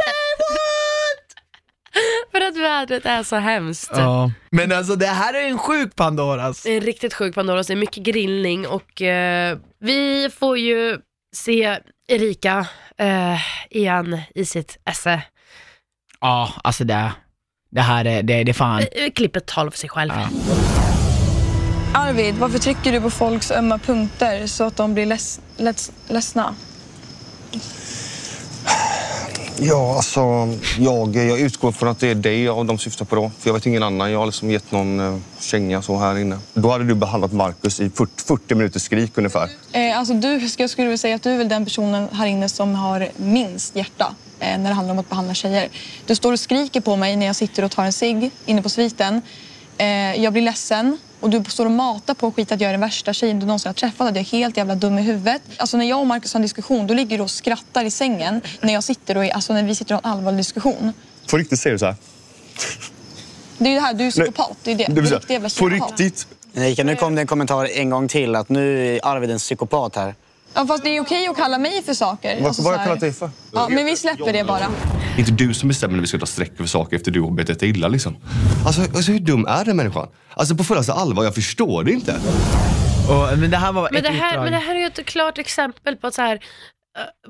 För 2.32 2.40
att 2.40 2.56
vädret 2.56 3.06
är 3.06 3.22
så 3.22 3.36
hemskt. 3.36 3.90
Ja. 3.94 4.30
Men 4.50 4.72
alltså 4.72 4.96
det 4.96 5.06
här 5.06 5.34
är 5.34 5.48
en 5.48 5.58
sjuk 5.58 5.96
Pandoras. 5.96 6.62
Det 6.62 6.70
är 6.70 6.76
en 6.76 6.82
riktigt 6.82 7.14
sjuk 7.14 7.34
Pandoras, 7.34 7.66
det 7.66 7.74
är 7.74 7.76
mycket 7.76 8.02
grillning 8.02 8.66
och 8.68 9.02
eh, 9.02 9.58
vi 9.80 10.30
får 10.38 10.58
ju 10.58 10.98
se 11.36 11.78
Erika 12.08 12.66
eh, 12.98 13.40
igen 13.70 14.20
i 14.34 14.44
sitt 14.44 14.78
esse. 14.84 15.22
Ja, 16.20 16.52
alltså 16.64 16.84
det, 16.84 17.12
det 17.70 17.80
här 17.80 18.04
är, 18.04 18.22
det, 18.22 18.44
det 18.44 18.50
är 18.50 18.54
fan. 18.54 18.80
Eh, 18.92 19.10
Klippet 19.14 19.46
talar 19.46 19.70
för 19.70 19.78
sig 19.78 19.90
själv. 19.90 20.12
Arvid, 21.94 22.34
varför 22.34 22.58
trycker 22.58 22.92
du 22.92 23.00
på 23.00 23.10
folks 23.10 23.50
ömma 23.50 23.78
punkter 23.78 24.46
så 24.46 24.64
att 24.64 24.76
de 24.76 24.94
blir 24.94 25.06
leds, 25.06 25.40
leds, 25.56 25.92
ledsna? 26.08 26.54
Ja, 29.60 29.96
alltså 29.96 30.20
jag, 30.78 31.16
jag 31.16 31.40
utgår 31.40 31.72
från 31.72 31.88
att 31.88 32.00
det 32.00 32.08
är 32.08 32.14
dig 32.14 32.42
ja, 32.42 32.64
de 32.64 32.78
syftar 32.78 33.04
på 33.04 33.16
då. 33.16 33.30
För 33.38 33.48
jag 33.48 33.54
vet 33.54 33.66
ingen 33.66 33.82
annan. 33.82 34.12
Jag 34.12 34.18
har 34.18 34.26
liksom 34.26 34.50
gett 34.50 34.72
någon 34.72 35.00
eh, 35.00 35.18
känga 35.40 35.82
så 35.82 35.98
här 35.98 36.18
inne. 36.18 36.38
Då 36.54 36.70
hade 36.70 36.84
du 36.84 36.94
behandlat 36.94 37.32
Marcus 37.32 37.80
i 37.80 37.90
40, 37.90 38.12
40 38.24 38.54
minuters 38.54 38.82
skrik 38.82 39.18
ungefär. 39.18 39.50
Eh, 39.72 39.98
alltså 39.98 40.14
du, 40.14 40.48
jag 40.58 40.70
skulle 40.70 40.86
vilja 40.86 40.98
säga 40.98 41.16
att 41.16 41.22
du 41.22 41.30
är 41.30 41.38
väl 41.38 41.48
den 41.48 41.64
personen 41.64 42.08
här 42.12 42.26
inne 42.26 42.48
som 42.48 42.74
har 42.74 43.08
minst 43.16 43.76
hjärta 43.76 44.14
eh, 44.40 44.58
när 44.58 44.68
det 44.68 44.74
handlar 44.74 44.92
om 44.92 44.98
att 44.98 45.08
behandla 45.08 45.34
tjejer. 45.34 45.68
Du 46.06 46.14
står 46.14 46.32
och 46.32 46.40
skriker 46.40 46.80
på 46.80 46.96
mig 46.96 47.16
när 47.16 47.26
jag 47.26 47.36
sitter 47.36 47.62
och 47.62 47.70
tar 47.70 47.84
en 47.84 47.92
cigg 47.92 48.30
inne 48.46 48.62
på 48.62 48.68
sviten. 48.68 49.22
Eh, 49.78 50.22
jag 50.22 50.32
blir 50.32 50.42
ledsen 50.42 50.98
och 51.20 51.30
du 51.30 51.44
står 51.44 51.64
och 51.66 51.72
matar 51.72 52.14
på 52.14 52.32
skit 52.32 52.52
att 52.52 52.60
jag 52.60 52.68
är 52.68 52.72
den 52.72 52.80
värsta 52.80 53.12
tjejen 53.12 53.40
du 53.40 53.46
någonsin 53.46 53.68
har 53.68 53.74
träffat, 53.74 54.08
att 54.08 54.16
jag 54.16 54.20
är 54.20 54.26
helt 54.26 54.56
jävla 54.56 54.74
dum 54.74 54.98
i 54.98 55.02
huvudet. 55.02 55.42
Alltså 55.56 55.76
när 55.76 55.84
jag 55.84 56.00
och 56.00 56.06
Marcus 56.06 56.32
har 56.34 56.38
en 56.38 56.42
diskussion, 56.42 56.86
då 56.86 56.94
ligger 56.94 57.16
du 57.16 57.24
och 57.24 57.30
skrattar 57.30 57.84
i 57.84 57.90
sängen 57.90 58.40
när 58.60 58.72
jag 58.72 58.84
sitter 58.84 59.16
och 59.16 59.24
är, 59.24 59.30
alltså 59.30 59.52
när 59.52 59.62
vi 59.62 59.74
sitter 59.74 59.94
och 59.94 60.04
har 60.04 60.10
en 60.10 60.18
allvarlig 60.18 60.38
diskussion. 60.40 60.92
På 61.30 61.36
riktigt 61.36 61.60
säger 61.60 61.74
du 61.74 61.78
så 61.78 61.86
här? 61.86 61.96
Det 63.58 63.64
är 63.64 63.68
ju 63.68 63.74
det 63.74 63.80
här, 63.80 63.94
du 63.94 64.06
är 64.06 64.10
psykopat. 64.10 64.56
Det 64.62 64.70
är 64.70 64.74
det. 64.74 64.86
Det 64.88 65.00
är 65.00 65.04
säga, 65.04 65.18
riktig 65.18 65.34
jävla 65.34 65.48
på 65.48 65.50
psykopat. 65.50 66.00
riktigt? 66.00 66.26
Erika, 66.54 66.84
nu 66.84 66.96
kom 66.96 67.14
det 67.14 67.20
en 67.20 67.26
kommentar 67.26 67.64
en 67.64 67.90
gång 67.90 68.08
till 68.08 68.36
att 68.36 68.48
nu 68.48 68.96
är 68.96 69.00
Arvid 69.06 69.30
en 69.30 69.38
psykopat 69.38 69.96
här. 69.96 70.14
Ja, 70.54 70.66
fast 70.66 70.84
det 70.84 70.96
är 70.96 71.00
okej 71.00 71.26
att 71.28 71.36
kalla 71.36 71.58
mig 71.58 71.82
för 71.82 71.94
saker. 71.94 72.36
Vad 72.36 72.46
Alltså, 72.46 72.62
jag 72.62 72.78
här- 72.78 72.84
kallat 72.84 73.00
dig 73.00 73.12
för? 73.12 73.30
Ja, 73.52 73.68
men 73.70 73.84
vi 73.84 73.96
släpper 73.96 74.32
det 74.32 74.44
bara. 74.44 74.58
Det 74.58 75.14
är 75.14 75.18
inte 75.28 75.32
du 75.44 75.54
som 75.54 75.68
bestämmer 75.68 75.94
när 75.94 76.00
vi 76.00 76.06
ska 76.06 76.18
ta 76.18 76.26
streck 76.26 76.52
över 76.58 76.66
saker 76.66 76.96
efter 76.96 77.10
du 77.10 77.20
har 77.20 77.30
betett 77.30 77.60
dig 77.60 77.68
illa 77.70 77.88
liksom. 77.88 78.16
Alltså, 78.66 78.80
alltså 78.82 79.12
hur 79.12 79.18
dum 79.20 79.46
är 79.46 79.64
den 79.64 79.76
människan? 79.76 80.08
Alltså 80.34 80.54
på 80.56 80.64
fullaste 80.64 80.92
allvar, 80.92 81.24
jag 81.24 81.34
förstår 81.34 81.84
det 81.84 81.92
inte. 81.92 82.12
Och, 83.08 83.38
men 83.38 83.50
det 83.50 83.56
här 83.56 83.72
var 83.72 83.88
Men 83.92 84.02
det, 84.02 84.08
ett 84.08 84.14
här, 84.14 84.38
men 84.40 84.52
det 84.52 84.58
här 84.58 84.74
är 84.74 84.78
ju 84.80 84.86
ett 84.86 85.04
klart 85.06 85.38
exempel 85.38 85.96
på 85.96 86.06
att 86.06 86.14
så 86.14 86.22
här, 86.22 86.40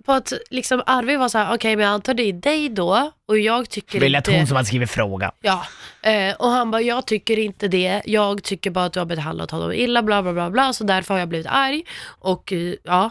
på 0.06 0.12
att 0.12 0.32
liksom 0.50 0.82
Arvid 0.86 1.18
var 1.18 1.28
så 1.28 1.38
här, 1.38 1.54
okej 1.54 1.76
men 1.76 1.84
jag 1.86 1.92
antar 1.94 2.14
det 2.14 2.22
är 2.22 2.32
dig 2.32 2.68
då 2.68 3.10
och 3.28 3.38
jag 3.38 3.70
tycker 3.70 4.00
lät 4.08 4.28
inte... 4.28 4.38
hon 4.38 4.46
som 4.46 4.56
hade 4.56 4.66
skrivit 4.66 4.90
fråga. 4.90 5.32
Ja, 5.40 5.66
eh, 6.02 6.34
och 6.36 6.48
han 6.48 6.70
bara, 6.70 6.82
jag 6.82 7.06
tycker 7.06 7.38
inte 7.38 7.68
det, 7.68 8.02
jag 8.04 8.42
tycker 8.42 8.70
bara 8.70 8.84
att 8.84 8.92
du 8.92 8.98
har 8.98 9.06
behandlat 9.06 9.50
honom 9.50 9.72
illa, 9.72 10.02
bla 10.02 10.22
bla 10.22 10.32
bla 10.32 10.50
bla, 10.50 10.72
så 10.72 10.84
därför 10.84 11.14
har 11.14 11.18
jag 11.18 11.28
blivit 11.28 11.46
arg. 11.50 11.84
Och 12.20 12.52
eh, 12.52 12.74
ja, 12.82 13.10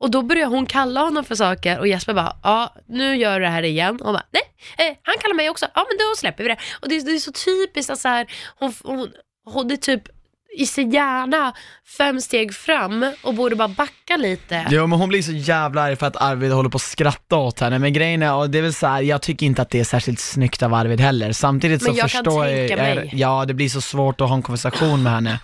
och 0.00 0.10
då 0.10 0.22
börjar 0.22 0.46
hon 0.46 0.66
kalla 0.66 1.00
honom 1.00 1.24
för 1.24 1.34
saker 1.34 1.78
och 1.78 1.88
Jesper 1.88 2.14
bara, 2.14 2.36
ja 2.42 2.74
nu 2.86 3.16
gör 3.16 3.40
du 3.40 3.46
det 3.46 3.50
här 3.52 3.62
igen. 3.62 3.94
Och 4.00 4.04
hon 4.06 4.14
bara, 4.14 4.26
nej, 4.30 4.88
eh, 4.90 4.96
han 5.02 5.14
kallar 5.20 5.34
mig 5.34 5.50
också, 5.50 5.66
ja 5.74 5.86
men 5.88 5.96
då 5.98 6.16
släpper 6.16 6.42
vi 6.44 6.48
det. 6.48 6.56
Och 6.80 6.88
det, 6.88 6.96
är- 6.96 7.02
det 7.04 7.10
är 7.14 7.18
så 7.18 7.32
typiskt 7.32 7.90
att 7.90 7.98
så 7.98 8.08
här, 8.08 8.26
hon, 8.58 8.74
hon, 8.84 9.12
hon 9.44 9.68
det 9.68 9.74
är 9.74 9.76
typ 9.76 10.02
i 10.56 10.66
sin 10.66 10.90
hjärna 10.90 11.52
fem 11.98 12.20
steg 12.20 12.54
fram 12.54 13.12
och 13.22 13.34
borde 13.34 13.56
bara 13.56 13.68
backa 13.68 14.16
lite. 14.16 14.66
Jo 14.70 14.86
men 14.86 14.98
hon 14.98 15.08
blir 15.08 15.22
så 15.22 15.32
jävla 15.32 15.82
arg 15.82 15.96
för 15.96 16.06
att 16.06 16.16
Arvid 16.22 16.52
håller 16.52 16.70
på 16.70 16.76
att 16.76 16.82
skratta 16.82 17.36
åt 17.36 17.60
henne, 17.60 17.78
men 17.78 17.92
grejen 17.92 18.22
är, 18.22 18.34
och 18.34 18.50
det 18.50 18.58
är 18.58 18.62
väl 18.62 18.74
så 18.74 18.86
här, 18.86 19.02
jag 19.02 19.22
tycker 19.22 19.46
inte 19.46 19.62
att 19.62 19.70
det 19.70 19.80
är 19.80 19.84
särskilt 19.84 20.20
snyggt 20.20 20.62
av 20.62 20.74
Arvid 20.74 21.00
heller. 21.00 21.32
Samtidigt 21.32 21.82
så 21.82 21.88
Men 21.88 21.96
jag 21.96 22.10
kan 22.10 22.24
förstår 22.24 22.44
tänka 22.44 22.88
jag, 22.88 22.96
mig. 22.96 23.10
ja 23.12 23.44
det 23.44 23.54
blir 23.54 23.68
så 23.68 23.80
svårt 23.80 24.20
att 24.20 24.28
ha 24.28 24.36
en 24.36 24.42
konversation 24.42 25.02
med 25.02 25.12
henne. 25.12 25.40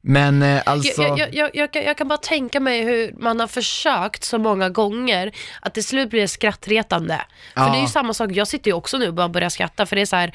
Men 0.00 0.42
eh, 0.42 0.62
alltså, 0.66 1.02
Jag, 1.02 1.18
jag, 1.18 1.34
jag, 1.34 1.50
jag, 1.54 1.72
kan, 1.72 1.82
jag 1.82 1.98
kan 1.98 2.08
bara 2.08 2.18
tänka 2.18 2.60
mig 2.60 2.84
hur 2.84 3.12
man 3.18 3.40
har 3.40 3.46
försökt 3.46 4.24
så 4.24 4.38
många 4.38 4.68
gånger 4.68 5.32
att 5.60 5.74
till 5.74 5.84
slut 5.84 6.10
blir 6.10 6.20
det 6.20 6.28
skrattretande. 6.28 7.20
För 7.54 7.60
Ja. 7.60 7.68
det 7.68 7.78
är 7.78 7.82
ju 7.82 7.88
samma 7.88 8.14
sak, 8.14 8.30
jag 8.32 8.48
sitter 8.48 8.70
ju 8.70 8.74
också 8.74 8.98
nu 8.98 9.08
och 9.08 9.14
bara 9.14 9.28
börjar 9.28 9.48
skratta 9.48 9.86
för 9.86 9.96
det 9.96 10.02
är 10.02 10.06
så 10.06 10.16
här, 10.16 10.32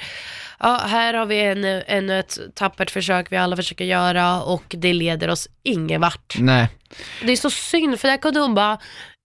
ja 0.59 0.81
här 0.85 1.13
har 1.13 1.25
vi 1.25 1.39
en, 1.41 1.63
en, 1.65 2.09
ett 2.09 2.37
tappert 2.55 2.91
försök 2.91 3.31
vi 3.31 3.37
alla 3.37 3.55
försöker 3.55 3.85
göra 3.85 4.41
och 4.43 4.63
det 4.69 4.93
leder 4.93 5.27
oss 5.29 5.47
ingen 5.63 6.01
vart. 6.01 6.35
nej. 6.39 6.67
Det 7.25 7.31
är 7.31 7.35
så 7.35 7.49
synd 7.49 7.99
för 7.99 8.07
där 8.07 8.17
kunde 8.17 8.39
hon 8.39 8.55
bara, 8.55 8.77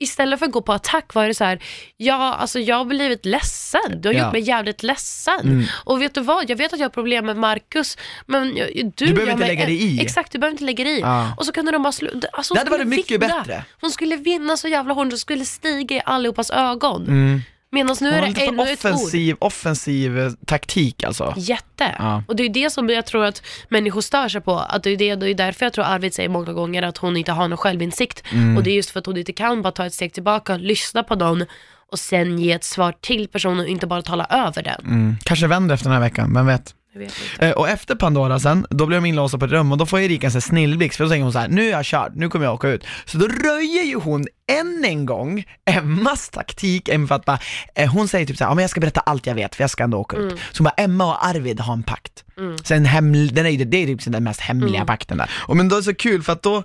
istället 0.03 0.39
för 0.39 0.47
att 0.47 0.53
gå 0.53 0.62
på 0.62 0.72
attack 0.72 1.14
var 1.14 1.26
det 1.28 1.35
så 1.35 1.45
här, 1.45 1.59
ja 1.97 2.35
alltså 2.35 2.59
jag 2.61 2.76
har 2.76 2.85
blivit 2.85 3.24
ledsen, 3.26 3.80
du 4.01 4.09
har 4.09 4.14
Ja. 4.14 4.24
gjort 4.24 4.32
mig 4.32 4.43
jävligt 4.43 4.82
ledsen. 4.82 5.41
Mm. 5.41 5.64
Och 5.85 6.03
vet 6.03 6.14
du 6.14 6.20
vad, 6.20 6.51
jag 6.51 6.57
vet 6.57 6.72
att 6.72 6.78
jag 6.78 6.85
har 6.85 6.91
problem 6.91 7.26
med 7.26 7.37
Marcus, 7.37 7.99
men 8.26 8.57
jag, 8.57 8.93
du, 8.97 9.12
behöver 9.14 9.32
inte 9.32 9.47
lägga 9.47 9.64
dig 9.66 9.82
i. 9.82 10.01
Exakt, 10.01 10.32
du 10.32 10.39
behöver 10.39 10.53
inte 10.55 10.64
lägga 10.64 10.85
dig 10.85 10.99
i. 10.99 11.01
Ja. 11.01 11.35
Och 11.39 11.47
så 11.47 11.53
kunde 11.53 11.72
de 11.72 11.82
bara 11.82 11.93
sluta. 11.93 12.28
Alltså, 12.32 12.55
Det 12.55 12.61
hade 12.61 12.70
varit 12.70 12.87
mycket 12.89 13.22
vinna. 13.22 13.39
bättre. 13.39 13.64
Hon 13.80 13.91
skulle 13.91 14.16
vinna 14.16 14.57
så 14.57 14.68
jävla 14.68 14.95
hårt, 14.95 15.11
hon 15.11 15.18
skulle 15.18 15.45
stiga 15.45 15.97
i 15.97 16.03
allihopas 16.05 16.51
ögon. 16.51 17.03
Mm. 17.07 17.43
Medan 17.74 17.96
nu 18.00 18.10
Hon 18.10 18.18
är 18.18 18.34
det 18.34 18.46
ännu 18.46 18.62
ett 18.62 18.84
ord. 18.84 18.92
offensiv, 18.92 19.36
offensiv 19.38 20.18
eh, 20.18 20.30
taktik 20.46 21.04
alltså. 21.04 21.34
Jätte. 21.36 21.94
Ja. 21.98 22.22
Och 22.28 22.36
det 22.36 22.42
är 22.42 22.48
det 22.48 22.70
som 22.70 22.88
jag 22.88 23.06
tror 23.06 23.24
att 23.24 23.42
människor 23.68 24.00
stör 24.00 24.28
sig 24.28 24.40
på. 24.40 24.58
Att 24.58 24.82
det, 24.82 24.90
är 24.90 24.96
det, 24.96 25.14
det 25.14 25.30
är 25.30 25.34
därför 25.34 25.66
jag 25.66 25.72
tror 25.72 25.84
Arvid 25.84 26.14
säger 26.14 26.28
många 26.28 26.52
gånger 26.52 26.82
att 26.82 26.98
hon 26.98 27.16
inte 27.16 27.32
har 27.32 27.48
någon 27.48 27.58
självinsikt. 27.58 28.22
Mm. 28.32 28.56
Och 28.56 28.62
det 28.62 28.70
är 28.70 28.74
just 28.74 28.90
för 28.90 29.00
att 29.00 29.06
hon 29.06 29.16
inte 29.16 29.32
kan 29.32 29.62
bara 29.62 29.72
ta 29.72 29.86
ett 29.86 29.94
steg 29.94 30.12
tillbaka, 30.12 30.56
lyssna 30.56 31.02
på 31.02 31.14
någon 31.14 31.44
och 31.92 31.98
sen 31.98 32.38
ge 32.38 32.52
ett 32.52 32.64
svar 32.64 32.94
till 33.00 33.28
personen 33.28 33.60
och 33.60 33.68
inte 33.68 33.86
bara 33.86 34.02
tala 34.02 34.26
över 34.30 34.62
den. 34.62 34.84
Mm. 34.84 35.16
Kanske 35.24 35.46
vänder 35.46 35.74
efter 35.74 35.84
den 35.84 35.92
här 35.92 36.00
veckan, 36.00 36.34
vem 36.34 36.46
vet? 36.46 36.74
Jag 36.95 37.01
vet 37.01 37.14
inte. 37.32 37.47
Eh, 37.47 37.53
och 37.53 37.68
efter 37.68 37.95
Pandora 37.95 38.38
sen, 38.38 38.66
då 38.70 38.86
blir 38.86 38.97
de 38.97 39.07
inlåsta 39.07 39.38
på 39.38 39.45
ett 39.45 39.51
rum 39.51 39.72
och 39.72 39.78
då 39.78 39.86
får 39.86 40.01
Erika 40.01 40.26
en 40.26 40.30
sån 40.30 40.36
här 40.36 40.49
snillblixt 40.49 40.97
för 40.97 41.05
då 41.05 41.11
tänker 41.11 41.22
hon 41.22 41.32
så 41.32 41.38
här: 41.38 41.49
nu 41.49 41.66
är 41.66 41.70
jag 41.70 41.84
körd, 41.84 42.16
nu 42.16 42.28
kommer 42.28 42.45
jag 42.45 42.55
åka 42.55 42.68
ut. 42.68 42.86
Så 43.05 43.18
då 43.18 43.28
röjer 43.28 43.82
ju 43.82 43.97
hon 43.97 44.26
än 44.53 44.84
en 44.84 45.07
gång 45.07 45.45
Emmas 45.64 46.28
taktik, 46.28 46.88
för 47.09 47.12
att 47.12 47.24
bara, 47.24 47.38
eh, 47.74 47.90
hon 47.90 48.09
säger 48.09 48.26
typ 48.26 48.36
såhär, 48.36 48.51
ja 48.51 48.55
men 48.55 48.62
jag 48.62 48.70
ska 48.70 48.80
berätta 48.80 49.01
allt 49.01 49.26
jag 49.26 49.34
vet 49.34 49.55
för 49.55 49.62
jag 49.62 49.70
ska 49.70 49.84
ändå 49.84 49.99
åka 49.99 50.16
ut. 50.16 50.32
Mm. 50.32 50.38
Så 50.53 50.59
hon 50.59 50.64
bara, 50.64 50.84
Emma 50.84 51.07
och 51.07 51.26
Arvid 51.26 51.61
har 51.61 51.72
en 51.72 51.82
pakt. 51.82 52.23
Mm. 52.39 52.59
Sen 52.59 52.87
heml- 52.87 53.30
den 53.32 53.47
är, 53.47 53.51
ju- 53.51 53.64
det 53.64 53.76
är 53.76 53.87
typ 53.87 54.12
den 54.12 54.24
mest 54.24 54.41
hemliga 54.41 54.74
Mm. 54.74 54.87
pakten 54.87 55.18
där. 55.18 55.30
Och 55.49 55.57
men 55.57 55.68
då 55.68 55.76
är 55.76 55.80
det 55.80 55.85
så 55.85 55.95
kul 55.95 56.22
för 56.22 56.32
att 56.32 56.43
då, 56.43 56.62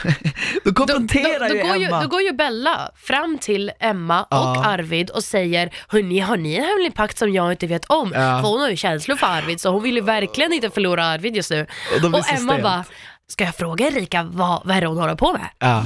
då 0.64 0.74
konfronterar 0.74 1.48
då, 1.48 1.54
ju 1.54 1.62
då, 1.62 1.66
går 1.68 1.76
ju, 1.76 1.84
Emma. 1.86 2.02
då 2.02 2.08
går 2.08 2.22
ju 2.22 2.32
Bella 2.32 2.90
fram 2.96 3.38
till 3.38 3.72
Emma 3.80 4.22
och 4.22 4.28
Ja. 4.30 4.64
Arvid 4.64 5.10
och 5.10 5.24
säger 5.24 5.70
Hörni, 5.88 6.20
har 6.20 6.36
ni 6.36 6.54
en 6.54 6.64
hemlig 6.64 6.94
pakt 6.94 7.18
som 7.18 7.32
jag 7.32 7.52
inte 7.52 7.66
vet 7.66 7.84
om? 7.84 8.12
Ja. 8.14 8.20
För 8.42 8.48
hon 8.48 8.60
har 8.60 8.70
ju 8.70 8.76
känslor 8.76 9.16
för 9.16 9.26
Arvid 9.26 9.60
så 9.60 9.70
hon 9.70 9.82
vill 9.82 9.94
ju 9.94 10.00
verkligen 10.02 10.52
inte 10.52 10.70
förlora 10.70 11.04
Arvid 11.04 11.36
just 11.36 11.50
nu. 11.50 11.66
Och 11.94 12.00
då 12.10 12.18
Och 12.18 12.32
Emma 12.32 12.58
bara, 12.62 12.84
ska 13.28 13.44
jag 13.44 13.54
fråga 13.54 13.86
Erika 13.86 14.22
vad, 14.22 14.62
vad 14.64 14.76
är 14.76 14.80
det 14.80 14.86
hon 14.86 14.98
håller 14.98 15.14
på 15.14 15.32
med? 15.32 15.48
Ja. 15.58 15.84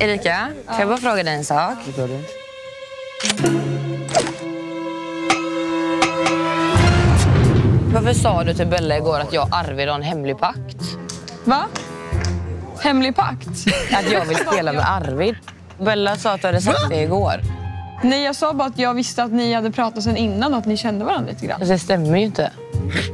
Erika, 0.00 0.48
kan 0.66 0.78
jag 0.78 0.88
bara 0.88 0.98
fråga 0.98 1.22
dig 1.22 1.34
en 1.34 1.44
sak? 1.44 1.78
Varför 8.08 8.20
sa 8.20 8.44
du 8.44 8.54
till 8.54 8.66
Bella 8.66 8.96
igår 8.96 9.20
att 9.20 9.32
jag 9.32 9.48
och 9.48 9.56
Arvid 9.56 9.88
har 9.88 9.94
en 9.94 10.02
hemlig 10.02 10.38
pakt? 10.38 10.76
Va? 11.44 11.64
Hemlig 12.80 13.16
pakt? 13.16 13.48
Att 13.92 14.12
jag 14.12 14.24
vill 14.24 14.36
spela 14.36 14.72
med 14.72 14.90
Arvid. 14.90 15.34
Bella 15.78 16.16
sa 16.16 16.32
att 16.32 16.40
du 16.40 16.46
hade 16.46 16.60
sagt 16.60 16.88
det 16.88 17.02
igår. 17.02 17.40
Nej, 18.02 18.24
jag 18.24 18.36
sa 18.36 18.52
bara 18.52 18.68
att 18.68 18.78
jag 18.78 18.94
visste 18.94 19.22
att 19.22 19.32
ni 19.32 19.52
hade 19.52 19.70
pratat 19.70 20.02
sen 20.02 20.16
innan 20.16 20.52
och 20.52 20.58
att 20.58 20.66
ni 20.66 20.76
kände 20.76 21.04
varandra 21.04 21.30
lite 21.30 21.46
grann. 21.46 21.60
Det 21.60 21.78
stämmer 21.78 22.18
ju 22.18 22.24
inte. 22.24 22.50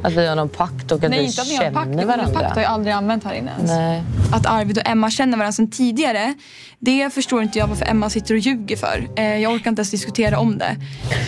Att 0.03 0.13
vi 0.13 0.27
har 0.27 0.35
någon 0.35 0.49
pakt 0.49 0.91
och 0.91 1.03
att 1.03 1.09
Nej, 1.09 1.19
vi 1.19 1.25
inte 1.25 1.41
att 1.41 1.47
ni 1.47 1.55
har 1.55 1.63
pakt. 1.71 1.75
känner 1.75 1.95
Ordet 1.95 2.07
varandra. 2.07 2.39
pakt 2.39 2.55
har 2.55 2.61
jag 2.61 2.71
aldrig 2.71 2.93
använt 2.93 3.23
här 3.23 3.33
inne 3.33 3.51
ens. 3.57 3.71
Nej. 3.71 4.03
Att 4.33 4.45
Arvid 4.45 4.77
och 4.77 4.87
Emma 4.87 5.09
känner 5.11 5.37
varandra 5.37 5.51
sedan 5.53 5.71
tidigare, 5.71 6.33
det 6.79 7.13
förstår 7.13 7.41
inte 7.41 7.59
jag 7.59 7.67
varför 7.67 7.85
Emma 7.85 8.09
sitter 8.09 8.33
och 8.33 8.39
ljuger 8.39 8.75
för. 8.77 9.07
Eh, 9.15 9.37
jag 9.37 9.53
orkar 9.53 9.69
inte 9.69 9.79
ens 9.79 9.91
diskutera 9.91 10.39
om 10.39 10.57
det. 10.57 10.75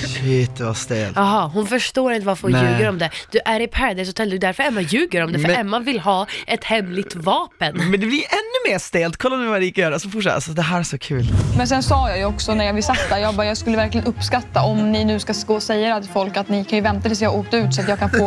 Shit 0.08 0.60
vad 0.60 0.78
stelt. 0.78 1.14
Jaha, 1.16 1.48
hon 1.54 1.68
förstår 1.68 2.14
inte 2.14 2.28
varför 2.28 2.44
hon 2.44 2.52
Nej. 2.52 2.72
ljuger 2.74 2.90
om 2.90 2.98
det. 2.98 3.10
Du 3.32 3.40
är 3.46 3.60
i 3.60 3.68
Paradise 3.68 4.10
Hotel, 4.10 4.30
det 4.30 4.36
är 4.36 4.40
därför 4.40 4.64
Emma 4.64 4.82
ljuger 4.82 5.24
om 5.24 5.32
det. 5.34 5.40
För 5.40 5.48
Men- 5.48 5.60
Emma 5.60 5.80
vill 5.80 6.00
ha 6.00 6.26
ett 6.48 6.64
hemligt 6.64 7.16
vapen. 7.16 7.76
Men 7.78 7.92
det 7.92 7.98
blir 8.08 8.24
ännu 8.30 8.72
mer 8.74 8.80
stelt, 8.80 9.18
kolla 9.18 9.38
nu 9.38 9.48
vad 9.48 9.58
Erika 9.58 9.82
gör, 9.82 9.92
alltså 9.92 10.10
fortsätt, 10.10 10.34
alltså 10.34 10.52
det 10.52 10.62
här 10.62 10.80
är 10.80 10.84
så 10.84 10.98
kul. 10.98 11.28
Men 11.58 11.68
sen 11.68 11.84
sa 11.84 12.10
jag 12.10 12.18
ju 12.18 12.26
också 12.26 12.54
när 12.54 12.74
vi 12.74 12.82
satt 12.82 13.10
där, 13.10 13.18
jag, 13.18 13.36
bara, 13.36 13.48
jag 13.48 13.58
skulle 13.58 13.78
verkligen 13.78 14.08
uppskatta 14.08 14.62
om 14.64 14.92
ni 14.92 15.06
nu 15.06 15.20
ska 15.20 15.34
gå 15.48 15.56
och 15.56 15.64
säga 15.64 16.02
till 16.02 16.10
folk 16.10 16.38
att 16.38 16.50
ni 16.50 16.66
kan 16.66 16.78
ju 16.78 16.84
vänta 16.84 17.02
tills 17.10 17.22
jag 17.22 17.30
har 17.30 17.38
åkt 17.38 17.54
ut 17.54 17.74
så 17.76 17.82
att 17.82 17.90
jag 17.90 18.00
kan 18.00 18.10
få 18.10 18.27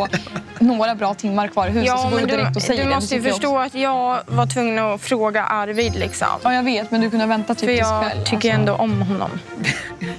några 0.59 0.95
bra 0.95 1.15
timmar 1.15 1.49
kvar 1.49 1.67
i 1.67 1.71
huset. 1.71 1.89
så 1.91 1.97
Ja, 1.97 2.03
går 2.11 2.11
men 2.11 2.21
du 2.21 2.27
du, 2.27 2.37
direkt 2.37 2.57
och 2.57 2.63
säger 2.63 2.83
du 2.85 2.89
det. 2.89 2.95
måste 2.95 3.15
ju 3.15 3.23
förstå 3.23 3.59
att 3.59 3.75
jag 3.75 4.19
var 4.27 4.47
tvungen 4.47 4.79
att 4.79 5.01
fråga 5.01 5.45
Arvid 5.45 5.95
liksom. 5.95 6.29
Ja, 6.43 6.55
jag 6.55 6.63
vet, 6.63 6.91
men 6.91 7.01
du 7.01 7.11
kunde 7.11 7.27
vänta 7.27 7.55
typ 7.55 7.65
För 7.65 7.77
jag 7.77 8.11
tycker 8.25 8.35
alltså. 8.37 8.49
ändå 8.49 8.75
om 8.75 9.03
honom. 9.03 9.31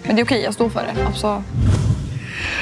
Men 0.03 0.15
det 0.15 0.21
är 0.21 0.25
okej, 0.25 0.41
jag 0.43 0.53
står 0.53 0.69
för 0.69 0.83
det. 0.95 1.05
Alltså. 1.05 1.43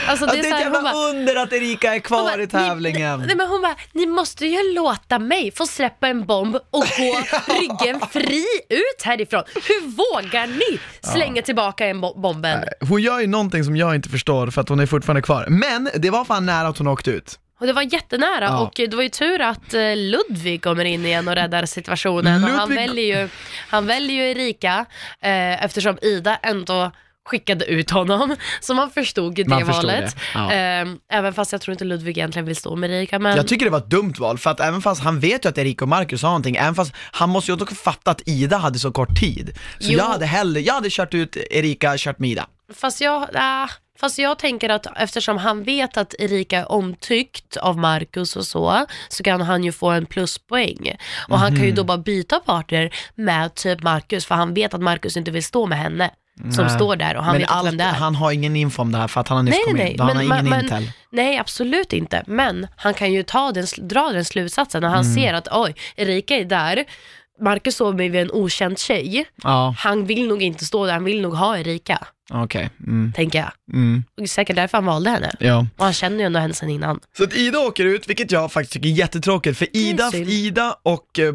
Alltså, 0.07 0.25
det 0.25 0.31
är 0.39 0.41
det 0.43 0.49
är 0.49 0.53
ett 0.53 0.59
jävla 0.61 0.81
bara, 0.81 0.93
under 1.09 1.35
att 1.35 1.53
Erika 1.53 1.95
är 1.95 1.99
kvar 1.99 2.23
bara, 2.23 2.43
i 2.43 2.47
tävlingen. 2.47 3.19
Ni, 3.19 3.25
nej, 3.27 3.35
men 3.35 3.47
hon 3.47 3.61
bara, 3.61 3.75
ni 3.93 4.05
måste 4.05 4.45
ju 4.45 4.73
låta 4.73 5.19
mig 5.19 5.51
få 5.51 5.67
släppa 5.67 6.07
en 6.07 6.25
bomb 6.25 6.55
och 6.55 6.85
gå 6.97 7.21
ryggen 7.53 7.99
fri 8.11 8.45
ut 8.69 9.03
härifrån. 9.03 9.43
Hur 9.55 9.87
vågar 9.87 10.47
ni 10.47 10.79
slänga 11.13 11.41
tillbaka 11.41 11.85
en 11.87 12.01
bo- 12.01 12.19
bomben? 12.21 12.63
Hon 12.89 13.01
gör 13.01 13.19
ju 13.19 13.27
någonting 13.27 13.63
som 13.63 13.75
jag 13.77 13.95
inte 13.95 14.09
förstår 14.09 14.47
för 14.51 14.61
att 14.61 14.69
hon 14.69 14.79
är 14.79 14.85
fortfarande 14.85 15.21
kvar. 15.21 15.45
Men 15.49 15.89
det 15.95 16.09
var 16.09 16.25
fan 16.25 16.45
nära 16.45 16.67
att 16.67 16.77
hon 16.77 16.87
åkte 16.87 17.11
ut. 17.11 17.39
Och 17.59 17.67
det 17.67 17.73
var 17.73 17.81
jättenära 17.93 18.45
Ja. 18.45 18.59
och 18.59 18.71
det 18.75 18.93
var 18.95 19.03
ju 19.03 19.09
tur 19.09 19.41
att 19.41 19.73
eh, 19.73 19.81
Ludvig 19.95 20.63
kommer 20.63 20.85
in 20.85 21.05
igen 21.05 21.27
och 21.27 21.35
räddar 21.35 21.65
situationen. 21.65 22.43
Och 22.43 22.49
han, 22.49 22.69
Ludvig- 22.69 22.75
väljer 22.75 23.21
ju, 23.21 23.29
han 23.69 23.85
väljer 23.85 24.15
ju 24.25 24.31
Erika 24.31 24.85
eh, 25.21 25.63
eftersom 25.65 25.97
Ida 26.01 26.35
ändå 26.35 26.91
skickade 27.29 27.65
ut 27.65 27.89
honom, 27.91 28.35
så 28.61 28.73
man 28.73 28.89
förstod 28.91 29.35
det 29.35 29.47
Man 29.47 29.65
förstod 29.65 29.85
valet. 29.85 30.15
det, 30.15 30.21
ja. 30.33 30.53
Eh, 30.53 30.87
även 31.17 31.33
fast 31.33 31.51
jag 31.51 31.61
tror 31.61 31.71
inte 31.71 31.85
Ludvig 31.85 32.17
egentligen 32.17 32.45
vill 32.45 32.55
stå 32.55 32.75
med 32.75 32.91
Erika. 32.91 33.19
Men... 33.19 33.35
Jag 33.37 33.47
tycker 33.47 33.65
det 33.65 33.71
var 33.71 33.77
ett 33.79 33.89
dumt 33.89 34.13
val, 34.19 34.37
för 34.37 34.49
att 34.49 34.59
även 34.59 34.81
fast 34.81 35.01
han 35.03 35.19
vet 35.19 35.45
ju 35.45 35.49
att 35.49 35.57
Erika 35.57 35.85
och 35.85 35.89
Marcus 35.89 36.21
har 36.23 36.29
någonting, 36.29 36.55
även 36.55 36.75
fast 36.75 36.93
han 37.11 37.29
måste 37.29 37.51
ju 37.51 37.55
dock 37.57 37.71
fatta 37.75 38.11
att 38.11 38.21
Ida 38.27 38.57
hade 38.57 38.79
så 38.79 38.91
kort 38.91 39.19
tid. 39.19 39.51
Så 39.79 39.91
Jo. 39.91 39.97
jag 39.97 40.05
hade 40.05 40.25
hellre, 40.25 40.61
jag 40.61 40.73
hade 40.73 40.89
kört 40.91 41.13
ut 41.13 41.37
Erika, 41.51 41.93
kört 41.97 42.19
med 42.19 42.29
Ida. 42.29 42.45
Fast 42.73 43.01
jag, 43.01 43.21
äh, 43.35 43.69
fast 43.99 44.17
jag 44.19 44.39
tänker 44.39 44.69
att 44.69 44.87
eftersom 44.97 45.37
han 45.37 45.63
vet 45.63 45.97
att 45.97 46.13
Erika 46.19 46.57
är 46.59 46.71
omtyckt 46.71 47.57
av 47.57 47.77
Marcus 47.77 48.35
och 48.35 48.45
så, 48.45 48.85
så 49.09 49.23
kan 49.23 49.41
han 49.41 49.63
ju 49.63 49.71
få 49.71 49.89
en 49.89 50.05
pluspoäng. 50.05 50.95
Och 51.29 51.39
han 51.39 51.51
kan 51.51 51.61
ju 51.63 51.67
Mhm. 51.67 51.75
då 51.75 51.83
bara 51.83 51.97
byta 51.97 52.39
partner 52.39 52.89
med 53.15 53.55
typ 53.55 53.83
Marcus, 53.83 54.25
för 54.25 54.35
han 54.35 54.53
vet 54.53 54.73
att 54.73 54.81
Marcus 54.81 55.17
inte 55.17 55.31
vill 55.31 55.43
stå 55.43 55.65
med 55.65 55.77
henne 55.77 56.11
som 56.55 56.65
Nej. 56.65 56.75
står 56.75 56.95
där 56.95 57.15
och 57.17 57.23
han 57.23 57.33
Men 57.33 57.41
vet 57.41 57.49
allt, 57.51 57.67
vem 57.67 57.77
det 57.77 57.83
är. 57.83 57.91
han 57.93 58.15
har 58.15 58.31
ingen 58.31 58.55
info 58.55 58.81
om 58.81 58.91
det 58.91 58.97
här 58.97 59.07
för 59.07 59.21
att 59.21 59.27
han 59.27 59.35
har 59.37 59.43
nyss 59.43 59.51
Nej, 59.55 59.63
kommit 59.65 59.83
nej, 59.83 59.93
in. 59.93 59.99
Han 59.99 60.15
har 60.15 60.23
ingen 60.23 60.49
men, 60.49 60.63
intel. 60.63 60.91
Nej, 61.11 61.37
absolut 61.37 61.93
inte. 61.93 62.23
Men 62.27 62.67
han 62.77 62.93
kan 62.93 63.13
ju 63.13 63.23
ta 63.23 63.51
den, 63.51 63.65
dra 63.77 64.09
den 64.11 64.25
slutsatsen 64.25 64.81
när 64.81 64.89
han 64.89 65.03
Mm. 65.03 65.15
ser 65.15 65.33
att 65.33 65.47
oj, 65.51 65.75
Erika 65.95 66.35
är 66.35 66.45
där, 66.45 66.83
Marcus 67.41 67.75
sover 67.75 68.09
med 68.09 68.15
en 68.21 68.31
okänd 68.31 68.79
tjej. 68.79 69.25
Ja, 69.43 69.75
Han 69.77 70.05
vill 70.05 70.27
nog 70.27 70.41
inte 70.43 70.65
stå 70.65 70.85
där, 70.85 70.93
han 70.93 71.03
vill 71.03 71.21
nog 71.21 71.33
ha 71.33 71.57
Erika, 71.57 72.07
okej. 72.33 72.69
Mm. 72.87 73.13
tänker 73.15 73.39
jag. 73.39 73.51
Mm. 73.73 74.03
Och 74.07 74.13
det 74.17 74.23
är 74.23 74.27
säkert 74.27 74.55
därför 74.55 74.77
han 74.77 74.85
valde 74.85 75.09
henne. 75.09 75.31
Ja. 75.39 75.65
Och 75.77 75.83
han 75.83 75.93
känner 75.93 76.17
ju 76.19 76.23
ändå 76.23 76.39
henne 76.39 76.53
sedan 76.53 76.69
innan. 76.69 76.99
Så 77.17 77.23
att 77.23 77.33
Ida 77.35 77.59
åker 77.59 77.85
ut, 77.85 78.09
vilket 78.09 78.31
jag 78.31 78.51
faktiskt 78.51 78.73
tycker 78.73 78.89
är 78.89 78.93
jättetråkigt, 78.93 79.57
för 79.57 79.67
Ida. 79.77 80.11
Ida 80.15 80.75
och 80.83 81.19
eh, 81.19 81.33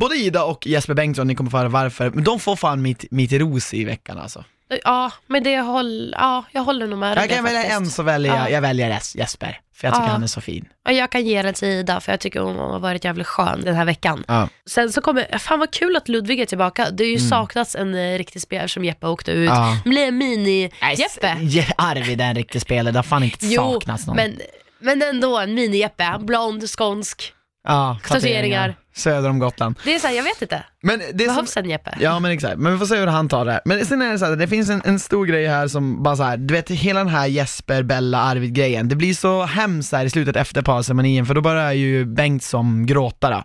Både 0.00 0.16
Ida 0.16 0.44
och 0.44 0.66
Jesper 0.66 0.94
Bengtsson, 0.94 1.26
ni 1.26 1.34
kommer 1.34 1.50
få 1.50 1.56
höra 1.58 1.68
varför, 1.68 2.10
men 2.10 2.24
de 2.24 2.40
får 2.40 2.56
fan 2.56 2.82
mitt, 2.82 3.04
mitt 3.10 3.32
ros 3.32 3.74
i 3.74 3.84
veckan 3.84 4.18
alltså. 4.18 4.44
Ja, 4.84 5.12
men 5.26 5.42
det 5.42 5.58
håll, 5.60 6.14
ja, 6.18 6.44
jag 6.52 6.62
håller 6.64 6.86
nog 6.86 6.98
med 6.98 7.18
Jag 7.18 7.30
kan 7.30 7.44
välja 7.44 7.64
en 7.64 7.86
så 7.86 8.02
väljer 8.02 8.34
jag, 8.34 8.44
Ja. 8.44 8.50
jag 8.50 8.60
väljer 8.60 8.90
Jes- 8.90 9.16
Jesper, 9.18 9.60
för 9.76 9.86
jag 9.88 9.94
tycker 9.94 10.06
Ja. 10.06 10.12
han 10.12 10.22
är 10.22 10.26
så 10.26 10.40
fin. 10.40 10.68
Ja, 10.84 10.92
jag 10.92 11.10
kan 11.12 11.24
ge 11.26 11.42
den 11.42 11.54
till 11.54 11.68
Ida, 11.68 12.00
för 12.00 12.12
jag 12.12 12.20
tycker 12.20 12.40
hon 12.40 12.56
har 12.56 12.78
varit 12.78 13.04
jävligt 13.04 13.26
skön 13.26 13.60
den 13.64 13.74
här 13.74 13.84
veckan. 13.84 14.24
Ja. 14.28 14.48
Sen 14.70 14.92
så 14.92 15.00
kommer, 15.00 15.38
fan 15.38 15.58
vad 15.58 15.70
kul 15.70 15.96
att 15.96 16.08
Ludvig 16.08 16.40
är 16.40 16.46
tillbaka. 16.46 16.90
Det 16.90 17.04
har 17.04 17.08
ju 17.08 17.16
Mm. 17.16 17.28
saknats 17.28 17.74
en 17.76 17.94
eh, 17.94 18.18
riktig 18.18 18.42
spelare 18.42 18.68
som 18.68 18.84
Jeppe 18.84 19.06
åkte 19.06 19.30
ut. 19.32 19.48
Ja. 19.50 19.76
Det 19.84 19.90
blir 19.90 20.06
en 20.08 20.22
mini-Jeppe. 20.22 21.36
Je- 21.40 21.72
Arvid 21.78 22.20
är 22.20 22.24
en 22.28 22.34
riktig 22.34 22.62
spelare, 22.62 22.92
det 22.92 22.98
har 22.98 23.02
fan 23.04 23.22
inte 23.22 23.46
Jo, 23.46 23.72
saknats 23.72 24.06
någon. 24.06 24.16
men, 24.16 24.38
men 24.80 25.02
ändå 25.02 25.38
en 25.38 25.58
mini-Jeppe. 25.58 26.18
Blond, 26.24 26.70
skånsk. 26.70 27.32
ja, 27.68 27.98
tatueringar. 28.08 28.74
Söder 28.94 29.30
om 29.30 29.38
Gotland. 29.38 29.78
Det 29.84 29.94
är 29.94 29.98
såhär, 29.98 30.14
jag 30.14 30.22
vet 30.22 30.42
inte. 30.42 30.64
Men 30.82 30.98
det 30.98 31.24
är 31.24 31.28
som, 31.28 31.34
Behövs 31.36 31.56
en 31.56 31.70
Jeppe? 31.70 31.96
Ja 32.00 32.20
men 32.20 32.30
exakt, 32.30 32.58
men 32.58 32.72
vi 32.72 32.78
får 32.78 32.86
se 32.86 32.96
hur 32.96 33.06
han 33.06 33.28
tar 33.28 33.44
det. 33.44 33.60
Men 33.64 33.86
sen 33.86 34.02
är 34.02 34.12
det 34.12 34.18
så 34.18 34.24
här, 34.24 34.36
det 34.36 34.48
finns 34.48 34.70
en, 34.70 34.82
en 34.84 35.00
stor 35.00 35.26
grej 35.26 35.46
här 35.46 35.68
som 35.68 36.02
bara 36.02 36.16
så 36.16 36.22
här, 36.22 36.36
du 36.36 36.54
vet 36.54 36.70
hela 36.70 37.00
den 37.00 37.08
här 37.08 37.26
Jesper, 37.26 37.82
Bella, 37.82 38.18
Arvid 38.18 38.54
grejen, 38.54 38.88
det 38.88 38.96
blir 38.96 39.14
så 39.14 39.42
hemskt 39.42 39.92
här 39.92 40.04
i 40.04 40.10
slutet 40.10 40.36
efter 40.36 40.62
parceremonin 40.62 41.26
för 41.26 41.34
då 41.34 41.40
börjar 41.40 41.72
ju 41.72 42.04
Bengtsson 42.04 42.86
gråta 42.86 43.30
då. 43.30 43.44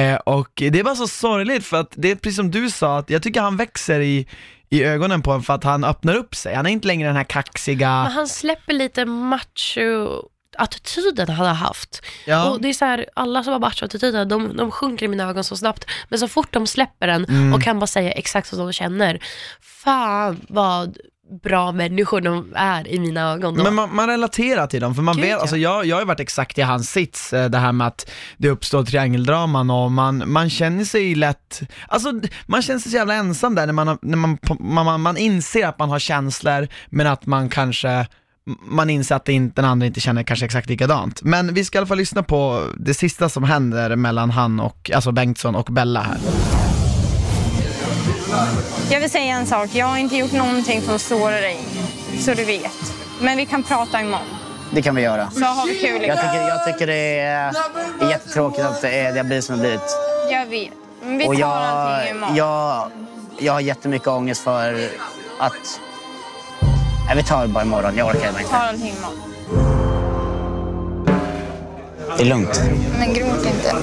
Eh, 0.00 0.16
och 0.16 0.50
det 0.54 0.78
är 0.78 0.84
bara 0.84 0.94
så 0.94 1.08
sorgligt 1.08 1.64
för 1.64 1.80
att 1.80 1.92
det 1.94 2.10
är 2.10 2.14
precis 2.16 2.36
som 2.36 2.50
du 2.50 2.70
sa, 2.70 2.98
att 2.98 3.10
jag 3.10 3.22
tycker 3.22 3.40
han 3.40 3.56
växer 3.56 4.00
i, 4.00 4.26
i 4.70 4.84
ögonen 4.84 5.22
på 5.22 5.32
en 5.32 5.42
för 5.42 5.54
att 5.54 5.64
han 5.64 5.84
öppnar 5.84 6.14
upp 6.14 6.34
sig. 6.34 6.54
Han 6.54 6.66
är 6.66 6.70
inte 6.70 6.86
längre 6.86 7.08
den 7.08 7.16
här 7.16 7.24
kaxiga, 7.24 8.02
Men 8.02 8.12
han 8.12 8.28
släpper 8.28 8.72
lite 8.72 9.04
macho 9.04 10.22
attityden 10.58 11.28
han 11.28 11.46
har 11.46 11.54
haft. 11.54 12.02
Ja. 12.26 12.50
Och 12.50 12.60
det 12.60 12.68
är 12.68 12.72
så 12.72 12.84
här, 12.84 13.06
alla 13.14 13.42
som 13.44 13.52
har 13.52 13.60
macho-attityden, 13.60 14.28
de, 14.28 14.56
de 14.56 14.70
sjunker 14.70 15.06
i 15.06 15.08
mina 15.08 15.28
ögon 15.28 15.44
så 15.44 15.56
snabbt. 15.56 15.86
Men 16.08 16.18
så 16.18 16.28
fort 16.28 16.52
de 16.52 16.66
släpper 16.66 17.06
den 17.06 17.24
Mm. 17.24 17.54
och 17.54 17.62
kan 17.62 17.78
bara 17.78 17.86
säga 17.86 18.12
exakt 18.12 18.52
vad 18.52 18.66
de 18.66 18.72
känner, 18.72 19.18
fan 19.60 20.40
vad 20.48 20.98
bra 21.42 21.72
människor 21.72 22.20
de 22.20 22.52
är 22.56 22.88
i 22.88 22.98
mina 22.98 23.32
ögon 23.32 23.54
då. 23.56 23.62
Men 23.62 23.74
man, 23.74 23.94
man 23.94 24.06
relaterar 24.08 24.66
till 24.66 24.80
dem, 24.80 24.94
för 24.94 25.02
man 25.02 25.14
Gud, 25.16 25.22
vet, 25.24 25.30
ja. 25.30 25.38
alltså 25.40 25.56
jag, 25.56 25.86
jag 25.86 25.96
har 25.96 26.00
ju 26.00 26.06
varit 26.06 26.20
exakt 26.20 26.58
i 26.58 26.62
hans 26.62 26.90
sits, 26.90 27.32
eh, 27.32 27.50
det 27.50 27.58
här 27.58 27.72
med 27.72 27.86
att 27.86 28.10
det 28.36 28.48
uppstår 28.48 28.84
triangeldraman 28.84 29.70
och 29.70 29.92
man, 29.92 30.32
man 30.32 30.50
känner 30.50 30.84
sig 30.84 31.14
lätt, 31.14 31.60
alltså 31.88 32.12
man 32.46 32.62
känner 32.62 32.80
sig 32.80 32.90
så 32.90 32.96
jävla 32.96 33.14
ensam 33.14 33.54
där 33.54 33.66
när 33.66 33.72
man, 33.72 33.98
när 34.02 34.16
man, 34.16 34.38
man, 34.60 34.84
man, 34.84 35.00
man 35.00 35.16
inser 35.16 35.66
att 35.66 35.78
man 35.78 35.90
har 35.90 35.98
känslor, 35.98 36.68
men 36.90 37.06
att 37.06 37.26
man 37.26 37.48
kanske 37.48 38.06
man 38.46 38.90
inser 38.90 39.14
att 39.14 39.28
inte, 39.28 39.62
den 39.62 39.70
andra 39.70 39.86
inte 39.86 40.00
känner 40.00 40.22
kanske 40.22 40.46
exakt 40.46 40.68
likadant. 40.68 41.22
Men 41.22 41.54
vi 41.54 41.64
ska 41.64 41.76
i 41.76 41.78
alla 41.78 41.86
fall 41.86 41.98
lyssna 41.98 42.22
på 42.22 42.66
det 42.76 42.94
sista 42.94 43.28
som 43.28 43.44
händer 43.44 43.96
mellan 43.96 44.30
han 44.30 44.60
och, 44.60 44.90
alltså 44.94 45.12
Bengtsson 45.12 45.54
och 45.54 45.64
Bella 45.70 46.00
här. 46.02 46.18
Jag 48.90 49.00
vill 49.00 49.10
säga 49.10 49.34
en 49.36 49.46
sak. 49.46 49.68
Jag 49.72 49.86
har 49.86 49.98
inte 49.98 50.16
gjort 50.16 50.32
någonting 50.32 50.82
för 50.82 50.94
att 50.94 51.00
såra 51.00 51.30
dig. 51.40 51.58
Så 52.20 52.34
du 52.34 52.44
vet. 52.44 52.94
Men 53.20 53.36
vi 53.36 53.46
kan 53.46 53.62
prata 53.62 54.00
imorgon. 54.00 54.26
Det 54.70 54.82
kan 54.82 54.94
vi 54.94 55.02
göra. 55.02 55.30
Så 55.30 55.44
har 55.44 55.66
vi 55.66 55.74
kul 55.74 56.02
Jag 56.02 56.16
tycker, 56.20 56.48
jag 56.48 56.64
tycker 56.64 56.86
det 56.86 57.18
är, 57.18 57.54
är 58.00 58.10
jättetråkigt 58.10 58.64
att 58.64 58.82
det, 58.82 59.00
är, 59.00 59.12
det 59.12 59.18
har 59.18 59.24
blivit 59.24 59.44
som 59.44 59.58
det 59.58 59.62
har 59.62 59.68
blivit. 59.68 59.96
Jag 60.32 60.46
vet. 60.46 60.72
Men 61.02 61.18
vi 61.18 61.28
Och 61.28 61.32
tar 61.34 61.40
jag, 61.40 61.50
allting 61.50 62.10
imorgon. 62.16 62.36
jag, 62.36 62.90
jag 63.38 63.52
har 63.52 63.60
jättemycket 63.60 64.08
ångest 64.08 64.40
för 64.44 64.88
att... 65.38 65.80
Nej, 67.06 67.16
vi 67.16 67.22
tar 67.22 67.42
det 67.42 67.48
bara 67.48 67.64
imorgon. 67.64 67.96
Jag 67.96 68.06
orkar 68.08 68.20
bara 68.20 68.32
Vi 68.32 68.38
inte. 68.38 68.50
tar 68.50 68.58
allting 68.58 68.88
imorgon. 68.98 69.34
Det 72.16 72.22
är 72.22 72.26
lugnt. 72.28 72.62
Men 72.98 73.14
gråt 73.14 73.46
inte. 73.46 73.74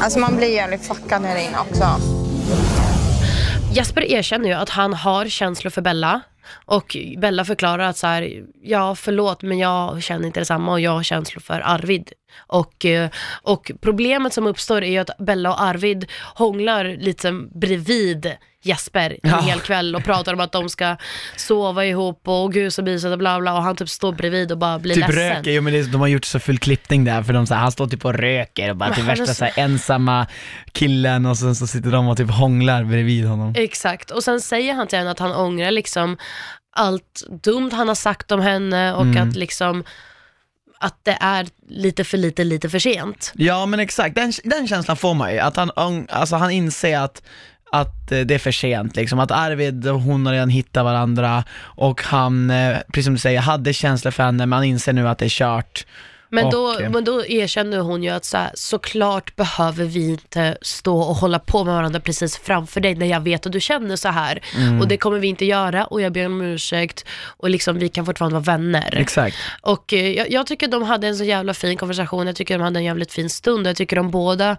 Alltså 0.00 0.18
man 0.18 0.36
blir 0.36 0.48
jävligt 0.54 0.86
fuckad 0.86 1.22
här 1.24 1.36
inne 1.48 1.58
också. 1.58 1.84
Jesper 3.72 4.02
erkänner 4.02 4.48
ju 4.48 4.54
att 4.54 4.68
han 4.68 4.94
har 4.94 5.26
känslor 5.26 5.70
för 5.70 5.82
Bella 5.82 6.20
och 6.64 6.96
Bella 7.18 7.44
förklarar 7.44 7.84
att 7.88 7.96
så 7.96 8.06
här, 8.06 8.42
ja 8.62 8.94
förlåt 8.94 9.42
men 9.42 9.58
jag 9.58 10.02
känner 10.02 10.26
inte 10.26 10.40
detsamma 10.40 10.72
och 10.72 10.80
jag 10.80 10.90
har 10.90 11.02
känslor 11.02 11.40
för 11.40 11.60
Arvid. 11.64 12.12
Och, 12.46 12.84
eh, 12.84 13.10
och 13.42 13.70
problemet 13.80 14.32
som 14.32 14.46
uppstår 14.46 14.82
är 14.82 14.90
ju 14.90 14.98
att 14.98 15.18
Bella 15.18 15.50
och 15.50 15.62
Arvid 15.62 16.10
hånglar 16.34 16.84
lite 16.84 17.32
bredvid 17.54 18.32
Jesper 18.64 19.10
en 19.22 19.30
Ja. 19.30 19.40
hel 19.40 19.60
kväll 19.60 19.96
och 19.96 20.04
pratar 20.04 20.32
om 20.34 20.40
att 20.40 20.52
de 20.52 20.68
ska 20.68 20.96
sova 21.36 21.84
ihop 21.84 22.20
och 22.28 22.52
gud 22.52 22.72
så 22.72 22.82
mysigt 22.82 23.12
och 23.12 23.18
bla 23.18 23.40
bla 23.40 23.54
och 23.54 23.62
han 23.62 23.76
typ 23.76 23.88
står 23.88 24.12
bredvid 24.12 24.52
och 24.52 24.58
bara 24.58 24.78
blir 24.78 24.94
Typ 24.94 25.08
ledsen. 25.08 25.36
röker, 25.36 25.50
jo 25.50 25.62
men 25.62 25.72
det, 25.72 25.82
de 25.92 26.00
har 26.00 26.08
gjort 26.08 26.24
så 26.24 26.38
full 26.40 26.58
klippning 26.58 27.04
där 27.04 27.22
för 27.22 27.32
de 27.32 27.46
så 27.46 27.54
här, 27.54 27.60
han 27.60 27.72
står 27.72 27.86
typ 27.86 28.04
och 28.04 28.14
röker 28.14 28.70
och 28.70 28.76
bara 28.76 28.90
Men 28.90 28.98
är 29.00 29.02
värsta 29.04 29.26
så- 29.26 29.34
så 29.34 29.44
här, 29.44 29.52
ensamma 29.56 30.26
killen 30.72 31.26
och 31.26 31.38
sen 31.38 31.54
så 31.54 31.66
sitter 31.66 31.90
de 31.90 32.08
och 32.08 32.16
typ 32.16 32.30
hånglar 32.30 32.84
bredvid 32.84 33.26
honom. 33.26 33.54
Exakt, 33.56 34.10
och 34.10 34.24
sen 34.24 34.40
säger 34.40 34.74
han 34.74 34.86
till 34.86 34.98
henne 34.98 35.10
att 35.10 35.18
han 35.18 35.32
ångrar 35.32 35.70
liksom 35.70 36.16
allt 36.76 37.22
dumt 37.44 37.70
han 37.72 37.88
har 37.88 37.94
sagt 37.94 38.32
om 38.32 38.40
henne 38.40 38.92
och 38.94 39.02
Mm. 39.02 39.28
att 39.28 39.36
liksom 39.36 39.84
att 40.80 40.98
det 41.02 41.18
är 41.20 41.46
lite 41.68 42.04
för 42.04 42.18
lite, 42.18 42.44
lite 42.44 42.68
för 42.70 42.78
sent. 42.78 43.32
Ja 43.36 43.66
men 43.66 43.80
exakt, 43.80 44.14
den, 44.14 44.32
den 44.44 44.68
känslan 44.68 44.96
får 44.96 45.14
man 45.14 45.32
ju, 45.32 45.38
att 45.38 45.56
han, 45.56 45.70
alltså, 46.10 46.36
han 46.36 46.50
inser 46.50 46.98
att 46.98 47.22
att 47.72 48.12
eh, 48.12 48.20
det 48.20 48.34
är 48.34 48.38
för 48.38 48.52
sent 48.52 48.96
liksom, 48.96 49.18
att 49.18 49.30
Arvid 49.30 49.88
och 49.88 50.00
hon 50.00 50.26
har 50.26 50.32
redan 50.32 50.48
hittat 50.48 50.84
varandra 50.84 51.44
och 51.60 52.02
han, 52.02 52.50
eh, 52.50 52.76
precis 52.86 53.04
som 53.04 53.14
du 53.14 53.20
säger, 53.20 53.40
hade 53.40 53.72
känslor 53.72 54.10
för 54.10 54.22
henne 54.22 54.46
men 54.46 54.56
han 54.56 54.64
inser 54.64 54.92
nu 54.92 55.08
att 55.08 55.18
det 55.18 55.24
är 55.24 55.28
kört. 55.28 55.86
Men, 56.28 56.44
och, 56.44 56.52
då, 56.52 56.80
eh, 56.80 56.90
men 56.90 57.04
då 57.04 57.26
erkänner 57.26 57.78
hon 57.78 58.02
ju 58.02 58.10
att 58.10 58.24
så 58.24 58.36
här, 58.36 58.50
såklart 58.54 59.36
behöver 59.36 59.84
vi 59.84 60.08
inte 60.08 60.56
stå 60.62 60.98
och 60.98 61.14
hålla 61.14 61.38
på 61.38 61.64
med 61.64 61.74
varandra 61.74 62.00
precis 62.00 62.38
framför 62.38 62.80
dig 62.80 62.94
när 62.94 63.06
jag 63.06 63.20
vet 63.20 63.46
att 63.46 63.52
du 63.52 63.60
känner 63.60 63.96
så 63.96 64.08
här. 64.08 64.42
Mm. 64.56 64.80
Och 64.80 64.88
det 64.88 64.96
kommer 64.96 65.18
vi 65.18 65.28
inte 65.28 65.44
göra 65.44 65.84
och 65.84 66.00
jag 66.00 66.12
ber 66.12 66.26
om 66.26 66.42
ursäkt 66.42 67.04
och 67.36 67.50
liksom 67.50 67.78
vi 67.78 67.88
kan 67.88 68.06
fortfarande 68.06 68.34
vara 68.34 68.56
vänner. 68.56 68.94
Exakt. 68.96 69.36
Och 69.60 69.92
jag, 69.92 70.30
jag 70.30 70.46
tycker 70.46 70.68
de 70.68 70.82
hade 70.82 71.06
en 71.06 71.16
så 71.16 71.24
jävla 71.24 71.54
fin 71.54 71.76
konversation, 71.76 72.26
jag 72.26 72.36
tycker 72.36 72.58
de 72.58 72.64
hade 72.64 72.78
en 72.78 72.84
jävligt 72.84 73.12
fin 73.12 73.30
stund, 73.30 73.66
jag 73.66 73.76
tycker 73.76 73.96
de 73.96 74.10
båda 74.10 74.56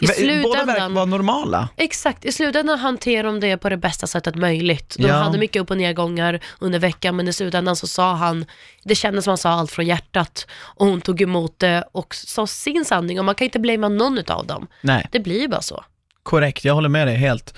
i 0.00 0.06
Båda 0.06 0.14
verkar 0.14 0.64
slutändan 0.64 0.94
vara 0.94 1.04
normala. 1.04 1.68
Exakt, 1.76 2.24
i 2.24 2.32
slutändan 2.32 2.78
hanterar 2.78 3.22
de 3.24 3.40
det 3.40 3.56
på 3.56 3.68
det 3.68 3.76
bästa 3.76 4.06
sättet 4.06 4.34
möjligt. 4.34 4.94
De 4.98 5.08
Ja. 5.08 5.14
hade 5.14 5.38
mycket 5.38 5.62
upp 5.62 5.70
och 5.70 5.76
nedgångar 5.76 6.40
under 6.58 6.78
veckan 6.78 7.16
men 7.16 7.28
i 7.28 7.32
slutändan 7.32 7.76
så 7.76 7.86
sa 7.86 8.14
han, 8.14 8.44
det 8.84 8.94
kändes 8.94 9.24
som 9.24 9.30
han 9.30 9.38
sa 9.38 9.50
allt 9.50 9.70
från 9.70 9.86
hjärtat 9.86 10.46
och 10.52 10.86
hon 10.86 11.00
tog 11.00 11.20
emot 11.22 11.58
det 11.58 11.84
och 11.92 12.14
sa 12.14 12.46
sin 12.46 12.84
sanning 12.84 13.18
och 13.18 13.24
man 13.24 13.34
kan 13.34 13.44
inte 13.44 13.58
blamea 13.58 13.88
någon 13.88 14.18
av 14.28 14.46
dem. 14.46 14.66
Nej, 14.80 15.08
Det 15.12 15.20
blir 15.20 15.48
bara 15.48 15.62
så. 15.62 15.84
korrekt, 16.22 16.64
jag 16.64 16.74
håller 16.74 16.88
med 16.88 17.06
dig 17.06 17.16
helt. 17.16 17.54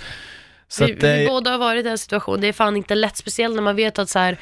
Så 0.69 0.87
vi, 0.87 0.93
att, 0.97 1.03
eh, 1.03 1.11
vi 1.13 1.27
båda 1.27 1.51
har 1.51 1.59
varit 1.59 1.81
i 1.81 1.89
den 1.89 1.99
situationen, 1.99 2.41
det 2.41 2.49
är 2.49 2.53
fan 2.53 2.77
inte 2.77 2.95
lätt, 2.95 3.17
speciellt 3.17 3.55
när 3.55 3.63
man 3.63 3.77
vet 3.77 3.99
att 3.99 4.09
så 4.11 4.19
här, 4.19 4.39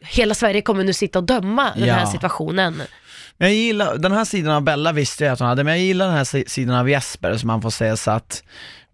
hela 0.00 0.34
Sverige 0.34 0.62
kommer 0.62 0.84
nu 0.84 0.92
sitta 0.92 1.18
och 1.18 1.24
döma 1.24 1.70
den 1.76 1.88
Ja. 1.88 1.94
här 1.94 2.06
situationen. 2.06 2.82
Men 3.42 3.50
jag 3.50 3.58
gillar, 3.58 3.98
den 3.98 4.12
här 4.12 4.24
sidan 4.24 4.54
av 4.54 4.62
Bella 4.62 4.92
visste 4.92 5.24
jag 5.24 5.32
att 5.32 5.38
hon 5.38 5.48
hade, 5.48 5.64
men 5.64 5.72
jag 5.72 5.82
gillar 5.86 6.06
den 6.06 6.14
här 6.14 6.48
sidan 6.48 6.76
av 6.76 6.90
Jesper 6.90 7.36
som 7.36 7.46
man 7.46 7.62
får 7.62 7.70
säga 7.70 7.96
så 7.96 8.10
att 8.10 8.44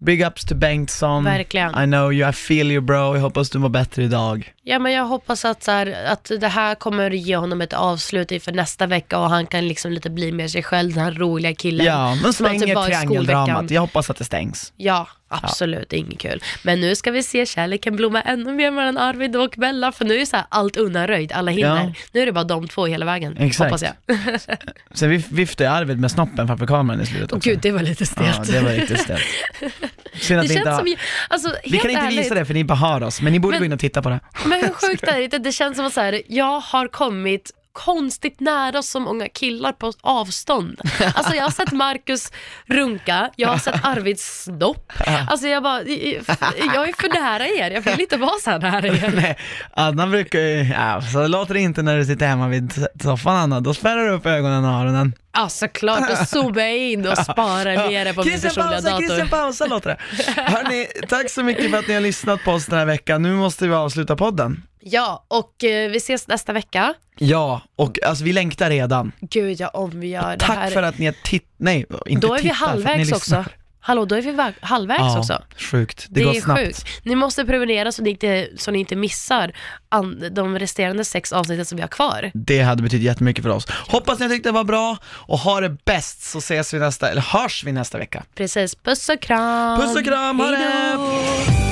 Big 0.01 0.21
ups 0.27 0.45
to 0.45 0.55
Bengtsson, 0.55 1.23
Verkligen. 1.23 1.69
I 1.83 1.85
know 1.85 2.13
you, 2.13 2.29
I 2.29 2.33
feel 2.33 2.71
you 2.71 2.81
bro, 2.81 3.15
jag 3.15 3.21
hoppas 3.21 3.49
du 3.49 3.59
mår 3.59 3.69
bättre 3.69 4.03
idag. 4.03 4.53
Ja 4.63 4.79
men 4.79 4.91
jag 4.93 5.05
hoppas 5.05 5.45
att, 5.45 5.63
så 5.63 5.71
här, 5.71 6.05
att 6.11 6.31
det 6.39 6.47
här 6.47 6.75
kommer 6.75 7.11
ge 7.11 7.35
honom 7.35 7.61
ett 7.61 7.73
avslut 7.73 8.31
inför 8.31 8.51
nästa 8.51 8.87
vecka 8.87 9.19
och 9.19 9.29
han 9.29 9.45
kan 9.47 9.67
liksom 9.67 9.91
lite 9.91 10.09
bli 10.09 10.31
med 10.31 10.51
sig 10.51 10.63
själv, 10.63 10.93
den 10.93 11.03
här 11.03 11.11
roliga 11.11 11.53
killen. 11.55 11.85
Ja, 11.85 12.15
men 12.15 12.23
typ 12.23 12.35
stänger 12.35 12.83
i 12.83 12.85
triangeldramat, 12.85 13.71
jag 13.71 13.81
hoppas 13.81 14.09
att 14.09 14.17
det 14.17 14.23
stängs. 14.23 14.73
Ja, 14.77 15.07
absolut, 15.27 15.93
inget 15.93 16.19
kul. 16.19 16.43
Men 16.63 16.81
nu 16.81 16.95
ska 16.95 17.11
vi 17.11 17.23
se 17.23 17.45
kärleken 17.45 17.95
blomma 17.95 18.21
ännu 18.21 18.53
mer 18.53 18.71
mellan 18.71 18.97
Arvid 18.97 19.35
och 19.35 19.53
Bella, 19.57 19.91
för 19.91 20.05
nu 20.05 20.15
är 20.21 20.25
så 20.25 20.35
här 20.35 20.45
allt 20.49 20.77
undanröjt, 20.77 21.31
alla 21.31 21.51
hinder. 21.51 21.83
Ja. 21.85 21.93
Nu 22.11 22.21
är 22.21 22.25
det 22.25 22.31
bara 22.31 22.43
de 22.43 22.67
två 22.67 22.85
hela 22.85 23.05
vägen, 23.05 23.37
Exakt. 23.37 23.71
hoppas 23.71 23.81
jag. 23.83 24.17
Sen 24.93 25.11
vif- 25.11 25.31
viftade 25.31 25.71
Arvid 25.71 25.99
med 25.99 26.11
snoppen 26.11 26.47
framför 26.47 26.67
kameran 26.67 27.01
i 27.01 27.05
slutet 27.05 27.31
Åh 27.31 27.37
också. 27.37 27.49
gud, 27.49 27.59
det 27.61 27.71
var 27.71 27.81
lite 27.81 28.05
stelt. 28.05 28.47
Ja, 28.47 28.53
det 28.53 28.61
var 28.61 28.71
riktigt 28.71 28.99
stelt. 28.99 29.21
Synd 30.13 30.39
att 30.39 30.47
det 30.47 30.53
vi 30.53 30.57
inte 30.59 30.69
har... 30.69 30.77
som, 30.77 30.95
alltså, 31.29 31.55
Vi 31.63 31.77
kan 31.77 31.91
inte 31.91 32.03
ärligt, 32.03 32.19
visa 32.19 32.35
det 32.35 32.45
för 32.45 32.53
ni 32.53 32.63
bara 32.63 32.75
hör 32.75 33.03
oss, 33.03 33.21
men 33.21 33.33
ni 33.33 33.39
borde 33.39 33.53
Men- 33.55 33.59
gå 33.59 33.65
in 33.65 33.73
och 33.73 33.79
titta 33.79 34.01
på 34.01 34.09
det. 34.09 34.19
Men 34.45 34.59
hur 34.59 34.73
sjukt 34.73 35.03
är 35.03 35.27
det? 35.29 35.37
Det 35.37 35.51
känns 35.51 35.77
som 35.77 35.85
att 35.85 35.93
så 35.93 36.01
här, 36.01 36.21
jag 36.27 36.59
har 36.59 36.87
kommit 36.87 37.51
konstigt 37.73 38.39
nära 38.39 38.81
så 38.81 38.99
många 38.99 39.27
killar 39.29 39.71
på 39.71 39.93
avstånd. 40.01 40.81
Alltså 41.13 41.35
jag 41.35 41.43
har 41.43 41.51
sett 41.51 41.71
Marcus 41.71 42.31
runka, 42.65 43.29
jag 43.35 43.49
har 43.49 43.57
sett 43.57 43.85
Arvids 43.85 44.43
snopp. 44.43 44.91
Alltså 45.27 45.47
jag 45.47 45.63
bara, 45.63 45.81
jag 45.81 46.89
är 46.89 47.01
för 47.01 47.21
nära 47.21 47.47
er, 47.47 47.71
jag 47.71 47.81
vill 47.81 47.99
inte 48.01 48.17
vara 48.17 48.39
så 48.43 48.49
här 48.49 48.59
nära 48.59 48.87
er. 48.87 49.11
Nej, 49.15 49.37
Anna 49.73 50.07
brukar 50.07 50.39
ju, 50.39 50.63
ja, 50.63 51.01
så 51.01 51.27
låter 51.27 51.53
det 51.53 51.59
inte 51.59 51.81
när 51.81 51.97
du 51.97 52.05
sitter 52.05 52.27
hemma 52.27 52.47
vid 52.47 52.73
soffan 53.03 53.35
Anna, 53.35 53.59
då 53.59 53.73
spärrar 53.73 54.07
du 54.07 54.11
upp 54.13 54.25
ögonen 54.25 54.65
och 54.65 54.71
öronen. 54.71 55.13
Ja 55.33 55.49
såklart, 55.49 56.09
då 56.09 56.25
zoomar 56.25 56.61
jag 56.61 56.77
in 56.77 57.07
och 57.07 57.17
sparar 57.17 57.89
ner 57.89 58.05
det 58.05 58.13
på 58.13 58.23
min 58.23 58.41
personliga 58.41 58.69
pausa, 58.71 58.89
dator. 58.89 59.05
Christian 59.05 59.29
pausa 59.29 59.65
låter 59.65 59.89
det. 59.89 59.97
Hörni, 60.41 60.87
tack 61.09 61.29
så 61.29 61.43
mycket 61.43 61.71
för 61.71 61.77
att 61.77 61.87
ni 61.87 61.93
har 61.93 62.01
lyssnat 62.01 62.43
på 62.43 62.51
oss 62.51 62.65
den 62.65 62.79
här 62.79 62.85
veckan. 62.85 63.21
Nu 63.21 63.33
måste 63.35 63.67
vi 63.67 63.73
avsluta 63.73 64.15
podden. 64.15 64.63
Ja, 64.79 65.25
och 65.27 65.63
eh, 65.63 65.89
vi 65.89 65.97
ses 65.97 66.27
nästa 66.27 66.53
vecka. 66.53 66.93
Ja, 67.17 67.61
och 67.75 68.03
alltså 68.05 68.23
vi 68.23 68.33
längtar 68.33 68.69
redan. 68.69 69.11
Gud 69.21 69.59
ja, 69.59 69.67
om 69.67 69.99
vi 69.99 70.07
gör 70.07 70.31
det 70.31 70.37
Tack 70.45 70.57
här. 70.57 70.69
för 70.71 70.83
att 70.83 70.97
ni 70.97 71.05
har 71.05 71.15
tittat, 71.23 71.49
nej 71.57 71.85
inte 72.05 72.27
Då 72.27 72.33
är 72.33 72.37
vi 72.37 72.43
tittat, 72.43 72.57
för 72.59 72.65
att 72.67 72.75
ni 72.75 72.83
halvvägs 72.85 73.11
lyssnar. 73.11 73.39
också. 73.39 73.51
Hallå, 73.81 74.05
då 74.05 74.15
är 74.15 74.21
vi 74.21 74.53
halvvägs 74.61 74.99
Ja, 74.99 75.19
också. 75.19 75.43
sjukt. 75.57 76.05
Det, 76.09 76.19
Det, 76.19 76.25
går 76.25 76.35
är 76.35 76.41
snabbt. 76.41 76.59
sjukt. 76.61 76.85
Ni 77.03 77.15
måste 77.15 77.45
prenumerera 77.45 77.91
så 77.91 78.01
ni 78.01 78.09
inte, 78.09 78.47
så 78.57 78.71
ni 78.71 78.79
inte 78.79 78.95
missar 78.95 79.51
de 80.31 80.59
resterande 80.59 81.05
sex 81.05 81.31
avsnitten 81.33 81.65
som 81.65 81.75
vi 81.75 81.81
har 81.81 81.87
kvar. 81.87 82.31
Det 82.33 82.61
hade 82.61 82.83
betytt 82.83 83.01
jättemycket 83.01 83.43
för 83.43 83.49
oss. 83.51 83.67
Hoppas 83.87 84.19
ni 84.19 84.29
tyckte 84.29 84.49
det 84.49 84.53
var 84.53 84.63
bra 84.63 84.97
och 85.05 85.39
ha 85.39 85.61
det 85.61 85.77
bäst 85.85 86.23
så 86.23 86.37
ses 86.37 86.73
vi 86.73 86.79
nästa, 86.79 87.09
eller 87.09 87.21
hörs 87.21 87.63
vi 87.63 87.71
nästa 87.71 87.97
vecka. 87.97 88.23
Precis, 88.35 88.75
puss 88.75 89.09
och 89.09 89.21
kram! 89.21 89.79
Puss 89.81 89.95
och 89.95 90.05
kram, 90.05 90.39
ha 90.39 90.47
det! 90.51 91.68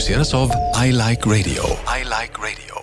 Då! 0.00 0.06
Produceras 0.06 0.34
av 0.34 0.50
I 0.84 0.92
Like 0.92 1.26
Radio. 1.26 1.64
I 1.98 2.04
like 2.04 2.32
radio. 2.38 2.79